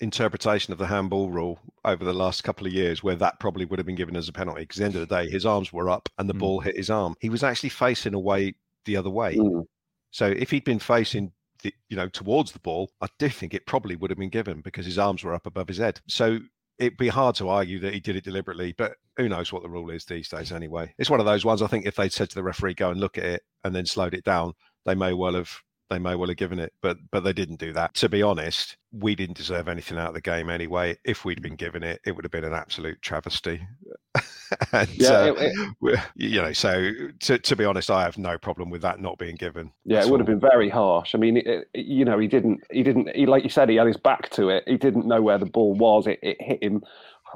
interpretation 0.00 0.72
of 0.72 0.78
the 0.78 0.86
handball 0.86 1.28
rule 1.28 1.60
over 1.84 2.04
the 2.04 2.12
last 2.12 2.42
couple 2.42 2.66
of 2.66 2.72
years 2.72 3.02
where 3.02 3.14
that 3.14 3.38
probably 3.38 3.66
would 3.66 3.78
have 3.78 3.86
been 3.86 3.94
given 3.94 4.16
as 4.16 4.28
a 4.28 4.32
penalty 4.32 4.62
because 4.62 4.78
at 4.78 4.80
the 4.80 4.84
end 4.86 4.94
of 4.94 5.08
the 5.08 5.14
day 5.14 5.30
his 5.30 5.44
arms 5.44 5.72
were 5.72 5.90
up 5.90 6.08
and 6.18 6.28
the 6.28 6.34
mm. 6.34 6.38
ball 6.38 6.60
hit 6.60 6.76
his 6.76 6.88
arm 6.88 7.14
he 7.20 7.28
was 7.28 7.44
actually 7.44 7.68
facing 7.68 8.14
away 8.14 8.54
the 8.86 8.96
other 8.96 9.10
way 9.10 9.36
mm. 9.36 9.62
so 10.10 10.26
if 10.26 10.50
he'd 10.50 10.64
been 10.64 10.78
facing 10.78 11.30
the, 11.60 11.74
you 11.88 11.96
know 11.96 12.08
towards 12.08 12.52
the 12.52 12.58
ball 12.60 12.90
i 13.00 13.06
do 13.18 13.28
think 13.28 13.54
it 13.54 13.66
probably 13.66 13.96
would 13.96 14.10
have 14.10 14.18
been 14.18 14.28
given 14.28 14.60
because 14.60 14.86
his 14.86 14.98
arms 14.98 15.22
were 15.22 15.34
up 15.34 15.46
above 15.46 15.68
his 15.68 15.78
head 15.78 16.00
so 16.08 16.38
it'd 16.80 16.96
be 16.96 17.08
hard 17.08 17.36
to 17.36 17.48
argue 17.48 17.78
that 17.78 17.92
he 17.92 18.00
did 18.00 18.16
it 18.16 18.24
deliberately, 18.24 18.74
but 18.76 18.94
who 19.18 19.28
knows 19.28 19.52
what 19.52 19.62
the 19.62 19.68
rule 19.68 19.90
is 19.90 20.06
these 20.06 20.30
days 20.30 20.50
anyway. 20.50 20.92
It's 20.98 21.10
one 21.10 21.20
of 21.20 21.26
those 21.26 21.44
ones 21.44 21.60
I 21.60 21.66
think 21.66 21.84
if 21.84 21.94
they'd 21.94 22.12
said 22.12 22.30
to 22.30 22.34
the 22.34 22.42
referee, 22.42 22.74
go 22.74 22.90
and 22.90 22.98
look 22.98 23.18
at 23.18 23.24
it 23.24 23.42
and 23.62 23.74
then 23.74 23.84
slowed 23.84 24.14
it 24.14 24.24
down, 24.24 24.54
they 24.86 24.94
may 24.94 25.12
well 25.12 25.34
have 25.34 25.52
they 25.90 25.98
may 25.98 26.14
well 26.14 26.28
have 26.28 26.36
given 26.36 26.58
it, 26.58 26.72
but 26.80 26.96
but 27.10 27.24
they 27.24 27.32
didn't 27.32 27.58
do 27.58 27.72
that. 27.72 27.94
To 27.94 28.08
be 28.08 28.22
honest, 28.22 28.76
we 28.92 29.14
didn't 29.14 29.36
deserve 29.36 29.68
anything 29.68 29.98
out 29.98 30.08
of 30.08 30.14
the 30.14 30.20
game 30.20 30.48
anyway. 30.48 30.96
If 31.04 31.24
we'd 31.24 31.42
been 31.42 31.56
given 31.56 31.82
it, 31.82 32.00
it 32.06 32.12
would 32.12 32.24
have 32.24 32.32
been 32.32 32.44
an 32.44 32.54
absolute 32.54 33.02
travesty. 33.02 33.66
and, 34.72 34.88
yeah, 34.94 35.10
uh, 35.10 35.34
it, 35.36 35.74
it, 35.82 36.00
you 36.14 36.40
know. 36.40 36.52
So 36.52 36.92
to 37.20 37.38
to 37.38 37.56
be 37.56 37.64
honest, 37.64 37.90
I 37.90 38.02
have 38.02 38.16
no 38.16 38.38
problem 38.38 38.70
with 38.70 38.82
that 38.82 39.00
not 39.00 39.18
being 39.18 39.36
given. 39.36 39.72
Yeah, 39.84 40.00
it 40.00 40.08
would 40.08 40.20
have 40.20 40.26
been 40.26 40.40
very 40.40 40.68
harsh. 40.68 41.14
I 41.14 41.18
mean, 41.18 41.38
it, 41.38 41.68
you 41.74 42.04
know, 42.04 42.18
he 42.18 42.28
didn't 42.28 42.60
he 42.70 42.82
didn't 42.82 43.14
he 43.14 43.26
like 43.26 43.42
you 43.42 43.50
said 43.50 43.68
he 43.68 43.76
had 43.76 43.86
his 43.86 43.96
back 43.96 44.30
to 44.30 44.48
it. 44.48 44.64
He 44.66 44.76
didn't 44.76 45.06
know 45.06 45.20
where 45.20 45.38
the 45.38 45.46
ball 45.46 45.74
was. 45.74 46.06
It, 46.06 46.20
it 46.22 46.40
hit 46.40 46.62
him 46.62 46.82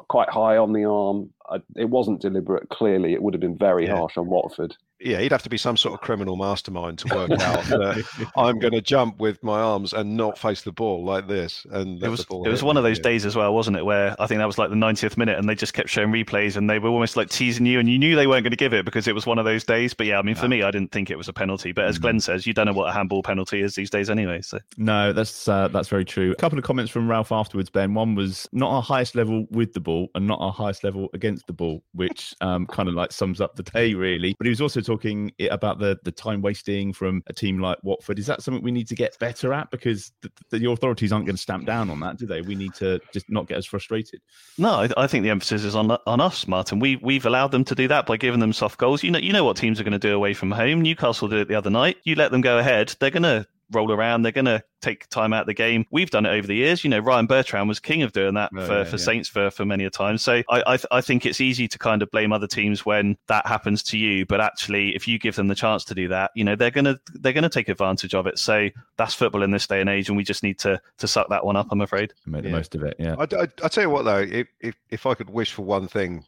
quite 0.09 0.31
high 0.31 0.57
on 0.57 0.73
the 0.73 0.85
arm. 0.85 1.31
It 1.77 1.91
wasn't 1.91 2.21
deliberate. 2.21 2.69
Clearly, 2.71 3.13
it 3.13 3.23
would 3.23 3.35
have 3.35 3.41
been 3.41 3.59
very 3.59 3.87
yeah. 3.87 3.97
harsh 3.97 4.17
on 4.17 4.27
Watford 4.27 4.77
yeah, 5.05 5.21
he'd 5.21 5.33
have 5.33 5.43
to 5.43 5.51
be 5.51 5.59
some 5.59 5.77
sort 5.77 5.95
of 5.95 6.01
criminal 6.01 6.37
mastermind 6.37 6.99
to 7.01 7.15
work 7.15 7.31
out 7.41 7.65
that 7.65 8.31
I'm 8.37 8.59
going 8.59 8.73
to 8.73 8.81
jump 8.81 9.19
with 9.19 9.43
my 9.43 9.61
arms 9.61 9.93
and 9.93 10.17
not 10.17 10.39
face 10.39 10.63
the 10.63 10.73
ball 10.73 11.05
like 11.05 11.29
this. 11.29 11.67
And 11.71 12.03
it 12.03 12.09
was 12.09 12.21
it 12.21 12.49
was 12.49 12.63
one 12.63 12.77
of 12.77 12.85
those 12.85 12.99
days 12.99 13.27
as 13.27 13.37
well, 13.37 13.53
wasn't 13.55 13.77
it? 13.77 13.85
Where 13.85 14.17
I 14.19 14.27
think 14.27 14.39
that 14.39 14.47
was 14.47 14.57
like 14.57 14.71
the 14.71 14.77
90th 14.77 15.17
minute, 15.17 15.39
and 15.39 15.49
they 15.49 15.55
just 15.55 15.75
kept 15.75 15.89
showing 15.89 16.11
replays, 16.11 16.57
and 16.57 16.71
they 16.71 16.79
were 16.79 16.89
almost 16.89 17.17
like 17.17 17.29
teasing 17.29 17.67
you, 17.67 17.79
and 17.79 17.89
you 17.89 17.99
knew 17.99 18.17
they 18.17 18.27
weren't 18.27 18.45
going 18.45 18.53
to 18.53 18.57
give 18.57 18.73
it 18.73 18.85
because 18.85 19.07
it 19.07 19.15
was 19.15 19.27
one 19.27 19.39
of 19.39 19.45
those 19.45 19.65
days. 19.65 19.93
But 19.95 20.07
yeah, 20.07 20.19
I 20.19 20.23
mean, 20.23 20.37
for 20.37 20.49
me, 20.49 20.63
I 20.63 20.71
didn't 20.71 20.93
think 20.93 21.11
it 21.11 21.17
was 21.17 21.29
a 21.29 21.33
penalty. 21.33 21.73
But 21.73 21.85
as 21.85 21.99
Glenn 21.99 22.17
mm. 22.17 22.23
says, 22.23 22.47
you 22.47 22.55
don't 22.55 22.67
know 22.67 22.73
what 22.73 22.89
a 22.89 22.93
handball 22.93 23.23
penalty 23.23 23.61
is 23.61 23.75
these 23.75 23.91
days 23.91 24.09
anyway. 24.09 24.41
So 24.41 24.59
no, 24.77 25.13
that's 25.13 25.49
uh, 25.49 25.69
that's 25.69 25.89
very 25.89 26.05
true. 26.05 26.33
A 26.33 26.37
couple 26.37 26.59
of 26.59 26.65
comments 26.65 26.91
from 26.91 27.11
Ralph 27.11 27.33
afterwards, 27.33 27.69
Ben. 27.69 27.95
One 27.95 28.15
was 28.15 28.49
not 28.53 28.71
our 28.71 28.83
highest 28.83 29.15
level 29.15 29.47
with 29.51 29.75
the 29.75 29.81
ball, 29.81 30.09
and 30.15 30.27
not 30.27 30.39
our 30.41 30.53
highest 30.53 30.85
level 30.85 31.11
against 31.13 31.34
the 31.47 31.53
ball, 31.53 31.83
which 31.93 32.35
um, 32.41 32.67
kind 32.67 32.89
of 32.89 32.95
like 32.95 33.13
sums 33.13 33.41
up 33.41 33.57
the 33.57 33.63
day 33.63 33.95
really. 33.95 34.35
But 34.39 34.47
he 34.47 34.51
was 34.51 34.61
also 34.61 34.81
talking 34.81 35.33
about 35.51 35.65
about 35.65 35.79
the 35.79 35.99
the 36.05 36.13
time 36.13 36.43
wasting 36.43 36.93
from 36.93 37.23
a 37.27 37.33
team 37.33 37.59
like 37.59 37.79
Watford. 37.83 38.19
Is 38.19 38.27
that 38.27 38.43
something 38.43 38.63
we 38.63 38.73
need 38.73 38.89
to 38.89 38.95
get 38.95 39.19
better 39.19 39.53
at? 39.53 39.71
Because 39.71 40.13
the, 40.21 40.31
the 40.51 40.71
authorities 40.71 41.13
aren't 41.13 41.27
going 41.27 41.37
to 41.37 41.43
stamp 41.43 41.67
down 41.67 41.91
on 41.91 42.01
that, 42.01 42.19
do 42.19 42.27
they? 42.27 42.43
We 42.43 42.55
need 42.55 42.75
to 42.75 43.01
just 43.13 43.31
not 43.31 43.49
get 43.49 43.59
as 43.59 43.67
frustrated. 43.67 44.21
No, 44.59 44.71
I, 44.71 44.89
I, 44.97 45.07
think 45.07 45.23
the 45.23 45.31
emphasis 45.31 45.65
is 45.65 45.75
on 45.75 45.91
on 45.91 46.21
us, 46.21 46.47
Martin. 46.47 46.79
We 46.79 46.97
we've 46.97 47.27
allowed 47.27 47.51
them 47.51 47.65
to 47.65 47.75
do 47.75 47.89
that 47.89 48.07
by 48.07 48.17
giving 48.17 48.41
them 48.41 48.53
soft 48.53 48.79
goals. 48.79 49.03
You 49.03 49.11
know, 49.11 49.19
you 49.19 49.33
know 49.33 49.45
what 49.45 49.57
teams 49.57 49.81
are 49.81 49.85
going 49.85 49.93
to 49.93 49.99
do 49.99 50.15
away 50.15 50.35
from 50.35 50.51
home. 50.51 50.81
Newcastle 50.83 51.29
did 51.29 51.41
it 51.41 51.49
the 51.49 51.55
other 51.55 51.71
night. 51.71 51.97
You 52.05 52.15
let 52.15 52.31
them 52.31 52.41
go 52.41 52.59
ahead, 52.59 52.95
they're 53.01 53.11
going 53.11 53.23
to 53.23 53.47
roll 53.71 53.93
around. 53.93 54.23
They're 54.23 54.33
going 54.33 54.45
to 54.47 54.63
take 54.81 55.09
time 55.09 55.33
out 55.33 55.43
of 55.43 55.47
the 55.47 55.55
game. 55.55 55.87
We've 55.91 56.11
done 56.11 56.27
it 56.27 56.31
over 56.31 56.47
the 56.47 56.55
years. 56.55 56.85
You 56.85 56.91
know, 56.91 56.99
Ryan 56.99 57.27
Bertrand 57.27 57.69
was 57.69 57.81
king 57.81 58.03
of 58.03 58.13
doing 58.13 58.35
that 58.35 58.51
oh, 58.57 58.67
for, 58.67 58.79
yeah, 58.79 58.85
for 58.85 58.97
yeah. 58.97 59.05
Saints 59.05 59.29
for, 59.29 59.51
for 59.51 59.65
many 59.65 59.85
a 59.85 59.91
time. 59.91 60.19
So 60.19 60.43
I 60.51 60.63
I, 60.67 60.77
th- 60.77 60.87
I, 60.91 61.01
think 61.01 61.27
it's 61.27 61.41
easy 61.41 61.67
to 61.69 61.79
kind 61.79 62.03
of 62.03 62.11
blame 62.11 62.33
other 62.33 62.47
teams 62.47 62.85
when 62.85 63.17
that 63.29 63.47
happens 63.47 63.83
to 63.85 63.99
you. 63.99 64.27
But 64.27 64.41
actually, 64.41 64.95
if 64.95 65.09
you 65.09 65.19
give 65.19 65.37
them 65.37 65.49
the 65.49 65.55
chance 65.55 65.85
to 65.87 65.95
do 65.95 66.09
that, 66.09 66.31
you 66.35 66.45
know, 66.45 66.57
they're 66.57 66.71
gonna 66.71 66.99
they're 67.15 67.33
gonna 67.33 67.49
take 67.49 67.69
advantage 67.69 68.15
of 68.15 68.27
it. 68.27 68.39
So 68.39 68.69
that's 68.97 69.15
football 69.15 69.43
in 69.43 69.51
this 69.51 69.67
day 69.67 69.81
and 69.81 69.89
age, 69.89 70.09
and 70.09 70.17
we 70.17 70.25
just 70.25 70.43
need 70.43 70.59
to 70.61 70.81
to 70.99 71.09
suck 71.09 71.29
that 71.31 71.45
one 71.45 71.57
up. 71.57 71.69
I'm 71.71 71.81
afraid. 71.81 72.13
Make 72.27 72.43
the 72.43 72.49
yeah. 72.49 72.55
most 72.55 72.75
of 72.75 72.83
it. 72.83 72.97
Yeah. 72.99 73.17
I, 73.19 73.23
I, 73.23 73.49
I 73.63 73.69
tell 73.69 73.85
you 73.85 73.91
what 73.91 74.05
though, 74.05 74.19
if, 74.19 74.49
if 74.61 74.75
if 74.91 75.07
I 75.07 75.15
could 75.15 75.31
wish 75.31 75.53
for 75.53 75.63
one 75.63 75.89
thing 75.89 76.25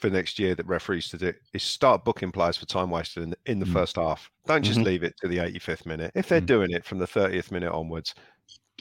for 0.00 0.10
next 0.10 0.38
year 0.38 0.54
that 0.54 0.66
referees 0.66 1.08
to 1.10 1.18
do 1.18 1.32
is 1.52 1.62
start 1.62 2.04
booking 2.04 2.32
players 2.32 2.56
for 2.56 2.66
time 2.66 2.90
wasted 2.90 3.22
in, 3.22 3.34
in 3.46 3.58
the 3.58 3.66
mm. 3.66 3.72
first 3.72 3.96
half. 3.96 4.30
Don't 4.46 4.62
just 4.62 4.78
mm-hmm. 4.78 4.86
leave 4.86 5.02
it 5.02 5.14
to 5.20 5.28
the 5.28 5.36
85th 5.38 5.86
minute. 5.86 6.12
If 6.14 6.28
they're 6.28 6.40
mm. 6.40 6.46
doing 6.46 6.70
it 6.70 6.84
from 6.84 6.98
the 6.98 7.06
30th 7.06 7.50
minute 7.50 7.72
onwards, 7.72 8.14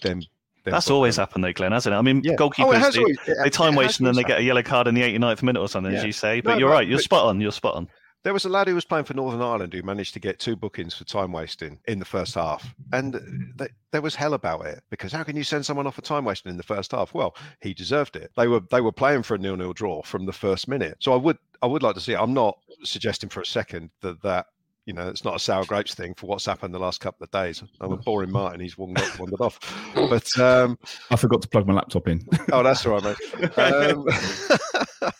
then 0.01 0.23
that's 0.63 0.89
always 0.89 1.15
them. 1.15 1.23
happened 1.23 1.43
though, 1.43 1.53
Glenn, 1.53 1.71
hasn't 1.71 1.93
it? 1.93 1.97
I 1.97 2.01
mean, 2.01 2.21
yeah. 2.23 2.35
goalkeepers 2.35 2.97
oh, 2.97 3.15
they, 3.25 3.43
they, 3.43 3.49
time 3.49 3.75
waste 3.75 3.99
and 3.99 4.07
then 4.07 4.15
they 4.15 4.23
get 4.23 4.39
a 4.39 4.43
yellow 4.43 4.63
card 4.63 4.87
in 4.87 4.95
the 4.95 5.01
89th 5.01 5.43
minute 5.43 5.59
or 5.59 5.67
something, 5.67 5.91
yeah. 5.91 5.99
as 5.99 6.05
you 6.05 6.11
say. 6.11 6.41
But 6.41 6.53
no, 6.53 6.57
you're 6.59 6.69
right, 6.69 6.87
you're 6.87 6.97
but, 6.97 7.03
spot 7.03 7.25
on. 7.25 7.41
You're 7.41 7.51
spot 7.51 7.75
on. 7.75 7.87
There 8.23 8.33
was 8.33 8.43
a 8.43 8.49
lad 8.49 8.67
who 8.67 8.75
was 8.75 8.83
playing 8.83 9.05
for 9.05 9.13
Northern 9.13 9.41
Ireland 9.41 9.73
who 9.73 9.81
managed 9.81 10.13
to 10.13 10.19
get 10.19 10.39
two 10.39 10.57
bookings 10.57 10.93
for 10.93 11.05
time 11.05 11.31
wasting 11.31 11.79
in 11.87 11.99
the 11.99 12.05
first 12.05 12.35
half, 12.35 12.75
and 12.91 13.53
they, 13.55 13.69
there 13.91 14.01
was 14.01 14.15
hell 14.15 14.33
about 14.33 14.65
it 14.65 14.83
because 14.89 15.13
how 15.13 15.23
can 15.23 15.37
you 15.37 15.43
send 15.43 15.65
someone 15.65 15.87
off 15.87 15.95
for 15.95 16.01
time 16.01 16.25
wasting 16.25 16.49
in 16.49 16.57
the 16.57 16.63
first 16.63 16.91
half? 16.91 17.13
Well, 17.13 17.35
he 17.61 17.73
deserved 17.73 18.17
it. 18.17 18.31
They 18.35 18.47
were 18.47 18.59
they 18.71 18.81
were 18.81 18.91
playing 18.91 19.23
for 19.23 19.35
a 19.35 19.37
nil-nil 19.37 19.71
draw 19.71 20.01
from 20.01 20.25
the 20.25 20.33
first 20.33 20.67
minute, 20.67 20.97
so 20.99 21.13
I 21.13 21.15
would 21.15 21.37
I 21.61 21.67
would 21.67 21.81
like 21.81 21.95
to 21.95 22.01
see 22.01 22.11
it. 22.11 22.19
I'm 22.19 22.33
not 22.33 22.57
suggesting 22.83 23.29
for 23.29 23.39
a 23.39 23.45
second 23.45 23.89
that 24.01 24.21
that 24.23 24.47
you 24.89 24.95
know, 24.95 25.07
it's 25.07 25.23
not 25.23 25.35
a 25.35 25.39
sour 25.39 25.63
grapes 25.65 25.93
thing 25.93 26.15
for 26.15 26.25
what's 26.25 26.47
happened 26.47 26.73
the 26.73 26.79
last 26.79 26.99
couple 26.99 27.23
of 27.23 27.29
days. 27.29 27.61
I'm 27.79 27.91
a 27.91 27.97
boring 27.97 28.31
Martin. 28.31 28.59
He's 28.59 28.75
wandered, 28.75 29.07
wandered 29.19 29.39
off. 29.39 29.59
But 29.93 30.39
um, 30.39 30.79
I 31.11 31.15
forgot 31.15 31.43
to 31.43 31.47
plug 31.47 31.67
my 31.67 31.75
laptop 31.75 32.07
in. 32.07 32.25
oh, 32.51 32.63
that's 32.63 32.83
all 32.87 32.99
right, 32.99 33.03
mate. 33.03 33.57
Um, 33.59 34.07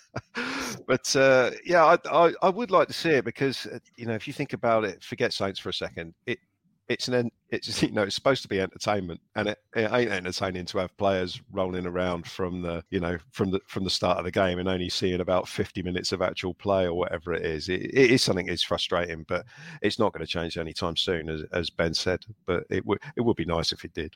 but 0.87 1.15
uh, 1.15 1.51
yeah, 1.63 1.85
I, 1.85 1.99
I, 2.11 2.33
I 2.41 2.49
would 2.49 2.71
like 2.71 2.87
to 2.87 2.95
see 2.95 3.11
it 3.11 3.25
because 3.25 3.67
uh, 3.67 3.77
you 3.95 4.07
know 4.07 4.15
if 4.15 4.25
you 4.25 4.33
think 4.33 4.53
about 4.53 4.85
it, 4.85 5.03
forget 5.03 5.33
Saints 5.33 5.59
for 5.59 5.69
a 5.69 5.73
second. 5.73 6.15
It 6.25 6.39
it's 6.89 7.07
an 7.07 7.31
it's 7.49 7.81
you 7.83 7.91
know 7.91 8.01
it's 8.01 8.15
supposed 8.15 8.41
to 8.41 8.49
be 8.49 8.59
entertainment 8.59 9.21
and 9.35 9.49
it, 9.49 9.59
it, 9.75 9.91
ain't 9.93 10.11
entertaining 10.11 10.65
to 10.65 10.79
have 10.79 10.95
players 10.97 11.39
rolling 11.53 11.85
around 11.85 12.27
from 12.27 12.61
the 12.61 12.83
you 12.89 12.99
know 12.99 13.17
from 13.31 13.51
the 13.51 13.61
from 13.67 13.83
the 13.83 13.89
start 13.89 14.17
of 14.17 14.25
the 14.25 14.31
game 14.31 14.59
and 14.59 14.67
only 14.67 14.89
seeing 14.89 15.21
about 15.21 15.47
50 15.47 15.81
minutes 15.83 16.11
of 16.11 16.21
actual 16.21 16.53
play 16.55 16.85
or 16.85 16.93
whatever 16.93 17.33
it 17.33 17.45
is 17.45 17.69
it, 17.69 17.81
it 17.81 18.11
is 18.11 18.23
something 18.23 18.49
it's 18.49 18.63
frustrating 18.63 19.23
but 19.27 19.45
it's 19.81 19.99
not 19.99 20.11
going 20.11 20.25
to 20.25 20.31
change 20.31 20.57
anytime 20.57 20.97
soon 20.97 21.29
as, 21.29 21.43
as 21.53 21.69
ben 21.69 21.93
said 21.93 22.25
but 22.45 22.63
it 22.69 22.85
would 22.85 22.99
it 23.15 23.21
would 23.21 23.37
be 23.37 23.45
nice 23.45 23.71
if 23.71 23.85
it 23.85 23.93
did 23.93 24.15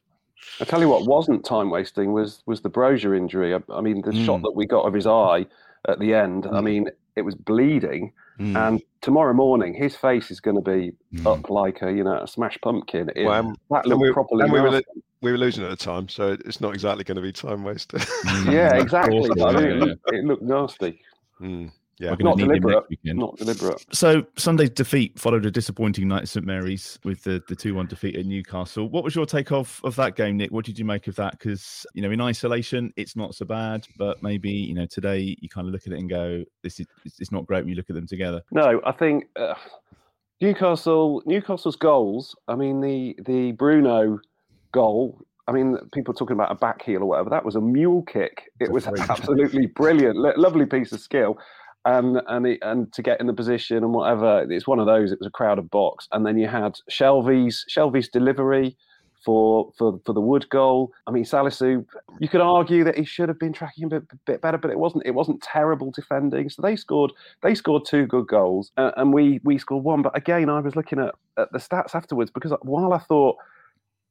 I 0.59 0.65
tell 0.65 0.81
you 0.81 0.89
what 0.89 1.05
wasn't 1.05 1.45
time 1.45 1.69
wasting 1.69 2.11
was 2.11 2.43
was 2.45 2.59
the 2.59 2.69
Broja 2.69 3.15
injury. 3.17 3.55
I, 3.55 3.61
I 3.69 3.79
mean, 3.79 4.01
the 4.01 4.11
mm. 4.11 4.25
shot 4.25 4.41
that 4.41 4.51
we 4.51 4.65
got 4.65 4.85
of 4.85 4.93
his 4.93 5.07
eye 5.07 5.45
at 5.87 5.99
the 5.99 6.13
end. 6.13 6.43
Mm. 6.43 6.53
I 6.53 6.59
mean, 6.59 6.89
it 7.15 7.21
was 7.21 7.33
bleeding. 7.33 8.11
Mm. 8.39 8.67
And 8.67 8.81
tomorrow 9.01 9.33
morning, 9.33 9.73
his 9.73 9.95
face 9.95 10.31
is 10.31 10.39
going 10.39 10.55
to 10.55 10.61
be 10.61 10.93
mm. 11.13 11.25
up 11.25 11.49
like 11.49 11.81
a 11.81 11.91
you 11.91 12.03
know 12.03 12.19
a 12.21 12.27
smashed 12.27 12.61
pumpkin. 12.61 13.11
It, 13.15 13.25
well, 13.25 13.53
that 13.69 13.85
looked 13.85 14.01
we, 14.01 14.11
properly. 14.11 14.49
we, 14.49 14.59
were, 14.59 14.81
we 15.21 15.31
were 15.31 15.37
losing 15.37 15.63
at 15.63 15.69
the 15.69 15.75
time, 15.75 16.09
so 16.09 16.35
it's 16.45 16.61
not 16.61 16.73
exactly 16.73 17.03
going 17.03 17.15
to 17.15 17.21
be 17.21 17.31
time 17.31 17.63
wasted. 17.63 18.03
yeah, 18.45 18.75
exactly. 18.75 19.29
I 19.41 19.51
mean, 19.51 19.65
it, 19.65 19.75
looked, 19.77 20.11
it 20.11 20.25
looked 20.25 20.43
nasty. 20.43 21.01
Mm. 21.39 21.71
Yeah, 22.03 22.15
not 22.19 22.37
deliberate. 22.37 22.83
Not 23.03 23.37
deliberate. 23.37 23.85
So 23.93 24.25
Sunday's 24.35 24.71
defeat 24.71 25.17
followed 25.17 25.45
a 25.45 25.51
disappointing 25.51 26.07
night 26.09 26.23
at 26.23 26.29
St 26.29 26.45
Mary's 26.45 26.99
with 27.05 27.23
the 27.23 27.41
the 27.47 27.55
two 27.55 27.75
one 27.75 27.87
defeat 27.87 28.17
at 28.17 28.25
Newcastle. 28.25 28.89
What 28.89 29.03
was 29.03 29.15
your 29.15 29.25
take 29.25 29.51
of 29.51 29.79
of 29.83 29.95
that 29.95 30.15
game, 30.15 30.37
Nick? 30.37 30.51
What 30.51 30.65
did 30.65 30.77
you 30.77 30.83
make 30.83 31.07
of 31.07 31.15
that? 31.15 31.31
Because 31.31 31.85
you 31.93 32.01
know, 32.01 32.11
in 32.11 32.19
isolation, 32.19 32.91
it's 32.97 33.15
not 33.15 33.35
so 33.35 33.45
bad, 33.45 33.87
but 33.97 34.21
maybe 34.21 34.51
you 34.51 34.73
know 34.73 34.85
today 34.85 35.37
you 35.39 35.47
kind 35.47 35.67
of 35.67 35.73
look 35.73 35.87
at 35.87 35.93
it 35.93 35.99
and 35.99 36.09
go, 36.09 36.43
"This 36.61 36.81
is 36.81 36.87
it's 37.05 37.31
not 37.31 37.45
great." 37.45 37.63
When 37.63 37.69
you 37.69 37.75
look 37.75 37.89
at 37.89 37.95
them 37.95 38.07
together. 38.07 38.41
No, 38.51 38.81
I 38.85 38.91
think 38.91 39.25
uh, 39.37 39.53
Newcastle 40.41 41.23
Newcastle's 41.25 41.77
goals. 41.77 42.35
I 42.49 42.55
mean, 42.55 42.81
the 42.81 43.15
the 43.25 43.53
Bruno 43.53 44.19
goal 44.73 45.25
I 45.45 45.51
mean, 45.51 45.77
people 45.93 46.13
talking 46.13 46.35
about 46.35 46.51
a 46.51 46.55
back 46.55 46.81
heel 46.81 47.01
or 47.01 47.05
whatever. 47.05 47.29
That 47.29 47.43
was 47.43 47.55
a 47.55 47.61
mule 47.61 48.03
kick. 48.03 48.49
It 48.61 48.71
was 48.71 48.87
absolutely 48.87 49.65
brilliant, 49.65 50.17
lovely 50.37 50.65
piece 50.65 50.93
of 50.93 51.01
skill 51.01 51.37
and 51.85 52.21
and 52.27 52.47
it, 52.47 52.59
and 52.61 52.91
to 52.93 53.01
get 53.01 53.19
in 53.19 53.27
the 53.27 53.33
position 53.33 53.77
and 53.77 53.93
whatever. 53.93 54.45
It's 54.49 54.67
one 54.67 54.79
of 54.79 54.85
those. 54.85 55.11
It 55.11 55.19
was 55.19 55.27
a 55.27 55.31
crowded 55.31 55.69
box, 55.69 56.07
and 56.11 56.25
then 56.25 56.37
you 56.37 56.47
had 56.47 56.77
Shelvey's 56.89 57.65
Shelvey's 57.69 58.09
delivery 58.09 58.75
for 59.23 59.71
for 59.77 59.99
for 60.05 60.13
the 60.13 60.21
Wood 60.21 60.49
goal. 60.49 60.91
I 61.07 61.11
mean, 61.11 61.23
Salisu, 61.23 61.85
you 62.19 62.27
could 62.27 62.41
argue 62.41 62.83
that 62.83 62.97
he 62.97 63.05
should 63.05 63.29
have 63.29 63.39
been 63.39 63.53
tracking 63.53 63.85
a 63.85 63.87
bit, 63.89 64.03
bit 64.25 64.41
better, 64.41 64.57
but 64.57 64.71
it 64.71 64.79
wasn't. 64.79 65.05
It 65.05 65.11
wasn't 65.11 65.41
terrible 65.41 65.91
defending. 65.91 66.49
So 66.49 66.61
they 66.61 66.75
scored 66.75 67.11
they 67.41 67.55
scored 67.55 67.85
two 67.85 68.05
good 68.05 68.27
goals, 68.27 68.71
uh, 68.77 68.91
and 68.97 69.13
we 69.13 69.39
we 69.43 69.57
scored 69.57 69.83
one. 69.83 70.01
But 70.01 70.15
again, 70.17 70.49
I 70.49 70.59
was 70.59 70.75
looking 70.75 70.99
at, 70.99 71.15
at 71.37 71.51
the 71.51 71.59
stats 71.59 71.95
afterwards 71.95 72.31
because 72.31 72.53
while 72.61 72.93
I 72.93 72.99
thought 72.99 73.37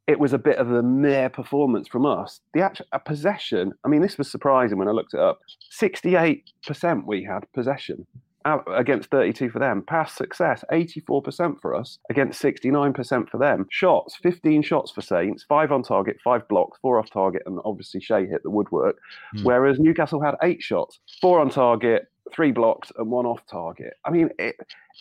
it 0.07 0.19
was 0.19 0.33
a 0.33 0.39
bit 0.39 0.59
of 0.59 0.71
a 0.73 0.83
mere 0.83 1.29
performance 1.29 1.89
from 1.89 2.05
us. 2.05 2.41
The 2.55 2.61
actual 2.61 2.87
a 2.93 2.99
possession, 2.99 3.73
I 3.85 3.89
mean, 3.89 4.03
this 4.03 4.19
was 4.19 4.31
surprising 4.31 4.79
when 4.79 4.89
I 4.89 4.93
looked 4.93 5.15
it 5.15 5.21
up. 5.21 5.41
68% 5.81 7.07
we 7.07 7.25
had 7.25 7.45
possession 7.53 8.07
against 8.45 9.11
32 9.11 9.51
for 9.51 9.59
them. 9.59 9.83
Pass 9.87 10.15
success, 10.15 10.65
84% 10.73 11.61
for 11.61 11.75
us 11.75 11.99
against 12.11 12.43
69% 12.43 13.29
for 13.29 13.39
them. 13.39 13.67
Shots, 13.71 14.17
15 14.17 14.63
shots 14.63 14.91
for 14.91 15.01
Saints, 15.01 15.45
five 15.49 15.73
on 15.73 15.83
target, 15.83 16.19
five 16.23 16.47
blocks, 16.49 16.79
four 16.81 16.99
off 16.99 17.11
target, 17.11 17.43
and 17.47 17.61
obviously 17.65 18.01
Che 18.01 18.27
hit 18.27 18.43
the 18.43 18.51
woodwork. 18.51 18.99
Mm. 19.37 19.45
Whereas 19.45 19.79
Newcastle 19.79 20.21
had 20.21 20.35
eight 20.43 20.63
shots, 20.63 20.99
four 21.21 21.41
on 21.41 21.51
target, 21.51 22.09
three 22.33 22.53
blocks, 22.53 22.91
and 22.97 23.11
one 23.11 23.27
off 23.27 23.47
target. 23.47 23.95
I 24.05 24.11
mean, 24.11 24.31
it, 24.39 24.57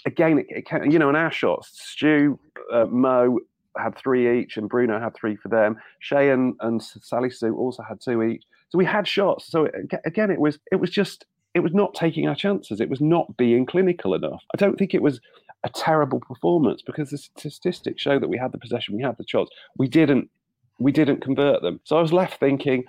again, 0.06 0.40
it, 0.40 0.46
it 0.50 0.66
can, 0.68 0.92
you 0.92 1.00
know, 1.00 1.10
in 1.10 1.16
our 1.16 1.32
shots, 1.32 1.72
Stu, 1.74 2.40
uh, 2.72 2.86
Mo, 2.86 3.40
had 3.78 3.98
three 3.98 4.40
each, 4.40 4.58
and 4.58 4.70
Bruno 4.70 5.00
had 5.00 5.16
three 5.16 5.36
for 5.36 5.50
them. 5.50 5.78
Che 6.00 6.30
and, 6.30 6.56
and 6.62 6.82
Sue 6.82 7.56
also 7.56 7.84
had 7.84 8.02
two 8.02 8.24
each. 8.24 8.44
So 8.70 8.78
we 8.78 8.86
had 8.86 9.08
shots. 9.08 9.48
So 9.52 9.66
it, 9.66 9.74
again, 10.06 10.32
it 10.32 10.40
was 10.40 10.60
it 10.72 10.78
was 10.78 10.90
just 10.90 11.26
it 11.54 11.60
was 11.60 11.74
not 11.74 11.94
taking 11.94 12.28
our 12.28 12.36
chances. 12.36 12.80
It 12.80 12.90
was 12.90 13.02
not 13.02 13.36
being 13.38 13.66
clinical 13.66 14.14
enough. 14.14 14.44
I 14.54 14.58
don't 14.58 14.78
think 14.78 14.94
it 14.94 15.02
was 15.02 15.20
a 15.64 15.70
terrible 15.70 16.20
performance 16.20 16.82
because 16.82 17.10
the 17.10 17.18
statistics 17.18 18.02
show 18.02 18.20
that 18.20 18.30
we 18.30 18.38
had 18.38 18.52
the 18.52 18.58
possession, 18.58 18.96
we 18.96 19.04
had 19.04 19.18
the 19.18 19.26
shots, 19.28 19.52
we 19.78 19.88
didn't 19.88 20.30
we 20.80 20.92
didn't 20.92 21.22
convert 21.22 21.62
them. 21.62 21.80
So 21.84 21.98
I 21.98 22.02
was 22.02 22.12
left 22.12 22.40
thinking, 22.40 22.86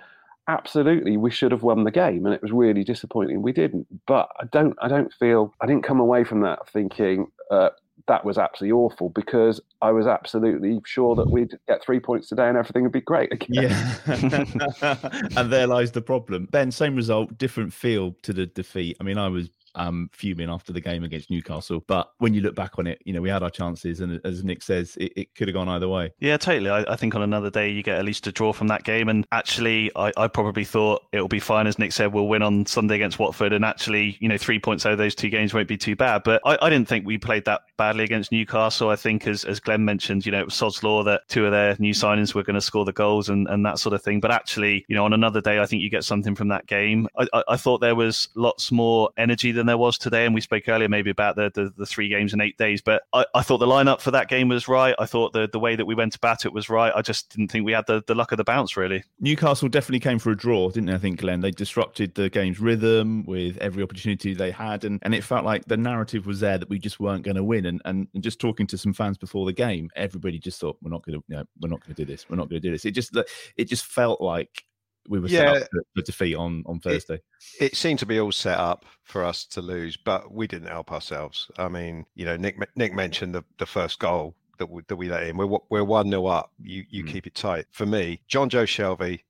absolutely, 0.47 1.15
we 1.15 1.29
should 1.29 1.51
have 1.51 1.61
won 1.61 1.83
the 1.83 1.91
game, 1.91 2.25
and 2.25 2.33
it 2.33 2.41
was 2.41 2.51
really 2.51 2.83
disappointing 2.83 3.41
we 3.41 3.53
didn't. 3.53 3.87
But 4.07 4.29
I 4.39 4.45
don't 4.51 4.75
I 4.81 4.87
don't 4.87 5.13
feel 5.13 5.53
I 5.61 5.67
didn't 5.67 5.83
come 5.83 5.99
away 5.99 6.23
from 6.23 6.41
that 6.41 6.67
thinking. 6.69 7.27
Uh, 7.51 7.69
that 8.07 8.25
was 8.25 8.37
absolutely 8.37 8.73
awful 8.73 9.09
because 9.09 9.61
I 9.81 9.91
was 9.91 10.07
absolutely 10.07 10.81
sure 10.85 11.15
that 11.15 11.29
we'd 11.29 11.57
get 11.67 11.83
three 11.83 11.99
points 11.99 12.27
today 12.27 12.47
and 12.47 12.57
everything 12.57 12.83
would 12.83 12.91
be 12.91 13.01
great 13.01 13.31
again. 13.31 13.75
Yeah. 14.07 14.97
and 15.37 15.51
there 15.51 15.67
lies 15.67 15.91
the 15.91 16.01
problem. 16.01 16.47
Ben, 16.51 16.71
same 16.71 16.95
result, 16.95 17.37
different 17.37 17.73
feel 17.73 18.15
to 18.23 18.33
the 18.33 18.45
defeat. 18.45 18.97
I 18.99 19.03
mean, 19.03 19.17
I 19.17 19.29
was 19.29 19.49
um, 19.75 20.09
fuming 20.13 20.49
after 20.49 20.73
the 20.73 20.81
game 20.81 21.03
against 21.03 21.29
Newcastle. 21.29 21.83
But 21.87 22.11
when 22.19 22.33
you 22.33 22.41
look 22.41 22.55
back 22.55 22.77
on 22.77 22.87
it, 22.87 23.01
you 23.05 23.13
know, 23.13 23.21
we 23.21 23.29
had 23.29 23.43
our 23.43 23.49
chances, 23.49 23.99
and 23.99 24.21
as 24.23 24.43
Nick 24.43 24.61
says, 24.61 24.95
it, 24.97 25.13
it 25.15 25.35
could 25.35 25.47
have 25.47 25.53
gone 25.53 25.69
either 25.69 25.87
way. 25.87 26.13
Yeah, 26.19 26.37
totally. 26.37 26.69
I, 26.69 26.83
I, 26.91 26.95
think 26.95 27.15
on 27.15 27.21
another 27.21 27.49
day 27.49 27.69
you 27.69 27.83
get 27.83 27.97
at 27.97 28.05
least 28.05 28.27
a 28.27 28.31
draw 28.31 28.53
from 28.53 28.67
that 28.67 28.83
game. 28.83 29.09
And 29.09 29.25
actually, 29.31 29.91
I, 29.95 30.11
I 30.17 30.27
probably 30.27 30.63
thought 30.63 31.03
it'll 31.11 31.27
be 31.27 31.39
fine, 31.39 31.67
as 31.67 31.79
Nick 31.79 31.91
said, 31.91 32.13
we'll 32.13 32.27
win 32.27 32.41
on 32.41 32.65
Sunday 32.65 32.95
against 32.95 33.19
Watford. 33.19 33.53
And 33.53 33.65
actually, 33.65 34.17
you 34.19 34.27
know, 34.27 34.37
three 34.37 34.59
points 34.59 34.85
out 34.85 34.91
of 34.91 34.97
those 34.97 35.15
two 35.15 35.29
games 35.29 35.53
won't 35.53 35.67
be 35.67 35.77
too 35.77 35.95
bad. 35.95 36.23
But 36.23 36.41
I, 36.45 36.57
I 36.61 36.69
didn't 36.69 36.87
think 36.87 37.05
we 37.05 37.17
played 37.17 37.45
that 37.45 37.61
badly 37.77 38.03
against 38.03 38.31
Newcastle. 38.31 38.89
I 38.89 38.95
think, 38.95 39.27
as 39.27 39.43
as 39.43 39.59
Glenn 39.59 39.83
mentioned, 39.85 40.25
you 40.25 40.31
know, 40.31 40.39
it 40.39 40.45
was 40.45 40.53
sod's 40.53 40.83
law 40.83 41.03
that 41.03 41.21
two 41.29 41.45
of 41.45 41.51
their 41.51 41.75
new 41.79 41.93
signings 41.93 42.33
were 42.33 42.43
going 42.43 42.55
to 42.55 42.61
score 42.61 42.85
the 42.85 42.93
goals 42.93 43.29
and, 43.29 43.47
and 43.47 43.65
that 43.65 43.79
sort 43.79 43.93
of 43.93 44.01
thing. 44.01 44.19
But 44.19 44.31
actually, 44.31 44.85
you 44.87 44.95
know, 44.95 45.05
on 45.05 45.13
another 45.13 45.41
day, 45.41 45.59
I 45.59 45.65
think 45.65 45.81
you 45.81 45.89
get 45.89 46.03
something 46.03 46.35
from 46.35 46.49
that 46.49 46.67
game. 46.67 47.07
I, 47.17 47.27
I, 47.33 47.43
I 47.49 47.57
thought 47.57 47.79
there 47.79 47.95
was 47.95 48.29
lots 48.35 48.71
more 48.71 49.09
energy 49.17 49.51
than 49.51 49.62
there 49.65 49.77
was 49.77 49.97
today, 49.97 50.25
and 50.25 50.33
we 50.33 50.41
spoke 50.41 50.67
earlier 50.67 50.89
maybe 50.89 51.09
about 51.09 51.35
the, 51.35 51.51
the, 51.53 51.73
the 51.77 51.85
three 51.85 52.09
games 52.09 52.33
in 52.33 52.41
eight 52.41 52.57
days, 52.57 52.81
but 52.81 53.03
I, 53.13 53.25
I, 53.35 53.41
thought 53.41 53.57
the 53.57 53.65
lineup 53.65 54.01
for 54.01 54.11
that 54.11 54.29
game 54.29 54.49
was 54.49 54.67
right. 54.67 54.95
I 54.99 55.05
thought 55.05 55.33
the, 55.33 55.47
the 55.51 55.59
way 55.59 55.75
that 55.75 55.85
we 55.85 55.95
went 55.95 56.15
about 56.15 56.45
it 56.45 56.53
was 56.53 56.69
right. 56.69 56.91
I 56.95 57.01
just 57.01 57.29
didn't 57.35 57.51
think 57.51 57.65
we 57.65 57.71
had 57.71 57.85
the, 57.87 58.03
the 58.07 58.15
luck 58.15 58.31
of 58.31 58.37
the 58.37 58.43
bounce, 58.43 58.77
really. 58.77 59.03
Newcastle 59.19 59.69
definitely 59.69 59.99
came 59.99 60.19
for 60.19 60.31
a 60.31 60.37
draw, 60.37 60.69
didn't 60.69 60.87
they? 60.87 60.93
I 60.93 60.97
think, 60.97 61.19
Glenn? 61.19 61.41
They 61.41 61.51
disrupted 61.51 62.15
the 62.15 62.29
game's 62.29 62.59
rhythm 62.59 63.25
with 63.25 63.57
every 63.57 63.83
opportunity 63.83 64.33
they 64.33 64.51
had, 64.51 64.83
and, 64.83 64.99
and 65.03 65.13
it 65.13 65.23
felt 65.23 65.45
like 65.45 65.65
the 65.65 65.77
narrative 65.77 66.25
was 66.25 66.39
there 66.39 66.57
that 66.57 66.69
we 66.69 66.79
just 66.79 66.99
weren't 66.99 67.23
going 67.23 67.35
to 67.35 67.43
win. 67.43 67.65
And, 67.65 67.81
and, 67.85 68.07
and 68.13 68.23
just 68.23 68.39
talking 68.39 68.67
to 68.67 68.77
some 68.77 68.93
fans 68.93 69.17
before 69.17 69.45
the 69.45 69.53
game, 69.53 69.89
everybody 69.95 70.39
just 70.39 70.59
thought, 70.59 70.77
we're 70.81 70.91
not 70.91 71.03
going 71.03 71.19
to, 71.19 71.25
you 71.27 71.35
know, 71.37 71.43
we're 71.61 71.69
not 71.69 71.81
going 71.81 71.95
to 71.95 72.05
do 72.05 72.11
this. 72.11 72.29
We're 72.29 72.37
not 72.37 72.49
going 72.49 72.61
to 72.61 72.67
do 72.67 72.71
this. 72.71 72.85
It 72.85 72.91
just, 72.91 73.17
it 73.57 73.65
just 73.65 73.85
felt 73.85 74.21
like 74.21 74.63
we 75.07 75.19
were 75.19 75.27
yeah, 75.27 75.53
set 75.53 75.63
up 75.63 75.67
for, 75.95 76.01
defeat 76.01 76.35
on 76.35 76.63
on 76.65 76.79
Thursday. 76.79 77.15
It, 77.59 77.73
it, 77.73 77.75
seemed 77.75 77.99
to 77.99 78.05
be 78.05 78.19
all 78.19 78.31
set 78.31 78.57
up 78.57 78.85
for 79.03 79.23
us 79.23 79.45
to 79.47 79.61
lose, 79.61 79.97
but 79.97 80.31
we 80.31 80.47
didn't 80.47 80.69
help 80.69 80.91
ourselves. 80.91 81.49
I 81.57 81.67
mean, 81.67 82.05
you 82.15 82.25
know, 82.25 82.37
Nick 82.37 82.57
Nick 82.75 82.93
mentioned 82.93 83.35
the, 83.35 83.43
the 83.57 83.65
first 83.65 83.99
goal 83.99 84.35
that 84.59 84.69
we, 84.69 84.81
that 84.87 84.95
we 84.95 85.09
let 85.09 85.23
in. 85.23 85.37
We're 85.37 85.59
we're 85.69 85.83
one 85.83 86.09
nil 86.09 86.27
up. 86.27 86.51
You 86.61 86.85
you 86.89 87.03
mm. 87.03 87.07
keep 87.07 87.27
it 87.27 87.35
tight. 87.35 87.65
For 87.71 87.85
me, 87.85 88.21
Jonjo 88.29 88.63
Shelvey 88.63 89.21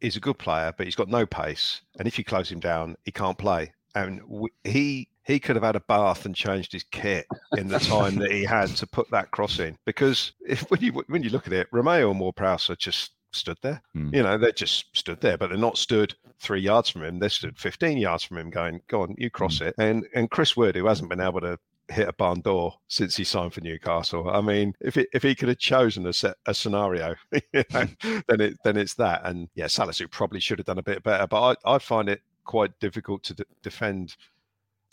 is 0.00 0.16
a 0.16 0.20
good 0.20 0.38
player, 0.38 0.72
but 0.76 0.86
he's 0.86 0.96
got 0.96 1.08
no 1.08 1.26
pace, 1.26 1.82
and 1.98 2.06
if 2.06 2.18
you 2.18 2.24
close 2.24 2.50
him 2.50 2.60
down, 2.60 2.96
he 3.04 3.12
can't 3.12 3.38
play. 3.38 3.72
And 3.94 4.20
we, 4.26 4.50
he 4.64 5.08
he 5.24 5.40
could 5.40 5.56
have 5.56 5.64
had 5.64 5.76
a 5.76 5.80
bath 5.80 6.26
and 6.26 6.34
changed 6.34 6.72
his 6.72 6.84
kit 6.84 7.26
in 7.56 7.68
the 7.68 7.78
time 7.78 8.16
that 8.16 8.30
he 8.30 8.44
had 8.44 8.68
to 8.76 8.86
put 8.86 9.10
that 9.10 9.30
cross 9.30 9.58
in. 9.58 9.76
Because 9.86 10.32
if, 10.46 10.68
when 10.70 10.80
you 10.80 10.92
when 11.06 11.22
you 11.22 11.30
look 11.30 11.46
at 11.46 11.52
it, 11.52 11.70
Romeu 11.72 12.10
and 12.10 12.20
Ward-Prowse 12.20 12.70
are 12.70 12.76
just 12.76 13.12
stood 13.34 13.58
there. 13.62 13.82
Mm. 13.96 14.14
You 14.14 14.22
know, 14.22 14.38
they 14.38 14.52
just 14.52 14.96
stood 14.96 15.20
there, 15.20 15.36
but 15.36 15.48
they're 15.48 15.58
not 15.58 15.78
stood 15.78 16.14
three 16.38 16.60
yards 16.60 16.90
from 16.90 17.02
him. 17.02 17.18
They 17.18 17.28
stood 17.28 17.58
15 17.58 17.98
yards 17.98 18.24
from 18.24 18.38
him, 18.38 18.50
going, 18.50 18.80
"Go 18.88 19.02
on, 19.02 19.14
you 19.18 19.30
cross 19.30 19.58
mm. 19.58 19.66
it." 19.66 19.74
And 19.78 20.06
and 20.14 20.30
Chris 20.30 20.56
Wood, 20.56 20.76
who 20.76 20.86
hasn't 20.86 21.10
been 21.10 21.20
able 21.20 21.40
to 21.40 21.58
hit 21.88 22.08
a 22.08 22.12
barn 22.12 22.40
door 22.40 22.74
since 22.88 23.16
he 23.16 23.24
signed 23.24 23.52
for 23.52 23.60
Newcastle. 23.60 24.30
I 24.30 24.40
mean, 24.40 24.74
if 24.80 24.96
it, 24.96 25.08
if 25.12 25.22
he 25.22 25.34
could 25.34 25.48
have 25.48 25.58
chosen 25.58 26.06
a 26.06 26.12
set, 26.12 26.36
a 26.46 26.54
scenario, 26.54 27.14
you 27.32 27.64
know, 27.72 27.86
then 28.28 28.40
it 28.40 28.56
then 28.64 28.76
it's 28.76 28.94
that. 28.94 29.22
And 29.24 29.48
yeah, 29.54 29.66
Salisu 29.66 30.10
probably 30.10 30.40
should 30.40 30.58
have 30.58 30.66
done 30.66 30.78
a 30.78 30.82
bit 30.82 31.02
better, 31.02 31.26
but 31.26 31.58
I 31.64 31.74
I 31.74 31.78
find 31.78 32.08
it 32.08 32.22
quite 32.44 32.78
difficult 32.80 33.22
to 33.24 33.34
d- 33.34 33.44
defend. 33.62 34.16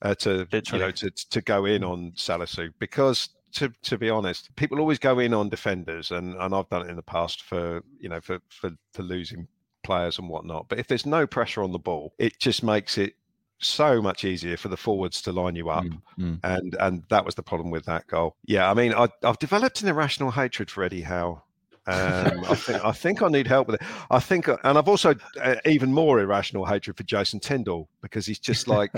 Uh, 0.03 0.15
to 0.15 0.47
Literally. 0.51 0.63
you 0.71 0.77
know 0.79 0.91
to 0.91 1.11
to 1.11 1.41
go 1.41 1.65
in 1.65 1.83
on 1.83 2.11
Salisu 2.13 2.73
because 2.79 3.29
to 3.53 3.73
to 3.83 3.97
be 3.97 4.09
honest, 4.09 4.55
people 4.55 4.79
always 4.79 4.99
go 4.99 5.19
in 5.19 5.33
on 5.33 5.49
defenders, 5.49 6.11
and 6.11 6.35
and 6.35 6.53
I've 6.55 6.69
done 6.69 6.85
it 6.85 6.89
in 6.89 6.95
the 6.95 7.03
past 7.03 7.43
for 7.43 7.81
you 7.99 8.09
know 8.09 8.21
for 8.21 8.39
for, 8.49 8.71
for 8.93 9.03
losing 9.03 9.47
players 9.83 10.19
and 10.19 10.29
whatnot. 10.29 10.69
But 10.69 10.79
if 10.79 10.87
there's 10.87 11.05
no 11.05 11.25
pressure 11.25 11.63
on 11.63 11.71
the 11.71 11.79
ball, 11.79 12.13
it 12.17 12.39
just 12.39 12.63
makes 12.63 12.97
it 12.97 13.15
so 13.59 14.01
much 14.01 14.25
easier 14.25 14.57
for 14.57 14.69
the 14.69 14.77
forwards 14.77 15.21
to 15.21 15.31
line 15.31 15.55
you 15.55 15.69
up, 15.69 15.83
mm, 15.83 16.01
mm. 16.19 16.39
and 16.43 16.75
and 16.79 17.03
that 17.09 17.25
was 17.25 17.35
the 17.35 17.43
problem 17.43 17.71
with 17.71 17.85
that 17.85 18.07
goal. 18.07 18.35
Yeah, 18.45 18.69
I 18.69 18.73
mean, 18.73 18.93
I, 18.93 19.07
I've 19.23 19.39
developed 19.39 19.81
an 19.81 19.89
irrational 19.89 20.31
hatred 20.31 20.69
for 20.69 20.83
Eddie 20.83 21.01
Howe 21.01 21.43
um, 21.87 22.43
I 22.47 22.53
think 22.53 22.85
I 22.85 22.91
think 22.91 23.21
I 23.23 23.27
need 23.27 23.47
help 23.47 23.67
with 23.67 23.81
it. 23.81 23.87
I 24.11 24.19
think, 24.19 24.47
uh, 24.47 24.57
and 24.63 24.77
I've 24.77 24.87
also 24.87 25.15
uh, 25.41 25.55
even 25.65 25.91
more 25.91 26.19
irrational 26.19 26.63
hatred 26.63 26.95
for 26.95 27.01
Jason 27.01 27.39
Tindall 27.39 27.89
because 28.03 28.27
he's 28.27 28.37
just 28.37 28.67
like, 28.67 28.91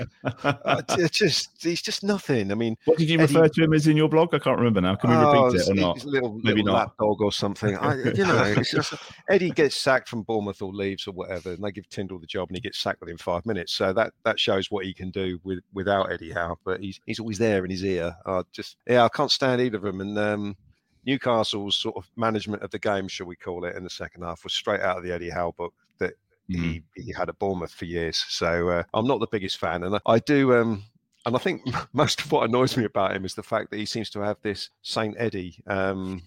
uh, 0.43 0.81
just 1.09 1.63
he's 1.63 1.81
just 1.81 2.03
nothing. 2.03 2.51
I 2.51 2.55
mean, 2.55 2.75
what 2.83 2.97
did 2.97 3.09
you 3.09 3.17
Eddie, 3.19 3.33
refer 3.33 3.47
to 3.47 3.63
him 3.63 3.73
as 3.73 3.87
in 3.87 3.95
your 3.95 4.09
blog? 4.09 4.35
I 4.35 4.39
can't 4.39 4.57
remember 4.57 4.81
now. 4.81 4.95
Can 4.95 5.11
we 5.11 5.15
oh, 5.15 5.45
repeat 5.45 5.61
it 5.61 5.69
or 5.69 5.75
not? 5.75 6.03
Little, 6.03 6.33
Maybe 6.43 6.61
little 6.61 6.77
not. 6.77 6.97
dog 6.97 7.21
or 7.21 7.31
something. 7.31 7.77
I, 7.77 7.95
you 7.95 8.25
know, 8.25 8.53
just, 8.63 8.93
Eddie 9.29 9.51
gets 9.51 9.77
sacked 9.77 10.09
from 10.09 10.23
Bournemouth 10.23 10.61
or 10.61 10.73
leaves 10.73 11.07
or 11.07 11.13
whatever, 11.13 11.53
and 11.53 11.63
they 11.63 11.71
give 11.71 11.87
Tindall 11.87 12.19
the 12.19 12.27
job, 12.27 12.49
and 12.49 12.57
he 12.57 12.61
gets 12.61 12.79
sacked 12.79 12.99
within 12.99 13.17
five 13.17 13.45
minutes. 13.45 13.73
So 13.73 13.93
that 13.93 14.11
that 14.25 14.41
shows 14.41 14.69
what 14.69 14.83
he 14.83 14.93
can 14.93 15.09
do 15.09 15.39
with 15.45 15.59
without 15.73 16.11
Eddie 16.11 16.33
Howe. 16.33 16.57
But 16.65 16.81
he's 16.81 16.99
he's 17.05 17.21
always 17.21 17.37
there 17.37 17.63
in 17.63 17.71
his 17.71 17.85
ear. 17.85 18.13
I 18.25 18.41
just 18.51 18.75
yeah, 18.85 19.05
I 19.05 19.09
can't 19.09 19.31
stand 19.31 19.61
either 19.61 19.77
of 19.77 19.83
them, 19.83 20.01
and. 20.01 20.17
um 20.17 20.57
Newcastle's 21.05 21.77
sort 21.77 21.95
of 21.95 22.09
management 22.15 22.63
of 22.63 22.71
the 22.71 22.79
game, 22.79 23.07
shall 23.07 23.27
we 23.27 23.35
call 23.35 23.65
it, 23.65 23.75
in 23.75 23.83
the 23.83 23.89
second 23.89 24.23
half 24.23 24.43
was 24.43 24.53
straight 24.53 24.81
out 24.81 24.97
of 24.97 25.03
the 25.03 25.11
Eddie 25.11 25.29
Howe 25.29 25.53
book 25.57 25.73
that 25.99 26.13
mm-hmm. 26.49 26.63
he, 26.63 26.83
he 26.95 27.13
had 27.13 27.29
a 27.29 27.33
Bournemouth 27.33 27.73
for 27.73 27.85
years. 27.85 28.23
So 28.29 28.69
uh, 28.69 28.83
I'm 28.93 29.07
not 29.07 29.19
the 29.19 29.27
biggest 29.27 29.57
fan, 29.57 29.83
and 29.83 29.95
I, 29.95 29.99
I 30.05 30.19
do. 30.19 30.55
Um, 30.55 30.83
and 31.25 31.35
I 31.35 31.39
think 31.39 31.61
most 31.93 32.21
of 32.21 32.31
what 32.31 32.47
annoys 32.47 32.77
me 32.77 32.85
about 32.85 33.15
him 33.15 33.25
is 33.25 33.35
the 33.35 33.43
fact 33.43 33.71
that 33.71 33.77
he 33.77 33.85
seems 33.85 34.09
to 34.11 34.21
have 34.21 34.37
this 34.41 34.69
Saint 34.81 35.15
Eddie 35.17 35.57
um, 35.67 36.21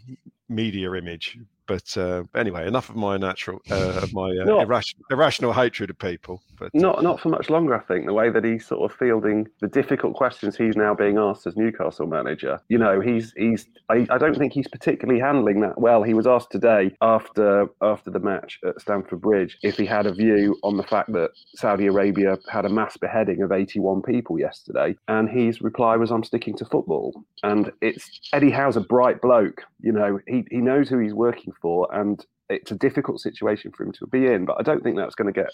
media 0.48 0.92
image 0.92 1.38
but 1.66 1.96
uh, 1.96 2.24
anyway, 2.34 2.66
enough 2.66 2.88
of 2.88 2.96
my 2.96 3.16
natural, 3.16 3.60
uh, 3.70 4.00
of 4.02 4.12
my 4.12 4.30
uh, 4.30 4.44
not, 4.44 4.62
irrational, 4.62 5.04
irrational 5.10 5.52
hatred 5.52 5.90
of 5.90 5.98
people. 5.98 6.42
But 6.58 6.66
uh, 6.66 6.70
not 6.74 7.02
not 7.02 7.20
for 7.20 7.28
much 7.28 7.50
longer. 7.50 7.74
I 7.74 7.80
think 7.80 8.06
the 8.06 8.12
way 8.12 8.30
that 8.30 8.44
he's 8.44 8.66
sort 8.66 8.90
of 8.90 8.96
fielding 8.96 9.48
the 9.60 9.68
difficult 9.68 10.14
questions 10.14 10.56
he's 10.56 10.76
now 10.76 10.94
being 10.94 11.18
asked 11.18 11.46
as 11.46 11.56
Newcastle 11.56 12.06
manager. 12.06 12.60
You 12.68 12.78
know, 12.78 13.00
he's 13.00 13.32
he's. 13.36 13.66
I, 13.88 14.06
I 14.10 14.18
don't 14.18 14.36
think 14.36 14.52
he's 14.52 14.68
particularly 14.68 15.20
handling 15.20 15.60
that 15.60 15.80
well. 15.80 16.02
He 16.02 16.14
was 16.14 16.26
asked 16.26 16.52
today 16.52 16.94
after 17.02 17.66
after 17.82 18.10
the 18.10 18.20
match 18.20 18.58
at 18.64 18.80
Stamford 18.80 19.20
Bridge 19.20 19.58
if 19.62 19.76
he 19.76 19.86
had 19.86 20.06
a 20.06 20.14
view 20.14 20.58
on 20.62 20.76
the 20.76 20.82
fact 20.84 21.12
that 21.12 21.30
Saudi 21.56 21.86
Arabia 21.86 22.38
had 22.48 22.64
a 22.64 22.68
mass 22.68 22.96
beheading 22.96 23.42
of 23.42 23.52
81 23.52 24.02
people 24.02 24.38
yesterday, 24.38 24.96
and 25.08 25.28
his 25.28 25.60
reply 25.60 25.96
was, 25.96 26.10
"I'm 26.10 26.24
sticking 26.24 26.56
to 26.58 26.64
football." 26.64 27.24
And 27.42 27.72
it's 27.80 28.20
Eddie 28.32 28.50
Howe's 28.50 28.76
a 28.76 28.80
bright 28.80 29.20
bloke. 29.20 29.62
You 29.80 29.92
know, 29.92 30.20
he 30.26 30.46
he 30.50 30.58
knows 30.58 30.88
who 30.88 30.98
he's 30.98 31.14
working 31.14 31.52
for, 31.60 31.88
and 31.92 32.24
it's 32.48 32.70
a 32.70 32.76
difficult 32.76 33.20
situation 33.20 33.72
for 33.72 33.84
him 33.84 33.92
to 33.92 34.06
be 34.06 34.26
in. 34.26 34.44
But 34.44 34.56
I 34.58 34.62
don't 34.62 34.82
think 34.82 34.96
that's 34.96 35.14
going 35.14 35.32
to 35.32 35.40
get 35.40 35.50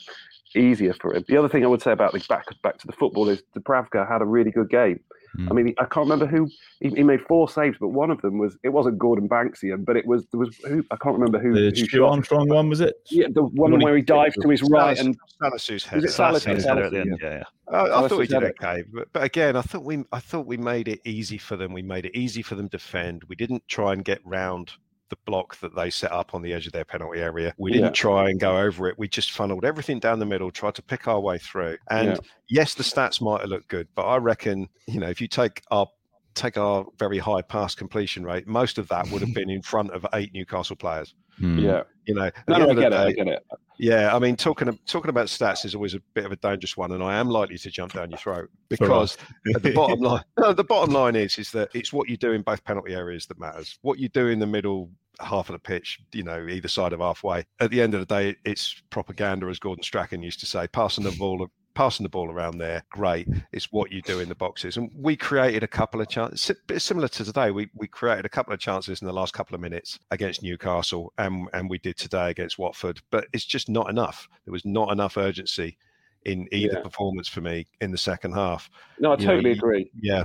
easier 0.54 0.94
for 0.94 1.14
him. 1.14 1.24
The 1.28 1.36
other 1.36 1.48
thing 1.48 1.64
I 1.64 1.68
would 1.68 1.82
say 1.82 1.92
about 1.92 2.12
the 2.12 2.24
back 2.28 2.46
back 2.62 2.78
to 2.78 2.86
the 2.86 2.92
football 2.92 3.28
is 3.28 3.42
Dubravka 3.56 4.08
had 4.08 4.22
a 4.22 4.26
really 4.26 4.50
good 4.50 4.70
game. 4.70 5.00
Mm. 5.38 5.50
I 5.50 5.54
mean, 5.54 5.74
I 5.78 5.84
can't 5.84 6.04
remember 6.04 6.26
who 6.26 6.46
he, 6.80 6.90
he, 6.90 7.02
made 7.02 7.22
four 7.22 7.48
saves, 7.48 7.78
but 7.80 7.88
one 7.88 8.10
of 8.10 8.20
them 8.20 8.36
was 8.36 8.58
it 8.62 8.68
wasn't 8.68 8.98
Gordon 8.98 9.30
Banksian, 9.30 9.82
but 9.82 9.96
it 9.96 10.06
was 10.06 10.26
there 10.30 10.38
was 10.38 10.54
who 10.58 10.84
I 10.90 10.96
can't 10.96 11.14
remember 11.14 11.38
who. 11.38 11.54
The 11.54 11.88
who 11.90 12.04
Armstrong 12.04 12.48
one 12.48 12.68
was 12.68 12.82
it? 12.82 12.96
Yeah, 13.10 13.28
the 13.30 13.44
one 13.44 13.80
where 13.80 13.96
he 13.96 14.02
dived 14.02 14.36
to 14.42 14.48
his 14.50 14.62
right 14.62 14.98
and 14.98 15.18
Salisu's 15.40 15.84
head. 15.84 16.02
Was 16.02 16.04
it 16.04 16.20
Salisu? 16.20 16.84
at 16.84 16.90
the 16.90 17.00
end? 17.00 17.18
Yeah, 17.22 17.38
yeah. 17.38 17.42
I, 17.74 18.04
I 18.04 18.08
thought 18.08 18.18
we 18.18 18.26
did 18.26 18.44
okay, 18.44 18.84
but, 18.92 19.08
but 19.14 19.22
again, 19.22 19.56
I 19.56 19.62
thought 19.62 19.84
we 19.84 20.04
I 20.12 20.20
thought 20.20 20.46
we 20.46 20.58
made 20.58 20.88
it 20.88 21.00
easy 21.06 21.38
for 21.38 21.56
them. 21.56 21.72
We 21.72 21.82
made 21.82 22.04
it 22.04 22.14
easy 22.14 22.42
for 22.42 22.54
them 22.54 22.68
to 22.68 22.76
defend. 22.76 23.24
We 23.28 23.36
didn't 23.36 23.66
try 23.68 23.94
and 23.94 24.04
get 24.04 24.20
round 24.26 24.72
the 25.12 25.18
block 25.26 25.58
that 25.60 25.76
they 25.76 25.90
set 25.90 26.10
up 26.10 26.34
on 26.34 26.40
the 26.40 26.54
edge 26.54 26.66
of 26.66 26.72
their 26.72 26.86
penalty 26.86 27.20
area. 27.20 27.52
We 27.58 27.70
didn't 27.70 27.84
yeah. 27.84 27.90
try 27.90 28.30
and 28.30 28.40
go 28.40 28.58
over 28.58 28.88
it. 28.88 28.98
We 28.98 29.08
just 29.08 29.30
funneled 29.32 29.62
everything 29.62 30.00
down 30.00 30.18
the 30.18 30.26
middle, 30.26 30.50
tried 30.50 30.74
to 30.76 30.82
pick 30.82 31.06
our 31.06 31.20
way 31.20 31.36
through. 31.36 31.76
And 31.90 32.08
yeah. 32.08 32.16
yes, 32.48 32.74
the 32.74 32.82
stats 32.82 33.20
might 33.20 33.42
have 33.42 33.50
looked 33.50 33.68
good, 33.68 33.88
but 33.94 34.06
I 34.06 34.16
reckon, 34.16 34.70
you 34.86 35.00
know, 35.00 35.10
if 35.10 35.20
you 35.20 35.28
take 35.28 35.62
our 35.70 35.86
take 36.34 36.56
our 36.56 36.86
very 36.98 37.18
high 37.18 37.42
pass 37.42 37.74
completion 37.74 38.24
rate, 38.24 38.46
most 38.46 38.78
of 38.78 38.88
that 38.88 39.08
would 39.10 39.20
have 39.20 39.34
been 39.34 39.50
in 39.50 39.62
front 39.72 39.90
of 39.90 40.06
eight 40.14 40.32
Newcastle 40.32 40.76
players. 40.76 41.14
Hmm. 41.38 41.58
Yeah, 41.58 41.82
you 42.04 42.14
know, 42.14 42.30
no, 42.48 42.58
no, 42.58 42.70
I 42.70 42.74
get 42.74 42.90
day, 42.90 42.96
it. 42.96 43.06
I 43.06 43.12
get 43.12 43.28
it. 43.28 43.46
Yeah, 43.78 44.14
I 44.14 44.18
mean, 44.18 44.36
talking 44.36 44.78
talking 44.86 45.08
about 45.08 45.26
stats 45.26 45.64
is 45.64 45.74
always 45.74 45.94
a 45.94 46.00
bit 46.14 46.24
of 46.24 46.32
a 46.32 46.36
dangerous 46.36 46.76
one, 46.76 46.92
and 46.92 47.02
I 47.02 47.18
am 47.18 47.28
likely 47.28 47.58
to 47.58 47.70
jump 47.70 47.94
down 47.94 48.10
your 48.10 48.18
throat 48.18 48.50
because 48.68 49.16
the 49.44 49.72
bottom 49.74 50.00
line, 50.00 50.22
no, 50.38 50.52
the 50.52 50.64
bottom 50.64 50.92
line 50.92 51.16
is 51.16 51.38
is 51.38 51.50
that 51.52 51.70
it's 51.74 51.92
what 51.92 52.08
you 52.08 52.16
do 52.16 52.32
in 52.32 52.42
both 52.42 52.62
penalty 52.64 52.94
areas 52.94 53.26
that 53.26 53.38
matters. 53.38 53.78
What 53.82 53.98
you 53.98 54.08
do 54.08 54.28
in 54.28 54.38
the 54.38 54.46
middle 54.46 54.90
half 55.20 55.48
of 55.48 55.54
the 55.54 55.58
pitch, 55.58 56.00
you 56.12 56.22
know, 56.22 56.46
either 56.48 56.68
side 56.68 56.92
of 56.92 57.00
halfway. 57.00 57.44
At 57.60 57.70
the 57.70 57.80
end 57.80 57.94
of 57.94 58.00
the 58.00 58.06
day, 58.06 58.36
it's 58.44 58.82
propaganda, 58.90 59.46
as 59.46 59.58
Gordon 59.58 59.82
Strachan 59.82 60.22
used 60.22 60.40
to 60.40 60.46
say, 60.46 60.66
passing 60.68 61.04
the 61.04 61.12
ball 61.12 61.46
passing 61.74 62.04
the 62.04 62.10
ball 62.10 62.30
around 62.30 62.58
there, 62.58 62.84
great. 62.90 63.28
It's 63.52 63.72
what 63.72 63.92
you 63.92 64.02
do 64.02 64.20
in 64.20 64.28
the 64.28 64.34
boxes. 64.34 64.76
And 64.76 64.90
we 64.96 65.16
created 65.16 65.62
a 65.62 65.68
couple 65.68 66.00
of 66.00 66.08
chances, 66.08 66.52
similar 66.82 67.08
to 67.08 67.24
today. 67.24 67.50
We, 67.50 67.68
we 67.74 67.86
created 67.86 68.24
a 68.24 68.28
couple 68.28 68.52
of 68.52 68.60
chances 68.60 69.00
in 69.00 69.06
the 69.06 69.12
last 69.12 69.34
couple 69.34 69.54
of 69.54 69.60
minutes 69.60 69.98
against 70.10 70.42
Newcastle, 70.42 71.12
and, 71.18 71.48
and 71.52 71.68
we 71.68 71.78
did 71.78 71.96
today 71.96 72.30
against 72.30 72.58
Watford. 72.58 73.00
But 73.10 73.26
it's 73.32 73.44
just 73.44 73.68
not 73.68 73.90
enough. 73.90 74.28
There 74.44 74.52
was 74.52 74.64
not 74.64 74.92
enough 74.92 75.16
urgency 75.16 75.78
in 76.24 76.48
either 76.52 76.74
yeah. 76.76 76.82
performance 76.82 77.28
for 77.28 77.40
me 77.40 77.66
in 77.80 77.90
the 77.90 77.98
second 77.98 78.32
half. 78.32 78.70
No, 78.98 79.12
I 79.12 79.16
totally 79.16 79.50
know, 79.50 79.58
agree. 79.58 79.90
Yeah. 80.00 80.24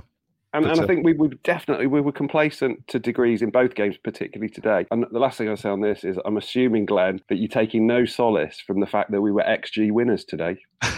And, 0.53 0.65
and 0.65 0.79
I 0.79 0.87
think 0.87 1.03
we 1.05 1.13
were 1.13 1.27
definitely 1.43 1.87
we 1.87 1.99
were 1.99 2.13
complacent 2.13 2.87
to 2.87 2.99
degrees 2.99 3.41
in 3.41 3.49
both 3.49 3.75
games, 3.75 3.97
particularly 4.01 4.49
today. 4.49 4.85
And 4.91 5.05
the 5.11 5.19
last 5.19 5.37
thing 5.37 5.49
I 5.49 5.55
say 5.55 5.69
on 5.69 5.81
this 5.81 6.05
is 6.05 6.17
I'm 6.23 6.37
assuming, 6.37 6.85
Glenn, 6.85 7.19
that 7.27 7.35
you're 7.35 7.49
taking 7.49 7.85
no 7.85 8.05
solace 8.05 8.61
from 8.65 8.79
the 8.79 8.85
fact 8.85 9.11
that 9.11 9.21
we 9.21 9.31
were 9.31 9.43
XG 9.43 9.91
winners 9.91 10.23
today. 10.23 10.57
Give 10.81 10.97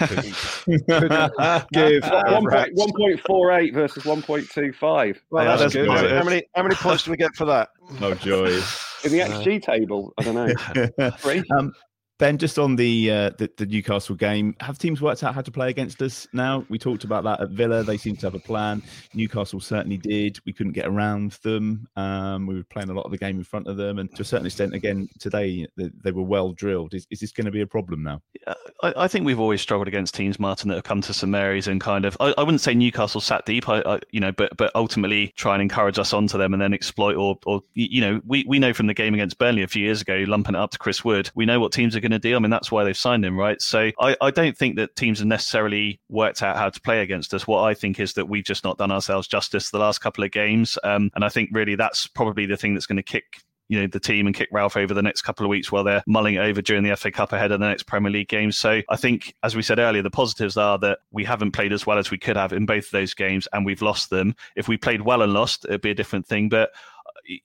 1.48 2.03 3.73
versus 3.73 4.03
1.25. 4.03 5.17
Well, 5.31 5.45
that's, 5.45 5.61
that's 5.61 5.73
good. 5.73 5.87
good. 5.87 6.11
How 6.11 6.23
many 6.23 6.43
how 6.55 6.63
many 6.63 6.75
points 6.75 7.03
do 7.03 7.11
we 7.11 7.17
get 7.17 7.35
for 7.35 7.45
that? 7.45 7.69
Oh 8.01 8.13
joy. 8.13 8.61
In 9.03 9.11
the 9.11 9.19
XG 9.19 9.63
table, 9.63 10.13
I 10.17 10.23
don't 10.23 10.35
know. 10.35 11.11
Three. 11.17 11.43
Um, 11.57 11.73
Ben, 12.19 12.37
just 12.37 12.59
on 12.59 12.75
the, 12.75 13.09
uh, 13.09 13.29
the, 13.37 13.49
the 13.55 13.65
Newcastle 13.65 14.13
game, 14.13 14.53
have 14.59 14.77
teams 14.77 15.01
worked 15.01 15.23
out 15.23 15.33
how 15.33 15.39
to 15.39 15.51
play 15.51 15.69
against 15.69 16.01
us 16.01 16.27
now? 16.33 16.65
We 16.67 16.77
talked 16.77 17.05
about 17.05 17.23
that 17.23 17.39
at 17.39 17.51
Villa. 17.51 17.81
They 17.81 17.95
seem 17.95 18.17
to 18.17 18.25
have 18.25 18.35
a 18.35 18.39
plan. 18.39 18.83
Newcastle 19.13 19.61
certainly 19.61 19.95
did. 19.95 20.37
We 20.45 20.51
couldn't 20.51 20.73
get 20.73 20.85
around 20.85 21.31
them. 21.43 21.87
Um, 21.95 22.45
we 22.45 22.55
were 22.55 22.65
playing 22.65 22.89
a 22.89 22.93
lot 22.93 23.05
of 23.05 23.11
the 23.11 23.17
game 23.17 23.37
in 23.37 23.45
front 23.45 23.67
of 23.67 23.77
them, 23.77 23.99
and 23.99 24.13
to 24.17 24.21
a 24.23 24.25
certain 24.25 24.45
extent, 24.45 24.73
again 24.73 25.07
today, 25.17 25.65
they, 25.77 25.89
they 26.03 26.11
were 26.11 26.23
well 26.23 26.51
drilled. 26.51 26.93
Is, 26.93 27.07
is 27.09 27.21
this 27.21 27.31
going 27.31 27.45
to 27.45 27.51
be 27.51 27.61
a 27.61 27.67
problem 27.67 28.03
now? 28.03 28.21
I, 28.83 28.93
I, 28.97 29.07
think 29.07 29.25
we've 29.25 29.39
always 29.39 29.61
struggled 29.61 29.87
against 29.87 30.13
teams, 30.13 30.39
Martin, 30.39 30.67
that 30.67 30.75
have 30.75 30.83
come 30.83 31.01
to 31.01 31.13
St 31.13 31.31
Mary's 31.31 31.69
and 31.69 31.79
kind 31.79 32.03
of. 32.03 32.17
I, 32.19 32.33
I 32.37 32.43
wouldn't 32.43 32.61
say 32.61 32.73
Newcastle 32.73 33.21
sat 33.21 33.45
deep, 33.45 33.69
I, 33.69 33.79
I, 33.85 33.99
you 34.11 34.19
know, 34.19 34.33
but 34.33 34.57
but 34.57 34.71
ultimately 34.75 35.33
try 35.37 35.55
and 35.55 35.61
encourage 35.61 35.97
us 35.97 36.11
onto 36.11 36.37
them 36.37 36.51
and 36.51 36.61
then 36.61 36.73
exploit 36.73 37.15
or 37.15 37.39
or 37.45 37.61
you 37.75 38.01
know 38.01 38.19
we 38.25 38.43
we 38.45 38.59
know 38.59 38.73
from 38.73 38.87
the 38.87 38.93
game 38.93 39.13
against 39.13 39.37
Burnley 39.37 39.63
a 39.63 39.67
few 39.69 39.85
years 39.85 40.01
ago, 40.01 40.25
lumping 40.27 40.55
it 40.55 40.59
up 40.59 40.71
to 40.71 40.77
Chris 40.77 41.05
Wood, 41.05 41.31
we 41.33 41.45
know 41.45 41.61
what 41.61 41.71
teams 41.71 41.95
are 41.95 42.01
going 42.01 42.08
to 42.11 42.19
deal. 42.19 42.37
I 42.37 42.39
mean, 42.39 42.51
that's 42.51 42.71
why 42.71 42.83
they've 42.83 42.97
signed 42.97 43.25
him, 43.25 43.37
right? 43.37 43.61
So 43.61 43.91
I, 43.99 44.15
I 44.21 44.31
don't 44.31 44.57
think 44.57 44.75
that 44.77 44.95
teams 44.95 45.19
have 45.19 45.27
necessarily 45.27 45.99
worked 46.09 46.41
out 46.43 46.57
how 46.57 46.69
to 46.69 46.81
play 46.81 47.01
against 47.01 47.33
us. 47.33 47.47
What 47.47 47.63
I 47.63 47.73
think 47.73 47.99
is 47.99 48.13
that 48.13 48.27
we've 48.27 48.43
just 48.43 48.63
not 48.63 48.77
done 48.77 48.91
ourselves 48.91 49.27
justice 49.27 49.69
the 49.69 49.79
last 49.79 49.99
couple 49.99 50.23
of 50.23 50.31
games. 50.31 50.77
Um, 50.83 51.11
and 51.15 51.23
I 51.23 51.29
think 51.29 51.49
really 51.53 51.75
that's 51.75 52.07
probably 52.07 52.45
the 52.45 52.57
thing 52.57 52.73
that's 52.73 52.85
going 52.85 52.97
to 52.97 53.03
kick 53.03 53.41
you 53.69 53.79
know 53.79 53.87
the 53.87 53.99
team 53.99 54.25
and 54.25 54.35
kick 54.35 54.49
Ralph 54.51 54.75
over 54.75 54.93
the 54.93 55.01
next 55.01 55.21
couple 55.21 55.45
of 55.45 55.49
weeks 55.49 55.71
while 55.71 55.83
they're 55.83 56.03
mulling 56.07 56.35
it 56.35 56.39
over 56.39 56.61
during 56.61 56.83
the 56.83 56.95
FA 56.97 57.11
Cup 57.11 57.31
ahead 57.31 57.51
of 57.51 57.59
the 57.59 57.67
next 57.67 57.83
Premier 57.83 58.11
League 58.11 58.27
games. 58.27 58.57
So 58.57 58.81
I 58.89 58.95
think, 58.95 59.35
as 59.43 59.55
we 59.55 59.61
said 59.61 59.79
earlier, 59.79 60.01
the 60.01 60.09
positives 60.09 60.57
are 60.57 60.79
that 60.79 60.99
we 61.11 61.23
haven't 61.23 61.51
played 61.51 61.71
as 61.71 61.85
well 61.85 61.99
as 61.99 62.09
we 62.11 62.17
could 62.17 62.35
have 62.35 62.51
in 62.51 62.65
both 62.65 62.85
of 62.85 62.91
those 62.91 63.13
games, 63.13 63.47
and 63.53 63.65
we've 63.65 63.81
lost 63.81 64.09
them. 64.09 64.35
If 64.55 64.67
we 64.67 64.77
played 64.77 65.01
well 65.01 65.21
and 65.21 65.33
lost, 65.33 65.65
it'd 65.65 65.81
be 65.81 65.91
a 65.91 65.95
different 65.95 66.25
thing. 66.25 66.49
But 66.49 66.71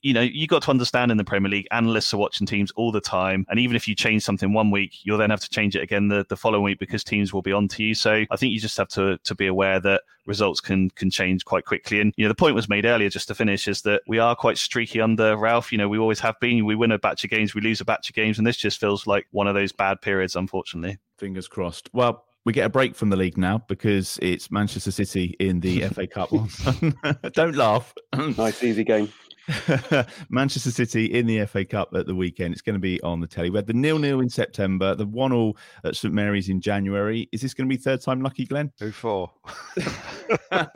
you 0.01 0.13
know, 0.13 0.21
you 0.21 0.47
got 0.47 0.63
to 0.63 0.71
understand 0.71 1.11
in 1.11 1.17
the 1.17 1.25
Premier 1.25 1.51
League, 1.51 1.69
analysts 1.71 2.13
are 2.15 2.17
watching 2.17 2.47
teams 2.47 2.71
all 2.73 2.91
the 2.91 3.01
time. 3.01 3.45
And 3.49 3.59
even 3.59 3.77
if 3.77 3.87
you 3.87 3.95
change 3.95 4.23
something 4.23 4.53
one 4.53 4.71
week, 4.71 5.05
you'll 5.05 5.19
then 5.19 5.31
have 5.31 5.41
to 5.41 5.49
change 5.49 5.77
it 5.77 5.83
again 5.83 6.09
the, 6.09 6.25
the 6.29 6.37
following 6.37 6.63
week 6.63 6.79
because 6.79 7.05
teams 7.05 7.33
will 7.33 7.43
be 7.43 7.53
on 7.53 7.69
to 7.69 7.85
you. 7.85 7.95
So 7.95 8.25
I 8.31 8.37
think 8.37 8.53
you 8.53 8.61
just 8.61 8.77
have 8.79 8.89
to 8.89 9.19
to 9.19 9.35
be 9.35 9.47
aware 9.47 9.81
that 9.81 10.03
results 10.27 10.61
can 10.61 10.91
can 10.91 11.11
change 11.11 11.45
quite 11.45 11.65
quickly. 11.65 12.01
And 12.01 12.13
you 12.17 12.25
know, 12.25 12.29
the 12.29 12.35
point 12.35 12.55
was 12.55 12.69
made 12.69 12.87
earlier, 12.87 13.09
just 13.09 13.29
to 13.29 13.35
finish, 13.35 13.69
is 13.69 13.83
that 13.83 14.03
we 14.07 14.19
are 14.19 14.35
quite 14.35 14.59
streaky 14.59 15.01
under 15.01 15.37
Ralph. 15.37 15.73
You 15.73 15.79
know, 15.79 15.89
we 15.89 15.99
always 15.99 16.21
have 16.21 16.39
been. 16.41 16.65
We 16.65 16.75
win 16.75 16.93
a 16.93 16.99
batch 16.99 17.25
of 17.25 17.31
games, 17.31 17.55
we 17.55 17.61
lose 17.61 17.81
a 17.81 17.85
batch 17.85 18.09
of 18.09 18.15
games, 18.15 18.39
and 18.39 18.47
this 18.47 18.57
just 18.57 18.81
feels 18.81 19.07
like 19.07 19.27
one 19.31 19.47
of 19.47 19.55
those 19.55 19.73
bad 19.73 20.01
periods, 20.01 20.37
unfortunately. 20.37 20.99
Fingers 21.19 21.49
crossed. 21.49 21.91
Well, 21.93 22.25
we 22.45 22.53
get 22.53 22.67
a 22.67 22.69
break 22.69 22.95
from 22.95 23.09
the 23.09 23.17
league 23.17 23.39
now 23.39 23.65
because 23.69 24.19
it's 24.21 24.51
Manchester 24.51 24.91
City 24.91 25.35
in 25.39 25.61
the 25.61 25.83
FA 25.89 26.07
Cup. 26.07 26.31
Don't 27.33 27.57
laugh. 27.57 27.95
nice, 28.15 28.63
easy 28.63 28.85
game. 28.85 29.11
Manchester 30.31 30.71
City 30.71 31.07
in 31.07 31.27
the 31.27 31.45
FA 31.47 31.65
Cup 31.65 31.95
at 31.95 32.07
the 32.07 32.15
weekend. 32.15 32.53
It's 32.53 32.63
going 32.63 32.75
to 32.75 32.81
be 32.81 33.01
on 33.03 33.21
the 33.21 33.27
telly. 33.27 33.51
We 33.51 33.59
had 33.59 33.67
the 33.67 33.75
nil 33.75 33.99
nil 33.99 34.21
in 34.21 34.29
September, 34.29 34.95
the 34.95 35.07
one 35.07 35.33
all 35.33 35.57
at 35.85 35.97
St 35.97 36.15
Mary's 36.15 36.49
in 36.49 36.61
January. 36.61 37.29
Is 37.33 37.43
this 37.43 37.55
going 37.55 37.69
to 37.69 37.77
be 37.77 37.81
third 37.81 38.01
time 38.01 38.23
lucky, 38.23 38.47
Glenn? 38.47 38.73
Who 38.81 38.91
for? 38.91 39.31
um, 40.51 40.71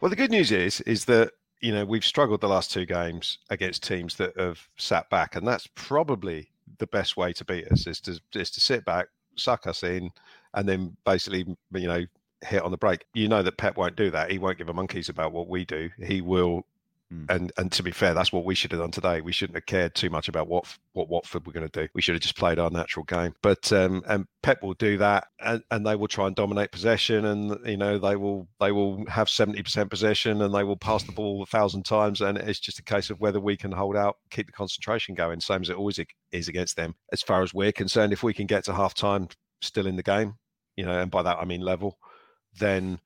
well, 0.00 0.10
the 0.10 0.16
good 0.16 0.30
news 0.30 0.52
is 0.52 0.80
is 0.82 1.04
that 1.06 1.32
you 1.60 1.72
know 1.72 1.84
we've 1.84 2.04
struggled 2.04 2.40
the 2.40 2.48
last 2.48 2.70
two 2.70 2.84
games 2.84 3.38
against 3.50 3.82
teams 3.82 4.16
that 4.16 4.38
have 4.38 4.60
sat 4.76 5.08
back, 5.10 5.36
and 5.36 5.46
that's 5.46 5.68
probably 5.74 6.50
the 6.78 6.86
best 6.88 7.16
way 7.16 7.32
to 7.32 7.44
beat 7.44 7.66
us 7.68 7.86
is 7.86 8.00
to 8.00 8.20
is 8.34 8.50
to 8.50 8.60
sit 8.60 8.84
back, 8.84 9.06
suck 9.36 9.66
us 9.66 9.82
in, 9.82 10.10
and 10.54 10.68
then 10.68 10.96
basically 11.04 11.44
you 11.72 11.88
know 11.88 12.04
hit 12.44 12.62
on 12.62 12.70
the 12.70 12.76
break. 12.76 13.04
You 13.14 13.28
know 13.28 13.42
that 13.42 13.56
Pep 13.56 13.76
won't 13.76 13.96
do 13.96 14.10
that. 14.10 14.30
He 14.30 14.38
won't 14.38 14.58
give 14.58 14.68
a 14.68 14.74
monkeys 14.74 15.08
about 15.08 15.32
what 15.32 15.48
we 15.48 15.64
do. 15.64 15.90
He 16.02 16.20
will. 16.20 16.66
Mm. 17.12 17.30
And 17.30 17.52
and 17.56 17.70
to 17.70 17.84
be 17.84 17.92
fair, 17.92 18.14
that's 18.14 18.32
what 18.32 18.44
we 18.44 18.56
should 18.56 18.72
have 18.72 18.80
done 18.80 18.90
today. 18.90 19.20
We 19.20 19.30
shouldn't 19.30 19.56
have 19.56 19.66
cared 19.66 19.94
too 19.94 20.10
much 20.10 20.26
about 20.26 20.48
what 20.48 20.66
what 20.92 21.08
Watford 21.08 21.46
were 21.46 21.52
going 21.52 21.68
to 21.68 21.80
do. 21.82 21.88
We 21.94 22.02
should 22.02 22.16
have 22.16 22.22
just 22.22 22.36
played 22.36 22.58
our 22.58 22.68
natural 22.68 23.04
game. 23.04 23.32
But 23.42 23.72
um, 23.72 24.02
and 24.08 24.26
Pep 24.42 24.60
will 24.60 24.74
do 24.74 24.98
that, 24.98 25.28
and, 25.38 25.62
and 25.70 25.86
they 25.86 25.94
will 25.94 26.08
try 26.08 26.26
and 26.26 26.34
dominate 26.34 26.72
possession, 26.72 27.24
and 27.26 27.64
you 27.64 27.76
know 27.76 27.98
they 27.98 28.16
will 28.16 28.48
they 28.58 28.72
will 28.72 29.06
have 29.06 29.28
seventy 29.28 29.62
percent 29.62 29.88
possession, 29.88 30.42
and 30.42 30.52
they 30.52 30.64
will 30.64 30.76
pass 30.76 31.04
the 31.04 31.12
ball 31.12 31.44
a 31.44 31.46
thousand 31.46 31.84
times, 31.84 32.22
and 32.22 32.38
it's 32.38 32.58
just 32.58 32.80
a 32.80 32.84
case 32.84 33.08
of 33.08 33.20
whether 33.20 33.38
we 33.38 33.56
can 33.56 33.70
hold 33.70 33.96
out, 33.96 34.16
keep 34.30 34.46
the 34.46 34.52
concentration 34.52 35.14
going, 35.14 35.38
same 35.38 35.62
as 35.62 35.70
it 35.70 35.76
always 35.76 36.00
is 36.32 36.48
against 36.48 36.74
them. 36.74 36.96
As 37.12 37.22
far 37.22 37.40
as 37.44 37.54
we're 37.54 37.70
concerned, 37.70 38.12
if 38.12 38.24
we 38.24 38.34
can 38.34 38.48
get 38.48 38.64
to 38.64 38.74
half 38.74 38.94
time 38.94 39.28
still 39.60 39.86
in 39.86 39.94
the 39.94 40.02
game, 40.02 40.34
you 40.76 40.84
know, 40.84 41.00
and 41.00 41.10
by 41.10 41.22
that 41.22 41.38
I 41.38 41.44
mean 41.44 41.60
level, 41.60 41.98
then 42.58 43.00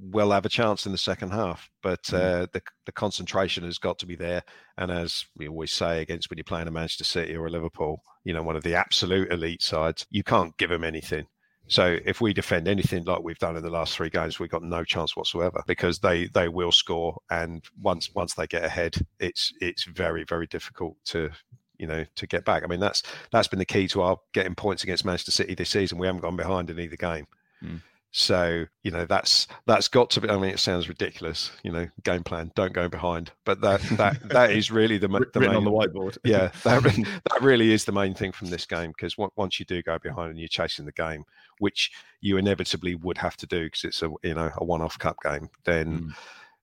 we'll 0.00 0.30
have 0.30 0.46
a 0.46 0.50
chance 0.50 0.86
in 0.86 0.92
the 0.92 0.98
second 0.98 1.30
half. 1.30 1.70
But 1.82 2.02
mm. 2.04 2.14
uh, 2.14 2.46
the 2.52 2.62
the 2.86 2.92
concentration 2.92 3.64
has 3.64 3.78
got 3.78 3.98
to 4.00 4.06
be 4.06 4.16
there. 4.16 4.42
And 4.76 4.90
as 4.90 5.26
we 5.36 5.48
always 5.48 5.72
say, 5.72 6.00
against 6.00 6.30
when 6.30 6.38
you're 6.38 6.44
playing 6.44 6.68
a 6.68 6.72
Manchester 6.72 7.04
City 7.04 7.34
or 7.36 7.46
a 7.46 7.50
Liverpool, 7.50 8.02
you 8.24 8.32
know, 8.32 8.42
one 8.42 8.56
of 8.56 8.62
the 8.62 8.74
absolute 8.74 9.32
elite 9.32 9.62
sides, 9.62 10.06
you 10.10 10.22
can't 10.22 10.56
give 10.58 10.70
them 10.70 10.84
anything. 10.84 11.26
So 11.68 11.96
if 12.04 12.20
we 12.20 12.34
defend 12.34 12.68
anything 12.68 13.04
like 13.04 13.22
we've 13.22 13.38
done 13.38 13.56
in 13.56 13.62
the 13.62 13.70
last 13.70 13.96
three 13.96 14.10
games, 14.10 14.38
we've 14.38 14.50
got 14.50 14.62
no 14.62 14.84
chance 14.84 15.16
whatsoever 15.16 15.62
because 15.66 16.00
they 16.00 16.26
they 16.26 16.48
will 16.48 16.72
score. 16.72 17.20
And 17.30 17.64
once 17.80 18.10
once 18.14 18.34
they 18.34 18.46
get 18.46 18.64
ahead, 18.64 18.96
it's 19.20 19.52
it's 19.60 19.84
very 19.84 20.24
very 20.24 20.46
difficult 20.46 20.96
to 21.06 21.30
you 21.78 21.86
know 21.86 22.04
to 22.16 22.26
get 22.26 22.44
back. 22.44 22.62
I 22.62 22.66
mean 22.66 22.80
that's 22.80 23.02
that's 23.30 23.48
been 23.48 23.58
the 23.58 23.64
key 23.64 23.88
to 23.88 24.02
our 24.02 24.18
getting 24.34 24.54
points 24.54 24.82
against 24.82 25.04
Manchester 25.04 25.30
City 25.30 25.54
this 25.54 25.70
season. 25.70 25.98
We 25.98 26.06
haven't 26.06 26.22
gone 26.22 26.36
behind 26.36 26.68
in 26.68 26.80
either 26.80 26.96
game. 26.96 27.26
Mm. 27.62 27.80
So 28.14 28.66
you 28.82 28.90
know 28.90 29.06
that's 29.06 29.48
that's 29.64 29.88
got 29.88 30.10
to 30.10 30.20
be. 30.20 30.28
I 30.28 30.36
mean, 30.36 30.50
it 30.50 30.58
sounds 30.58 30.86
ridiculous. 30.86 31.50
You 31.62 31.72
know, 31.72 31.88
game 32.04 32.22
plan, 32.22 32.52
don't 32.54 32.74
go 32.74 32.86
behind. 32.86 33.32
But 33.46 33.62
that 33.62 33.80
that 33.96 34.28
that 34.28 34.50
is 34.52 34.70
really 34.70 34.98
the, 34.98 35.08
the 35.32 35.40
main, 35.40 35.54
on 35.54 35.64
the 35.64 35.70
whiteboard. 35.70 36.18
yeah, 36.22 36.50
that 36.62 36.82
that 36.82 37.40
really 37.40 37.72
is 37.72 37.86
the 37.86 37.92
main 37.92 38.12
thing 38.12 38.30
from 38.30 38.50
this 38.50 38.66
game 38.66 38.90
because 38.90 39.16
once 39.36 39.58
you 39.58 39.64
do 39.64 39.82
go 39.82 39.98
behind 39.98 40.30
and 40.30 40.38
you're 40.38 40.48
chasing 40.48 40.84
the 40.84 40.92
game, 40.92 41.24
which 41.58 41.90
you 42.20 42.36
inevitably 42.36 42.96
would 42.96 43.16
have 43.16 43.36
to 43.38 43.46
do 43.46 43.64
because 43.64 43.84
it's 43.84 44.02
a 44.02 44.10
you 44.22 44.34
know 44.34 44.50
a 44.58 44.64
one-off 44.64 44.98
cup 44.98 45.16
game, 45.22 45.48
then. 45.64 46.00
Mm. 46.00 46.14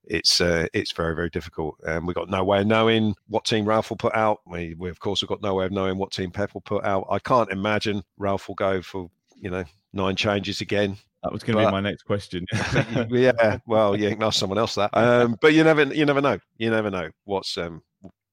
It's 0.06 0.42
uh, 0.42 0.66
it's 0.74 0.92
very 0.94 1.14
very 1.14 1.30
difficult, 1.30 1.76
and 1.86 2.08
we've 2.08 2.16
got 2.16 2.30
no 2.30 2.44
way 2.44 2.62
of 2.62 2.68
knowing 2.68 3.14
what 3.28 3.46
team 3.46 3.66
Ralph 3.66 3.92
will 3.92 3.98
put 3.98 4.16
out. 4.16 4.40
We, 4.48 4.74
we 4.74 4.90
of 4.90 5.00
course 5.00 5.22
have 5.22 5.28
got 5.28 5.44
no 5.44 5.54
way 5.54 5.66
of 5.66 5.72
knowing 5.72 6.00
what 6.00 6.12
team 6.12 6.32
Pep 6.32 6.54
will 6.56 6.62
put 6.62 6.84
out. 6.84 7.06
I 7.12 7.20
can't 7.20 7.52
imagine 7.52 8.02
Ralph 8.18 8.48
will 8.48 8.56
go 8.56 8.82
for 8.82 9.12
you 9.36 9.52
know 9.52 9.66
nine 9.94 10.16
changes 10.16 10.62
again 10.62 10.98
That 11.24 11.34
was 11.34 11.44
going 11.44 11.58
to 11.58 11.66
be 11.66 11.72
my 11.72 11.82
next 11.82 12.04
question. 12.04 12.46
yeah, 13.10 13.58
well, 13.68 14.00
you 14.00 14.10
can 14.10 14.24
ask 14.24 14.40
someone 14.40 14.58
else 14.58 14.76
that. 14.76 14.90
Um, 14.94 15.36
but 15.42 15.54
you 15.54 15.64
never, 15.64 15.84
you 15.84 16.06
never 16.06 16.22
know. 16.22 16.40
You 16.58 16.70
never 16.70 16.90
know 16.90 17.10
what's 17.26 17.58
um, 17.58 17.82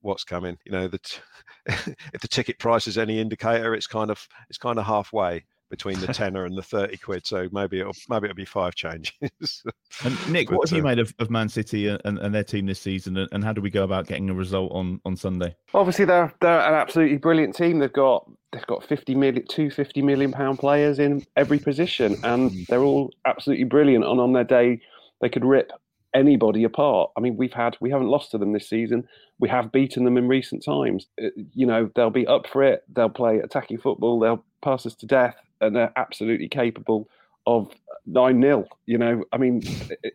what's 0.03 0.25
coming. 0.25 0.57
You 0.65 0.73
know, 0.73 0.89
the 0.89 0.99
t- 0.99 1.19
if 1.67 2.21
the 2.21 2.29
ticket 2.29 2.59
price 2.59 2.87
is 2.87 2.97
any 2.97 3.19
indicator, 3.19 3.75
it's 3.75 3.89
kind 3.89 4.11
of 4.11 4.27
it's 4.49 4.59
kind 4.59 4.79
of 4.79 4.87
halfway 4.87 5.45
between 5.71 5.99
the 6.01 6.07
tenner 6.13 6.45
and 6.45 6.57
the 6.57 6.63
30 6.63 6.97
quid. 6.99 7.27
So 7.27 7.49
maybe 7.53 7.81
it'll 7.81 7.95
maybe 8.09 8.27
it'll 8.27 8.37
be 8.37 8.45
five 8.45 8.75
changes. 8.75 9.63
and 10.05 10.29
Nick, 10.33 10.49
but, 10.49 10.59
what 10.59 10.69
have 10.69 10.75
uh, 10.75 10.79
you 10.79 10.83
made 10.83 10.99
of, 10.99 11.15
of 11.19 11.31
Man 11.31 11.49
City 11.49 11.89
and, 11.89 12.19
and 12.19 12.35
their 12.35 12.45
team 12.45 12.67
this 12.67 12.81
season? 12.81 13.17
And 13.17 13.29
and 13.33 13.45
how 13.45 13.53
do 13.53 13.61
we 13.61 13.71
go 13.71 13.85
about 13.85 14.07
getting 14.07 14.31
a 14.31 14.35
result 14.35 14.73
on, 14.73 15.01
on 15.05 15.17
Sunday? 15.17 15.55
Obviously, 15.75 16.05
they're 16.05 16.33
they're 16.41 16.61
an 16.61 16.75
absolutely 16.75 17.19
brilliant 17.19 17.55
team. 17.55 17.79
They've 17.79 17.93
got 17.93 18.31
they've 18.53 18.67
got 18.67 18.85
50 18.85 19.15
million, 19.15 19.47
two 19.49 19.71
50 19.71 20.03
million 20.03 20.33
pound 20.33 20.59
players 20.59 20.99
in 20.99 21.25
every 21.37 21.59
position, 21.59 22.17
and 22.25 22.51
mm. 22.51 22.67
they're 22.67 22.83
all 22.83 23.11
absolutely 23.25 23.65
brilliant. 23.65 24.05
And 24.05 24.21
on 24.21 24.33
their 24.33 24.45
day, 24.45 24.81
they 25.21 25.29
could 25.29 25.45
rip 25.45 25.73
anybody 26.15 26.65
apart. 26.65 27.11
I 27.17 27.21
mean, 27.21 27.37
we've 27.37 27.53
had 27.53 27.77
we 27.81 27.91
haven't 27.91 28.09
lost 28.09 28.31
to 28.31 28.39
them 28.39 28.53
this 28.53 28.69
season. 28.69 29.07
We 29.39 29.49
have 29.49 29.73
beaten 29.73 30.05
them 30.05 30.17
in 30.17 30.29
recent 30.29 30.65
times. 30.65 31.07
Uh, 31.23 31.29
you 31.53 31.67
know, 31.67 31.91
they'll 31.95 32.11
be 32.11 32.27
up 32.27 32.47
for 32.47 32.63
it. 32.63 32.85
They'll 32.95 33.11
play 33.11 33.39
attacking 33.39 33.79
football. 33.79 34.19
They'll 34.19 34.45
pass 34.67 34.85
us 34.85 34.97
to 34.97 35.07
death 35.07 35.37
and 35.61 35.77
they're 35.77 35.93
absolutely 35.95 36.49
capable 36.49 37.09
of 37.47 37.71
nine 38.05 38.43
0 38.43 38.67
You 38.87 38.99
know, 38.99 39.25
I 39.33 39.39
mean, 39.39 39.63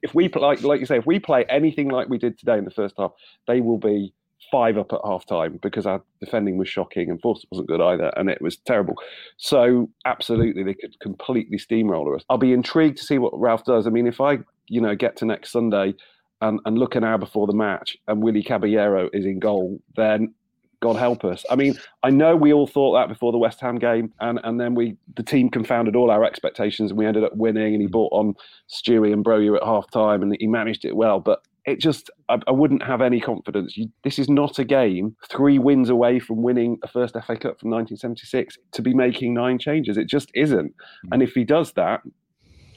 if 0.04 0.14
we 0.14 0.28
like 0.28 0.62
like 0.62 0.82
you 0.82 0.86
say, 0.86 0.98
if 0.98 1.06
we 1.06 1.20
play 1.20 1.46
anything 1.46 1.88
like 1.88 2.10
we 2.10 2.18
did 2.18 2.38
today 2.38 2.58
in 2.58 2.66
the 2.66 2.72
first 2.72 2.96
half, 2.98 3.14
they 3.48 3.62
will 3.62 3.78
be 3.78 4.14
five 4.52 4.78
up 4.78 4.92
at 4.92 5.00
half 5.06 5.26
time 5.26 5.58
because 5.62 5.86
our 5.86 6.02
defending 6.20 6.58
was 6.58 6.68
shocking 6.68 7.10
and 7.10 7.22
Force 7.22 7.46
wasn't 7.50 7.70
good 7.70 7.80
either, 7.80 8.12
and 8.18 8.30
it 8.30 8.42
was 8.42 8.58
terrible. 8.58 8.96
So 9.38 9.90
absolutely, 10.06 10.64
they 10.64 10.74
could 10.74 11.00
completely 11.00 11.58
steamroller 11.58 12.16
us. 12.16 12.26
I'll 12.30 12.38
be 12.38 12.52
intrigued 12.52 12.98
to 12.98 13.06
see 13.06 13.20
what 13.20 13.40
Ralph 13.40 13.64
does. 13.64 13.88
I 13.88 13.90
mean, 13.90 14.08
if 14.08 14.20
I 14.20 14.40
you 14.68 14.82
know 14.82 14.96
get 14.96 15.16
to 15.18 15.26
next 15.26 15.52
Sunday. 15.52 15.96
And, 16.44 16.60
and 16.66 16.80
look 16.80 16.96
an 16.96 17.04
hour 17.04 17.20
before 17.20 17.46
the 17.46 17.54
match, 17.54 17.96
and 18.08 18.24
Willy 18.24 18.42
Caballero 18.42 19.12
is 19.14 19.26
in 19.26 19.38
goal, 19.38 19.80
then 19.96 20.34
God 20.82 20.96
help 20.96 21.24
us. 21.24 21.46
I 21.50 21.56
mean, 21.56 21.76
I 22.04 22.10
know 22.10 22.36
we 22.36 22.52
all 22.52 22.68
thought 22.68 22.94
that 22.94 23.08
before 23.08 23.32
the 23.32 23.38
West 23.38 23.62
Ham 23.62 23.78
game, 23.78 24.12
and, 24.20 24.40
and 24.44 24.60
then 24.60 24.74
we 24.74 24.98
the 25.16 25.24
team 25.24 25.50
confounded 25.50 25.96
all 25.96 26.10
our 26.10 26.24
expectations, 26.24 26.92
and 26.92 26.98
we 26.98 27.06
ended 27.06 27.24
up 27.24 27.36
winning. 27.36 27.74
And 27.74 27.82
he 27.82 27.88
brought 27.88 28.12
on 28.12 28.34
Stewie 28.70 29.14
and 29.14 29.24
Broja 29.24 29.58
at 29.58 29.64
half 29.64 29.90
time, 29.92 30.24
and 30.24 30.36
he 30.40 30.48
managed 30.48 30.84
it 30.84 30.96
well. 30.96 31.20
But 31.20 31.44
it 31.66 31.80
just, 31.80 32.10
I, 32.30 32.40
I 32.48 32.52
wouldn't 32.52 32.84
have 32.84 33.02
any 33.02 33.22
confidence. 33.22 33.78
You, 33.78 33.90
this 34.04 34.18
is 34.18 34.28
not 34.28 34.58
a 34.58 34.64
game 34.64 35.16
three 35.30 35.60
wins 35.60 35.90
away 35.90 36.20
from 36.20 36.42
winning 36.42 36.80
a 36.84 36.88
first 36.88 37.14
FA 37.14 37.36
Cup 37.38 37.60
from 37.60 37.70
1976 37.70 38.58
to 38.72 38.82
be 38.82 38.94
making 38.94 39.34
nine 39.34 39.60
changes. 39.60 39.98
It 39.98 40.10
just 40.10 40.32
isn't. 40.34 40.72
Mm. 41.06 41.10
And 41.12 41.24
if 41.24 41.34
he 41.34 41.44
does 41.44 41.74
that, 41.74 42.02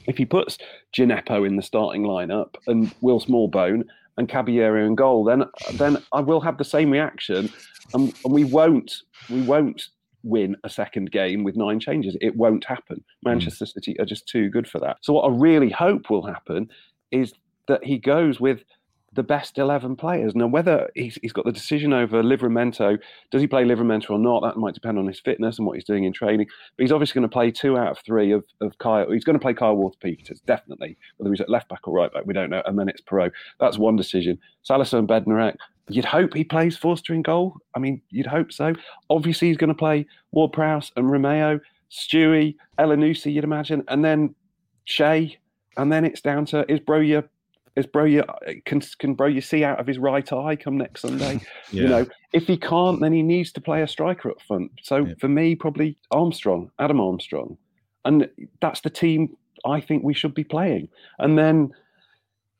if 0.07 0.17
he 0.17 0.25
puts 0.25 0.59
Djenepo 0.95 1.47
in 1.47 1.55
the 1.55 1.63
starting 1.63 2.03
lineup 2.03 2.55
and 2.67 2.93
Will 3.01 3.19
Smallbone 3.19 3.85
and 4.17 4.29
Caballero 4.29 4.85
in 4.85 4.95
goal, 4.95 5.23
then 5.23 5.43
then 5.73 5.97
I 6.13 6.21
will 6.21 6.41
have 6.41 6.57
the 6.57 6.63
same 6.63 6.91
reaction 6.91 7.51
and, 7.93 8.13
and 8.23 8.33
we 8.33 8.43
won't 8.43 8.93
we 9.29 9.41
won't 9.41 9.87
win 10.23 10.55
a 10.63 10.69
second 10.69 11.11
game 11.11 11.43
with 11.43 11.55
nine 11.55 11.79
changes. 11.79 12.17
It 12.19 12.35
won't 12.35 12.65
happen. 12.65 13.03
Manchester 13.23 13.65
City 13.65 13.95
are 13.99 14.05
just 14.05 14.27
too 14.27 14.49
good 14.49 14.67
for 14.67 14.79
that. 14.79 14.97
So 15.01 15.13
what 15.13 15.31
I 15.31 15.35
really 15.35 15.69
hope 15.69 16.09
will 16.09 16.25
happen 16.25 16.67
is 17.11 17.33
that 17.67 17.83
he 17.83 17.97
goes 17.97 18.39
with 18.39 18.63
the 19.15 19.23
best 19.23 19.57
11 19.57 19.95
players. 19.95 20.35
Now, 20.35 20.47
whether 20.47 20.89
he's, 20.95 21.17
he's 21.21 21.33
got 21.33 21.45
the 21.45 21.51
decision 21.51 21.93
over 21.93 22.21
Livramento, 22.21 22.97
does 23.31 23.41
he 23.41 23.47
play 23.47 23.63
Livramento 23.63 24.11
or 24.11 24.19
not? 24.19 24.41
That 24.41 24.57
might 24.57 24.73
depend 24.73 24.99
on 24.99 25.07
his 25.07 25.19
fitness 25.19 25.57
and 25.57 25.65
what 25.65 25.75
he's 25.75 25.83
doing 25.83 26.03
in 26.03 26.13
training. 26.13 26.47
But 26.77 26.83
he's 26.83 26.91
obviously 26.91 27.19
going 27.19 27.29
to 27.29 27.33
play 27.33 27.51
two 27.51 27.77
out 27.77 27.91
of 27.91 27.99
three 27.99 28.31
of, 28.31 28.43
of 28.61 28.77
Kyle. 28.77 29.09
He's 29.09 29.23
going 29.23 29.37
to 29.37 29.41
play 29.41 29.53
Kyle 29.53 29.75
Walker 29.75 29.97
Peters, 30.01 30.41
definitely. 30.41 30.97
Whether 31.17 31.31
he's 31.31 31.41
at 31.41 31.49
left 31.49 31.69
back 31.69 31.87
or 31.87 31.93
right 31.93 32.13
back, 32.13 32.25
we 32.25 32.33
don't 32.33 32.49
know. 32.49 32.61
And 32.65 32.77
then 32.77 32.89
it's 32.89 33.01
Perraud. 33.01 33.31
That's 33.59 33.77
one 33.77 33.95
decision. 33.95 34.37
Salisu 34.69 34.99
and 34.99 35.07
Bednarek, 35.07 35.55
You'd 35.87 36.05
hope 36.05 36.33
he 36.33 36.43
plays 36.43 36.75
Forster 36.75 37.13
in 37.13 37.21
goal. 37.21 37.57
I 37.75 37.79
mean, 37.79 38.01
you'd 38.09 38.25
hope 38.25 38.51
so. 38.51 38.73
Obviously, 39.09 39.49
he's 39.49 39.57
going 39.57 39.67
to 39.67 39.75
play 39.75 40.07
Ward 40.31 40.51
Prowse 40.51 40.91
and 40.95 41.05
Romeu, 41.05 41.59
Stewie, 41.91 42.55
Elyounoussi, 42.79 43.31
you'd 43.31 43.43
imagine, 43.43 43.83
and 43.87 44.03
then 44.03 44.33
Che, 44.85 45.37
and 45.77 45.91
then 45.91 46.05
it's 46.05 46.21
down 46.21 46.45
to 46.47 46.69
is 46.71 46.79
Broja 46.79 47.27
is 47.75 47.85
bro 47.85 48.05
you 48.05 48.21
uh, 48.21 48.53
can 48.65 48.81
can 48.99 49.15
Broja 49.15 49.43
see 49.43 49.63
out 49.63 49.79
of 49.79 49.87
his 49.87 49.97
right 49.97 50.31
eye 50.31 50.55
come 50.55 50.77
next 50.77 51.01
Sunday? 51.01 51.41
yeah. 51.71 51.81
You 51.81 51.87
know, 51.87 52.07
if 52.33 52.47
he 52.47 52.57
can't, 52.57 53.01
then 53.01 53.13
he 53.13 53.21
needs 53.21 53.51
to 53.53 53.61
play 53.61 53.81
a 53.81 53.87
striker 53.87 54.29
up 54.31 54.41
front. 54.41 54.71
So 54.81 55.05
yeah. 55.05 55.13
for 55.19 55.27
me, 55.27 55.55
probably 55.55 55.97
Armstrong, 56.11 56.71
Adam 56.79 56.99
Armstrong, 56.99 57.57
and 58.05 58.29
that's 58.61 58.81
the 58.81 58.89
team 58.89 59.35
I 59.65 59.81
think 59.81 60.03
we 60.03 60.13
should 60.13 60.33
be 60.33 60.43
playing. 60.43 60.89
And 61.19 61.37
then, 61.37 61.71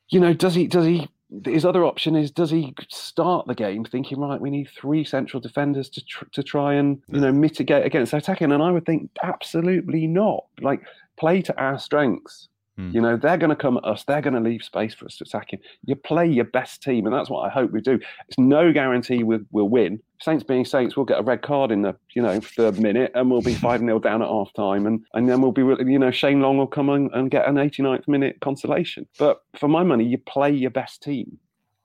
you 0.10 0.20
know, 0.20 0.34
does 0.34 0.56
he 0.56 0.68
does 0.68 0.86
he 0.86 1.08
his 1.44 1.66
other 1.66 1.86
option 1.86 2.16
is 2.16 2.32
does 2.32 2.52
he 2.52 2.74
start 2.90 3.48
the 3.48 3.56
game 3.56 3.84
thinking 3.84 4.20
right 4.20 4.40
we 4.40 4.52
need 4.52 4.70
three 4.70 5.04
central 5.04 5.42
defenders 5.42 5.90
to 5.90 6.06
tr- 6.06 6.26
to 6.32 6.44
try 6.44 6.76
and 6.76 7.02
you 7.12 7.20
know 7.20 7.32
mitigate 7.32 7.84
against 7.84 8.14
attacking 8.14 8.52
and 8.52 8.62
I 8.62 8.72
would 8.72 8.86
think 8.86 9.10
absolutely 9.24 10.06
not 10.06 10.46
like 10.62 10.82
play 11.18 11.42
to 11.42 11.60
our 11.60 11.80
strengths 11.80 12.48
Mm. 12.80 12.94
You 12.94 13.02
know, 13.02 13.16
they're 13.16 13.38
going 13.38 13.52
to 13.52 13.56
come 13.56 13.78
at 13.78 13.86
us. 13.86 14.04
They're 14.04 14.22
going 14.22 14.34
to 14.34 14.40
leave 14.40 14.64
space 14.64 14.94
for 14.94 15.06
us 15.06 15.18
to 15.18 15.24
attack 15.24 15.54
in. 15.54 15.60
You 15.86 15.96
play 15.96 16.28
your 16.28 16.46
best 16.46 16.84
team, 16.84 17.06
and 17.06 17.16
that's 17.16 17.30
what 17.30 17.46
I 17.46 17.50
hope 17.50 17.72
we 17.72 17.80
do. 17.80 18.00
It's 18.28 18.38
no 18.38 18.74
guarantee 18.74 19.24
we'll, 19.24 19.42
we'll 19.52 19.70
win. 19.70 20.02
Saints 20.22 20.44
being 20.44 20.66
Saints, 20.66 20.98
we'll 20.98 21.06
get 21.06 21.20
a 21.20 21.24
red 21.24 21.42
card 21.42 21.72
in 21.72 21.84
the 21.84 21.96
you 22.14 22.22
know 22.22 22.40
third 22.42 22.80
minute, 22.80 23.12
and 23.16 23.32
we'll 23.32 23.42
be 23.42 23.54
five 23.68 23.80
0 23.80 24.00
down 24.00 24.22
at 24.22 24.28
half 24.28 24.52
time, 24.54 24.86
and 24.86 25.06
and 25.14 25.30
then 25.30 25.42
we'll 25.42 25.52
be 25.52 25.62
you 25.62 26.00
know 26.00 26.12
Shane 26.12 26.42
Long 26.42 26.58
will 26.58 26.68
come 26.68 26.90
and, 26.90 27.10
and 27.14 27.32
get 27.32 27.48
an 27.48 27.56
89th 27.56 28.08
minute 28.08 28.38
consolation. 28.42 29.08
But 29.18 29.44
for 29.58 29.70
my 29.70 29.84
money, 29.84 30.06
you 30.06 30.18
play 30.18 30.52
your 30.52 30.72
best 30.72 31.02
team, 31.02 31.38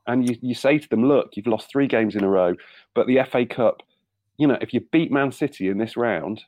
and 0.07 0.29
you 0.29 0.37
you 0.43 0.55
say 0.55 0.79
to 0.79 0.89
them, 0.89 1.07
look, 1.07 1.37
you've 1.37 1.47
lost 1.47 1.71
three 1.71 1.87
games 1.87 2.17
in 2.17 2.25
a 2.25 2.29
row, 2.29 2.55
but 2.95 3.07
the 3.07 3.21
FA 3.31 3.47
Cup, 3.47 3.83
you 4.39 4.47
know, 4.47 4.59
if 4.61 4.75
you 4.75 4.81
beat 4.81 5.13
Man 5.13 5.31
City 5.31 5.69
in 5.69 5.79
this 5.79 5.97
round, 5.97 6.43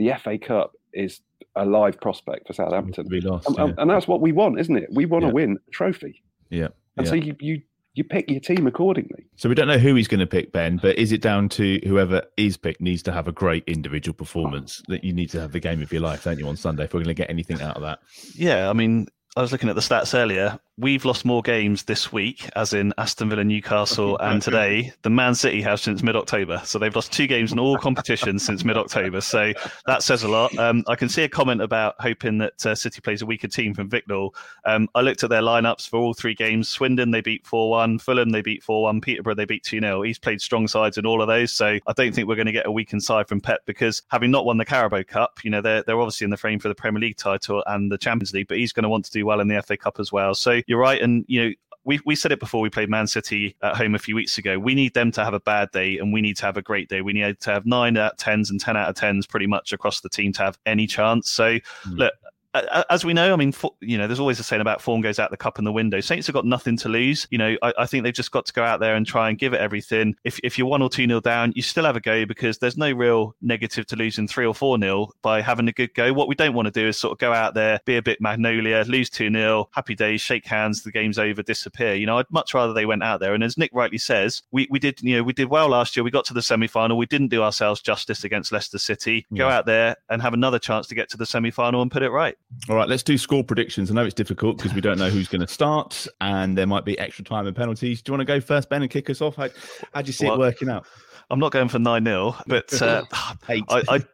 the 0.00 0.14
FA 0.18 0.38
Cup 0.38 0.72
is 0.94 1.20
a 1.54 1.64
live 1.64 2.00
prospect 2.00 2.46
for 2.46 2.54
Southampton. 2.54 3.06
Lost, 3.22 3.46
and, 3.46 3.56
yeah. 3.56 3.74
and, 3.76 3.90
that's 3.90 4.08
what 4.08 4.20
we 4.20 4.32
want, 4.32 4.58
isn't 4.58 4.76
it? 4.76 4.88
We 4.92 5.04
want 5.04 5.22
to 5.22 5.28
yeah. 5.28 5.34
win 5.34 5.58
a 5.68 5.70
trophy. 5.70 6.22
Yeah. 6.48 6.68
And 6.96 7.06
yeah. 7.06 7.10
so 7.10 7.14
you, 7.14 7.36
you 7.38 7.62
you 7.94 8.04
pick 8.04 8.30
your 8.30 8.40
team 8.40 8.66
accordingly. 8.66 9.26
So 9.36 9.48
we 9.48 9.54
don't 9.54 9.66
know 9.66 9.78
who 9.78 9.94
he's 9.96 10.08
going 10.08 10.20
to 10.20 10.26
pick, 10.26 10.52
Ben, 10.52 10.78
but 10.80 10.96
is 10.96 11.10
it 11.10 11.20
down 11.20 11.48
to 11.50 11.80
whoever 11.84 12.22
is 12.36 12.56
picked 12.56 12.80
needs 12.80 13.02
to 13.02 13.12
have 13.12 13.26
a 13.26 13.32
great 13.32 13.64
individual 13.66 14.14
performance 14.14 14.80
that 14.86 15.02
you 15.02 15.12
need 15.12 15.28
to 15.30 15.40
have 15.40 15.50
the 15.52 15.60
game 15.60 15.82
of 15.82 15.92
your 15.92 16.00
life, 16.00 16.22
don't 16.22 16.38
you, 16.38 16.48
on 16.48 16.56
Sunday 16.56 16.84
if 16.84 16.94
we're 16.94 17.00
going 17.00 17.08
to 17.08 17.14
get 17.14 17.28
anything 17.28 17.60
out 17.60 17.76
of 17.76 17.82
that? 17.82 17.98
Yeah, 18.36 18.70
I 18.70 18.74
mean, 18.74 19.08
I 19.36 19.42
was 19.42 19.52
looking 19.52 19.68
at 19.68 19.76
the 19.76 19.80
stats 19.80 20.18
earlier 20.18 20.58
we've 20.80 21.04
lost 21.04 21.24
more 21.24 21.42
games 21.42 21.84
this 21.84 22.10
week, 22.10 22.48
as 22.56 22.72
in 22.72 22.94
Aston 22.96 23.28
Villa, 23.28 23.44
Newcastle, 23.44 24.16
and 24.18 24.40
today, 24.40 24.92
than 25.02 25.14
Man 25.14 25.34
City 25.34 25.60
have 25.62 25.78
since 25.78 26.02
mid 26.02 26.16
October. 26.16 26.60
So 26.64 26.78
they've 26.78 26.94
lost 26.94 27.12
two 27.12 27.26
games 27.26 27.52
in 27.52 27.58
all 27.58 27.76
competitions 27.76 28.44
since 28.44 28.64
mid 28.64 28.76
October. 28.76 29.20
So 29.20 29.52
that 29.86 30.02
says 30.02 30.22
a 30.22 30.28
lot. 30.28 30.56
Um, 30.58 30.82
I 30.88 30.96
can 30.96 31.08
see 31.08 31.22
a 31.22 31.28
comment 31.28 31.60
about 31.60 31.96
hoping 32.00 32.38
that 32.38 32.64
uh, 32.64 32.74
City 32.74 33.00
plays 33.00 33.20
a 33.20 33.26
weaker 33.26 33.48
team 33.48 33.74
from 33.74 33.90
Vicknell. 33.90 34.30
Um, 34.64 34.88
I 34.94 35.02
looked 35.02 35.22
at 35.22 35.30
their 35.30 35.42
lineups 35.42 35.88
for 35.88 35.98
all 35.98 36.14
three 36.14 36.34
games. 36.34 36.68
Swindon, 36.68 37.10
they 37.10 37.20
beat 37.20 37.46
4 37.46 37.70
1. 37.70 37.98
Fulham, 37.98 38.30
they 38.30 38.42
beat 38.42 38.62
4 38.62 38.82
1. 38.82 39.00
Peterborough, 39.00 39.34
they 39.34 39.44
beat 39.44 39.64
2 39.64 39.80
0. 39.80 40.02
He's 40.02 40.18
played 40.18 40.40
strong 40.40 40.66
sides 40.66 40.96
in 40.96 41.04
all 41.04 41.20
of 41.20 41.28
those. 41.28 41.52
So 41.52 41.78
I 41.86 41.92
don't 41.94 42.14
think 42.14 42.26
we're 42.26 42.36
going 42.36 42.46
to 42.46 42.52
get 42.52 42.66
a 42.66 42.72
weakened 42.72 43.02
side 43.02 43.28
from 43.28 43.40
Pep 43.40 43.60
because 43.66 44.02
having 44.08 44.30
not 44.30 44.46
won 44.46 44.56
the 44.56 44.64
Carabao 44.64 45.02
Cup, 45.02 45.40
you 45.44 45.50
know, 45.50 45.60
they're, 45.60 45.82
they're 45.82 46.00
obviously 46.00 46.24
in 46.24 46.30
the 46.30 46.36
frame 46.36 46.58
for 46.58 46.68
the 46.68 46.74
Premier 46.74 47.00
League 47.00 47.16
title 47.16 47.62
and 47.66 47.92
the 47.92 47.98
Champions 47.98 48.32
League, 48.32 48.48
but 48.48 48.56
he's 48.56 48.72
going 48.72 48.84
to 48.84 48.88
want 48.88 49.04
to 49.04 49.10
do 49.10 49.19
well 49.22 49.40
in 49.40 49.48
the 49.48 49.62
FA 49.62 49.76
Cup 49.76 49.98
as 49.98 50.12
well. 50.12 50.34
So 50.34 50.60
you're 50.66 50.78
right. 50.78 51.00
And, 51.00 51.24
you 51.28 51.44
know, 51.44 51.50
we, 51.84 52.00
we 52.04 52.14
said 52.14 52.30
it 52.30 52.40
before 52.40 52.60
we 52.60 52.68
played 52.68 52.90
Man 52.90 53.06
City 53.06 53.56
at 53.62 53.76
home 53.76 53.94
a 53.94 53.98
few 53.98 54.14
weeks 54.14 54.36
ago. 54.36 54.58
We 54.58 54.74
need 54.74 54.94
them 54.94 55.10
to 55.12 55.24
have 55.24 55.34
a 55.34 55.40
bad 55.40 55.70
day 55.72 55.98
and 55.98 56.12
we 56.12 56.20
need 56.20 56.36
to 56.36 56.46
have 56.46 56.56
a 56.56 56.62
great 56.62 56.88
day. 56.88 57.00
We 57.00 57.12
need 57.12 57.40
to 57.40 57.50
have 57.50 57.64
nine 57.64 57.96
out 57.96 58.12
of 58.12 58.18
tens 58.18 58.50
and 58.50 58.60
ten 58.60 58.76
out 58.76 58.88
of 58.88 58.96
tens 58.96 59.26
pretty 59.26 59.46
much 59.46 59.72
across 59.72 60.00
the 60.00 60.08
team 60.08 60.32
to 60.34 60.42
have 60.42 60.58
any 60.66 60.86
chance. 60.86 61.30
So 61.30 61.54
mm. 61.54 61.60
look, 61.86 62.14
as 62.54 63.04
we 63.04 63.14
know, 63.14 63.32
I 63.32 63.36
mean, 63.36 63.52
you 63.80 63.96
know, 63.96 64.06
there's 64.06 64.20
always 64.20 64.40
a 64.40 64.42
saying 64.42 64.60
about 64.60 64.80
form 64.80 65.00
goes 65.00 65.18
out 65.18 65.30
the 65.30 65.36
cup 65.36 65.58
in 65.58 65.64
the 65.64 65.72
window. 65.72 66.00
Saints 66.00 66.26
have 66.26 66.34
got 66.34 66.44
nothing 66.44 66.76
to 66.78 66.88
lose. 66.88 67.26
You 67.30 67.38
know, 67.38 67.56
I, 67.62 67.72
I, 67.78 67.86
think 67.86 68.02
they've 68.02 68.12
just 68.12 68.32
got 68.32 68.46
to 68.46 68.52
go 68.52 68.64
out 68.64 68.80
there 68.80 68.96
and 68.96 69.06
try 69.06 69.28
and 69.28 69.38
give 69.38 69.52
it 69.52 69.60
everything. 69.60 70.16
If, 70.24 70.40
if 70.42 70.58
you're 70.58 70.66
one 70.66 70.82
or 70.82 70.90
two 70.90 71.06
nil 71.06 71.20
down, 71.20 71.52
you 71.54 71.62
still 71.62 71.84
have 71.84 71.96
a 71.96 72.00
go 72.00 72.26
because 72.26 72.58
there's 72.58 72.76
no 72.76 72.90
real 72.90 73.36
negative 73.40 73.86
to 73.86 73.96
losing 73.96 74.26
three 74.26 74.46
or 74.46 74.54
four 74.54 74.78
nil 74.78 75.12
by 75.22 75.40
having 75.40 75.68
a 75.68 75.72
good 75.72 75.94
go. 75.94 76.12
What 76.12 76.28
we 76.28 76.34
don't 76.34 76.54
want 76.54 76.66
to 76.66 76.72
do 76.72 76.88
is 76.88 76.98
sort 76.98 77.12
of 77.12 77.18
go 77.18 77.32
out 77.32 77.54
there, 77.54 77.80
be 77.84 77.96
a 77.96 78.02
bit 78.02 78.20
magnolia, 78.20 78.84
lose 78.86 79.10
two 79.10 79.30
nil, 79.30 79.70
happy 79.72 79.94
days, 79.94 80.20
shake 80.20 80.46
hands, 80.46 80.82
the 80.82 80.92
game's 80.92 81.18
over, 81.18 81.42
disappear. 81.42 81.94
You 81.94 82.06
know, 82.06 82.18
I'd 82.18 82.30
much 82.30 82.52
rather 82.54 82.72
they 82.72 82.86
went 82.86 83.04
out 83.04 83.20
there. 83.20 83.34
And 83.34 83.44
as 83.44 83.56
Nick 83.56 83.70
rightly 83.72 83.98
says, 83.98 84.42
we, 84.50 84.66
we 84.70 84.78
did, 84.78 85.00
you 85.02 85.16
know, 85.16 85.22
we 85.22 85.32
did 85.32 85.50
well 85.50 85.68
last 85.68 85.96
year. 85.96 86.02
We 86.02 86.10
got 86.10 86.24
to 86.26 86.34
the 86.34 86.42
semi 86.42 86.66
final. 86.66 86.96
We 86.96 87.06
didn't 87.06 87.28
do 87.28 87.42
ourselves 87.42 87.80
justice 87.80 88.24
against 88.24 88.50
Leicester 88.50 88.78
City. 88.78 89.26
Go 89.36 89.48
out 89.48 89.66
there 89.66 89.96
and 90.08 90.20
have 90.20 90.34
another 90.34 90.58
chance 90.58 90.88
to 90.88 90.94
get 90.94 91.08
to 91.10 91.16
the 91.16 91.26
semi 91.26 91.50
final 91.50 91.82
and 91.82 91.90
put 91.90 92.02
it 92.02 92.10
right. 92.10 92.36
All 92.68 92.76
right, 92.76 92.88
let's 92.88 93.02
do 93.02 93.16
score 93.16 93.44
predictions. 93.44 93.90
I 93.90 93.94
know 93.94 94.04
it's 94.04 94.14
difficult 94.14 94.56
because 94.56 94.74
we 94.74 94.80
don't 94.80 94.98
know 94.98 95.08
who's 95.08 95.28
going 95.28 95.40
to 95.40 95.48
start, 95.48 96.06
and 96.20 96.58
there 96.58 96.66
might 96.66 96.84
be 96.84 96.98
extra 96.98 97.24
time 97.24 97.46
and 97.46 97.56
penalties. 97.56 98.02
Do 98.02 98.10
you 98.10 98.18
want 98.18 98.26
to 98.26 98.32
go 98.32 98.40
first, 98.40 98.68
Ben, 98.68 98.82
and 98.82 98.90
kick 98.90 99.08
us 99.08 99.20
off? 99.20 99.36
How, 99.36 99.48
how 99.94 100.02
do 100.02 100.08
you 100.08 100.12
see 100.12 100.26
well, 100.26 100.34
it 100.34 100.38
working 100.38 100.68
out? 100.68 100.86
I'm 101.30 101.38
not 101.38 101.52
going 101.52 101.68
for 101.68 101.78
9 101.78 102.04
0, 102.04 102.36
but 102.48 102.82
uh, 102.82 103.04
I, 103.48 103.62
I, 103.68 104.04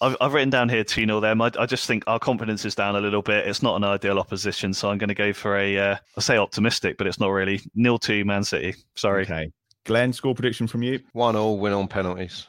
I've 0.20 0.34
written 0.34 0.50
down 0.50 0.68
here 0.68 0.84
2 0.84 1.06
0 1.06 1.20
them. 1.20 1.40
I, 1.40 1.50
I, 1.58 1.64
just 1.64 1.86
think 1.86 2.04
our 2.06 2.18
confidence 2.18 2.64
is 2.66 2.74
down 2.74 2.96
a 2.96 3.00
little 3.00 3.22
bit. 3.22 3.46
It's 3.48 3.62
not 3.62 3.76
an 3.76 3.84
ideal 3.84 4.18
opposition, 4.18 4.74
so 4.74 4.90
I'm 4.90 4.98
going 4.98 5.08
to 5.08 5.14
go 5.14 5.32
for 5.32 5.56
a, 5.56 5.78
uh, 5.78 5.96
I 6.16 6.20
say 6.20 6.36
optimistic, 6.36 6.98
but 6.98 7.06
it's 7.06 7.18
not 7.18 7.28
really. 7.28 7.60
Nil 7.74 7.98
2 7.98 8.24
Man 8.26 8.44
City. 8.44 8.74
Sorry. 8.94 9.22
Okay. 9.22 9.50
Glenn, 9.84 10.12
score 10.12 10.34
prediction 10.34 10.66
from 10.66 10.82
you? 10.82 11.00
1 11.12 11.34
all 11.34 11.58
win 11.58 11.72
on 11.72 11.88
penalties. 11.88 12.46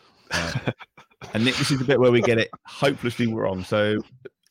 and 1.33 1.45
Nick, 1.45 1.55
this 1.55 1.71
is 1.71 1.79
the 1.79 1.85
bit 1.85 1.99
where 1.99 2.11
we 2.11 2.21
get 2.21 2.37
it 2.37 2.49
hopelessly 2.65 3.33
wrong. 3.33 3.63
So 3.63 4.03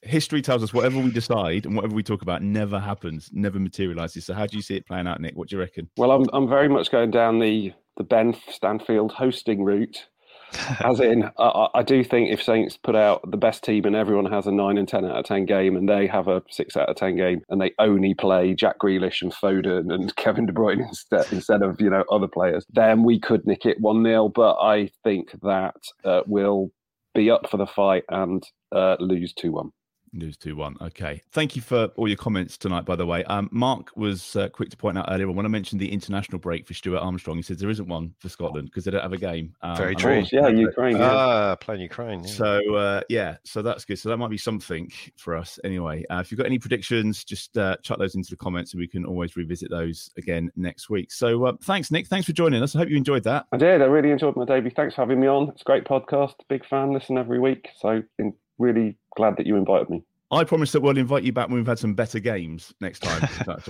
history 0.06 0.42
tells 0.42 0.62
us 0.62 0.72
whatever 0.72 0.98
we 0.98 1.10
decide 1.10 1.66
and 1.66 1.76
whatever 1.76 1.94
we 1.94 2.02
talk 2.02 2.22
about 2.22 2.42
never 2.42 2.78
happens, 2.78 3.30
never 3.32 3.58
materializes. 3.58 4.24
So 4.26 4.34
how 4.34 4.46
do 4.46 4.56
you 4.56 4.62
see 4.62 4.76
it 4.76 4.86
playing 4.86 5.06
out, 5.06 5.20
Nick? 5.20 5.36
What 5.36 5.48
do 5.48 5.56
you 5.56 5.60
reckon? 5.60 5.88
Well, 5.96 6.10
I'm 6.10 6.26
I'm 6.32 6.48
very 6.48 6.68
much 6.68 6.90
going 6.90 7.10
down 7.10 7.38
the 7.38 7.72
the 7.96 8.04
Ben 8.04 8.36
Stanfield 8.48 9.12
hosting 9.12 9.64
route. 9.64 10.06
As 10.84 11.00
in, 11.00 11.28
I, 11.38 11.68
I, 11.74 11.82
do 11.82 12.04
think 12.04 12.30
if 12.30 12.40
Saints 12.40 12.76
put 12.76 12.94
out 12.94 13.28
the 13.28 13.36
best 13.36 13.64
team 13.64 13.84
and 13.84 13.96
everyone 13.96 14.30
has 14.30 14.46
a 14.46 14.52
nine 14.52 14.78
and 14.78 14.86
ten 14.86 15.04
out 15.04 15.18
of 15.18 15.24
ten 15.24 15.44
game, 15.44 15.76
and 15.76 15.88
they 15.88 16.06
have 16.06 16.28
a 16.28 16.40
six 16.50 16.76
out 16.76 16.88
of 16.88 16.96
ten 16.96 17.16
game, 17.16 17.42
and 17.48 17.60
they 17.60 17.72
only 17.80 18.14
play 18.14 18.54
Jack 18.54 18.78
Grealish 18.78 19.22
and 19.22 19.34
Foden 19.34 19.92
and 19.92 20.14
Kevin 20.16 20.46
De 20.46 20.52
Bruyne 20.52 20.86
instead 20.86 21.26
instead 21.32 21.62
of 21.62 21.80
you 21.80 21.90
know 21.90 22.04
other 22.12 22.28
players, 22.28 22.64
then 22.72 23.02
we 23.02 23.18
could 23.18 23.44
nick 23.44 23.66
it 23.66 23.80
one 23.80 24.04
0 24.04 24.28
But 24.28 24.56
I 24.60 24.88
think 25.02 25.32
that 25.42 25.74
uh, 26.04 26.20
we'll 26.26 26.70
be 27.14 27.30
up 27.30 27.50
for 27.50 27.56
the 27.56 27.66
fight 27.66 28.04
and 28.08 28.42
uh, 28.72 28.96
lose 29.00 29.32
two 29.32 29.52
one. 29.52 29.72
Lose 30.18 30.36
2 30.36 30.56
1. 30.56 30.76
Okay. 30.82 31.22
Thank 31.32 31.56
you 31.56 31.62
for 31.62 31.86
all 31.96 32.08
your 32.08 32.16
comments 32.16 32.56
tonight, 32.56 32.84
by 32.84 32.96
the 32.96 33.06
way. 33.06 33.24
Um, 33.24 33.48
Mark 33.52 33.96
was 33.96 34.36
uh, 34.36 34.48
quick 34.48 34.70
to 34.70 34.76
point 34.76 34.98
out 34.98 35.06
earlier 35.08 35.30
when 35.30 35.46
I 35.46 35.48
mentioned 35.48 35.80
the 35.80 35.92
international 35.92 36.38
break 36.38 36.66
for 36.66 36.74
Stuart 36.74 37.00
Armstrong, 37.00 37.36
he 37.36 37.42
says 37.42 37.58
there 37.58 37.70
isn't 37.70 37.88
one 37.88 38.14
for 38.18 38.28
Scotland 38.28 38.68
because 38.68 38.84
they 38.84 38.90
don't 38.90 39.02
have 39.02 39.12
a 39.12 39.18
game. 39.18 39.54
Um, 39.62 39.76
Very 39.76 39.94
true. 39.94 40.24
Yeah, 40.32 40.48
Ukraine. 40.48 40.96
Yeah. 40.96 41.10
Ah, 41.12 41.56
playing 41.56 41.82
Ukraine. 41.82 42.24
Yeah. 42.24 42.30
So, 42.30 42.74
uh, 42.74 43.00
yeah, 43.08 43.36
so 43.44 43.62
that's 43.62 43.84
good. 43.84 43.98
So 43.98 44.08
that 44.08 44.16
might 44.16 44.30
be 44.30 44.38
something 44.38 44.90
for 45.16 45.36
us 45.36 45.58
anyway. 45.64 46.04
Uh, 46.10 46.20
if 46.20 46.30
you've 46.30 46.38
got 46.38 46.46
any 46.46 46.58
predictions, 46.58 47.24
just 47.24 47.56
uh, 47.58 47.76
chuck 47.82 47.98
those 47.98 48.14
into 48.14 48.30
the 48.30 48.36
comments 48.36 48.72
and 48.72 48.80
we 48.80 48.88
can 48.88 49.04
always 49.04 49.36
revisit 49.36 49.70
those 49.70 50.10
again 50.16 50.50
next 50.56 50.90
week. 50.90 51.12
So 51.12 51.44
uh, 51.46 51.52
thanks, 51.62 51.90
Nick. 51.90 52.06
Thanks 52.06 52.26
for 52.26 52.32
joining 52.32 52.62
us. 52.62 52.74
I 52.74 52.80
hope 52.80 52.88
you 52.88 52.96
enjoyed 52.96 53.24
that. 53.24 53.46
I 53.52 53.56
did. 53.56 53.82
I 53.82 53.86
really 53.86 54.10
enjoyed 54.10 54.36
my 54.36 54.44
debut. 54.44 54.70
Thanks 54.74 54.94
for 54.94 55.02
having 55.02 55.20
me 55.20 55.26
on. 55.26 55.50
It's 55.50 55.62
a 55.62 55.64
great 55.64 55.84
podcast. 55.84 56.34
Big 56.48 56.66
fan. 56.66 56.92
Listen 56.92 57.18
every 57.18 57.38
week. 57.38 57.68
So, 57.80 58.02
in- 58.18 58.34
really 58.58 58.96
glad 59.16 59.36
that 59.38 59.46
you 59.46 59.56
invited 59.56 59.90
me. 59.90 60.02
I 60.32 60.42
promise 60.42 60.72
that 60.72 60.80
we'll 60.80 60.98
invite 60.98 61.22
you 61.22 61.32
back 61.32 61.48
when 61.48 61.56
we've 61.56 61.66
had 61.66 61.78
some 61.78 61.94
better 61.94 62.18
games 62.18 62.74
next 62.80 63.00
time. 63.00 63.28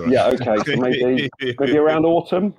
yeah, 0.08 0.28
okay. 0.28 0.56
So 0.64 0.76
maybe, 0.76 1.28
maybe 1.40 1.76
around 1.76 2.06
autumn. 2.06 2.54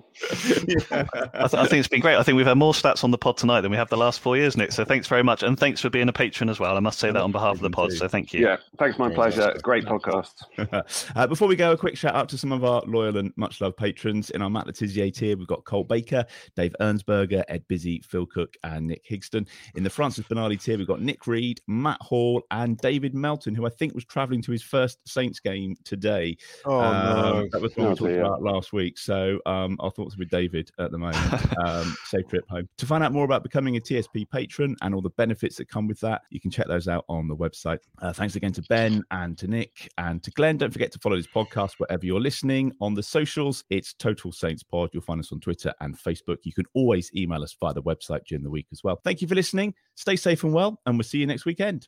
yeah. 0.67 1.05
I, 1.33 1.47
th- 1.47 1.53
I, 1.55 1.65
think 1.65 1.79
it's 1.79 1.87
been 1.87 2.01
great. 2.01 2.15
I 2.15 2.21
think 2.21 2.35
we've 2.35 2.45
had 2.45 2.57
more 2.57 2.73
stats 2.73 3.03
on 3.03 3.09
the 3.09 3.17
pod 3.17 3.37
tonight 3.37 3.61
than 3.61 3.71
we 3.71 3.77
have 3.77 3.89
the 3.89 3.97
last 3.97 4.19
four 4.19 4.37
years, 4.37 4.55
Nick. 4.55 4.71
So 4.71 4.85
thanks 4.85 5.07
very 5.07 5.23
much. 5.23 5.41
And 5.41 5.57
thanks 5.57 5.81
for 5.81 5.89
being 5.89 6.09
a 6.09 6.13
patron 6.13 6.47
as 6.47 6.59
well. 6.59 6.77
I 6.77 6.79
must 6.79 6.99
say 6.99 7.11
that 7.11 7.21
on 7.21 7.31
behalf 7.31 7.55
of 7.55 7.61
the 7.61 7.71
pod. 7.71 7.91
So 7.91 8.07
thank 8.07 8.33
you. 8.33 8.41
Yeah, 8.41 8.57
thanks. 8.77 8.99
My 8.99 9.09
pleasure. 9.09 9.55
Great 9.63 9.85
podcast. 9.85 10.43
uh, 11.15 11.27
before 11.27 11.47
we 11.47 11.55
go, 11.55 11.71
a 11.71 11.77
quick 11.77 11.97
shout 11.97 12.13
out 12.13 12.29
to 12.29 12.37
some 12.37 12.51
of 12.51 12.63
our 12.63 12.83
loyal 12.85 13.17
and 13.17 13.33
much 13.35 13.61
loved 13.61 13.77
patrons. 13.77 14.29
In 14.29 14.43
our 14.43 14.49
Matt 14.49 14.67
Le 14.67 14.73
tier, 14.73 15.35
we've 15.35 15.47
got 15.47 15.65
Colt 15.65 15.87
Baker, 15.87 16.23
Dave 16.55 16.75
Ernsberger, 16.79 17.43
Ed 17.47 17.67
Busy, 17.67 18.01
Phil 18.07 18.27
Cook, 18.27 18.55
and 18.63 18.87
Nick 18.87 19.07
Higston. 19.07 19.47
In 19.75 19.83
the 19.83 19.89
Francis 19.89 20.25
Benali 20.27 20.61
tier, 20.61 20.77
we've 20.77 20.87
got 20.87 21.01
Nick 21.01 21.25
Reed, 21.25 21.61
Matt 21.67 22.01
Hall, 22.01 22.43
and 22.51 22.77
David 22.77 23.15
Melton, 23.15 23.55
who 23.55 23.65
I 23.65 23.69
think 23.69 23.86
was 23.93 24.05
travelling 24.05 24.41
to 24.43 24.51
his 24.51 24.63
first 24.63 24.99
Saints 25.05 25.39
game 25.39 25.75
today. 25.83 26.37
Oh 26.65 26.79
um, 26.79 26.93
no, 26.93 27.47
that 27.51 27.61
was 27.61 27.75
what 27.75 27.85
oh, 27.85 27.89
we 27.89 27.95
talked 27.95 28.11
dear. 28.11 28.21
about 28.21 28.41
last 28.41 28.73
week. 28.73 28.97
So 28.97 29.39
um, 29.45 29.77
our 29.79 29.91
thoughts 29.91 30.15
are 30.15 30.19
with 30.19 30.29
David 30.29 30.71
at 30.79 30.91
the 30.91 30.97
moment. 30.97 31.57
um, 31.57 31.95
safe 32.05 32.27
trip 32.27 32.45
home. 32.49 32.67
To 32.77 32.85
find 32.85 33.03
out 33.03 33.11
more 33.11 33.25
about 33.25 33.43
becoming 33.43 33.77
a 33.77 33.79
TSP 33.79 34.29
patron 34.29 34.75
and 34.81 34.93
all 34.93 35.01
the 35.01 35.09
benefits 35.11 35.55
that 35.57 35.67
come 35.67 35.87
with 35.87 35.99
that, 36.01 36.21
you 36.29 36.39
can 36.39 36.51
check 36.51 36.67
those 36.67 36.87
out 36.87 37.05
on 37.09 37.27
the 37.27 37.35
website. 37.35 37.79
Uh, 38.01 38.13
thanks 38.13 38.35
again 38.35 38.53
to 38.53 38.61
Ben 38.63 39.03
and 39.11 39.37
to 39.37 39.47
Nick 39.47 39.89
and 39.97 40.23
to 40.23 40.31
Glenn. 40.31 40.57
Don't 40.57 40.71
forget 40.71 40.91
to 40.91 40.99
follow 40.99 41.15
this 41.15 41.27
podcast 41.27 41.73
wherever 41.77 42.05
you're 42.05 42.21
listening 42.21 42.71
on 42.81 42.93
the 42.93 43.03
socials. 43.03 43.63
It's 43.69 43.93
Total 43.93 44.31
Saints 44.31 44.63
Pod. 44.63 44.89
You'll 44.93 45.03
find 45.03 45.19
us 45.19 45.31
on 45.31 45.39
Twitter 45.39 45.73
and 45.81 45.97
Facebook. 45.97 46.37
You 46.43 46.53
can 46.53 46.65
always 46.73 47.11
email 47.15 47.43
us 47.43 47.55
via 47.59 47.73
the 47.73 47.83
website 47.83 48.25
during 48.25 48.43
the 48.43 48.49
week 48.49 48.67
as 48.71 48.83
well. 48.83 48.99
Thank 49.03 49.21
you 49.21 49.27
for 49.27 49.35
listening. 49.35 49.73
Stay 49.95 50.15
safe 50.15 50.43
and 50.43 50.53
well, 50.53 50.79
and 50.85 50.97
we'll 50.97 51.03
see 51.03 51.17
you 51.17 51.27
next 51.27 51.45
weekend. 51.45 51.87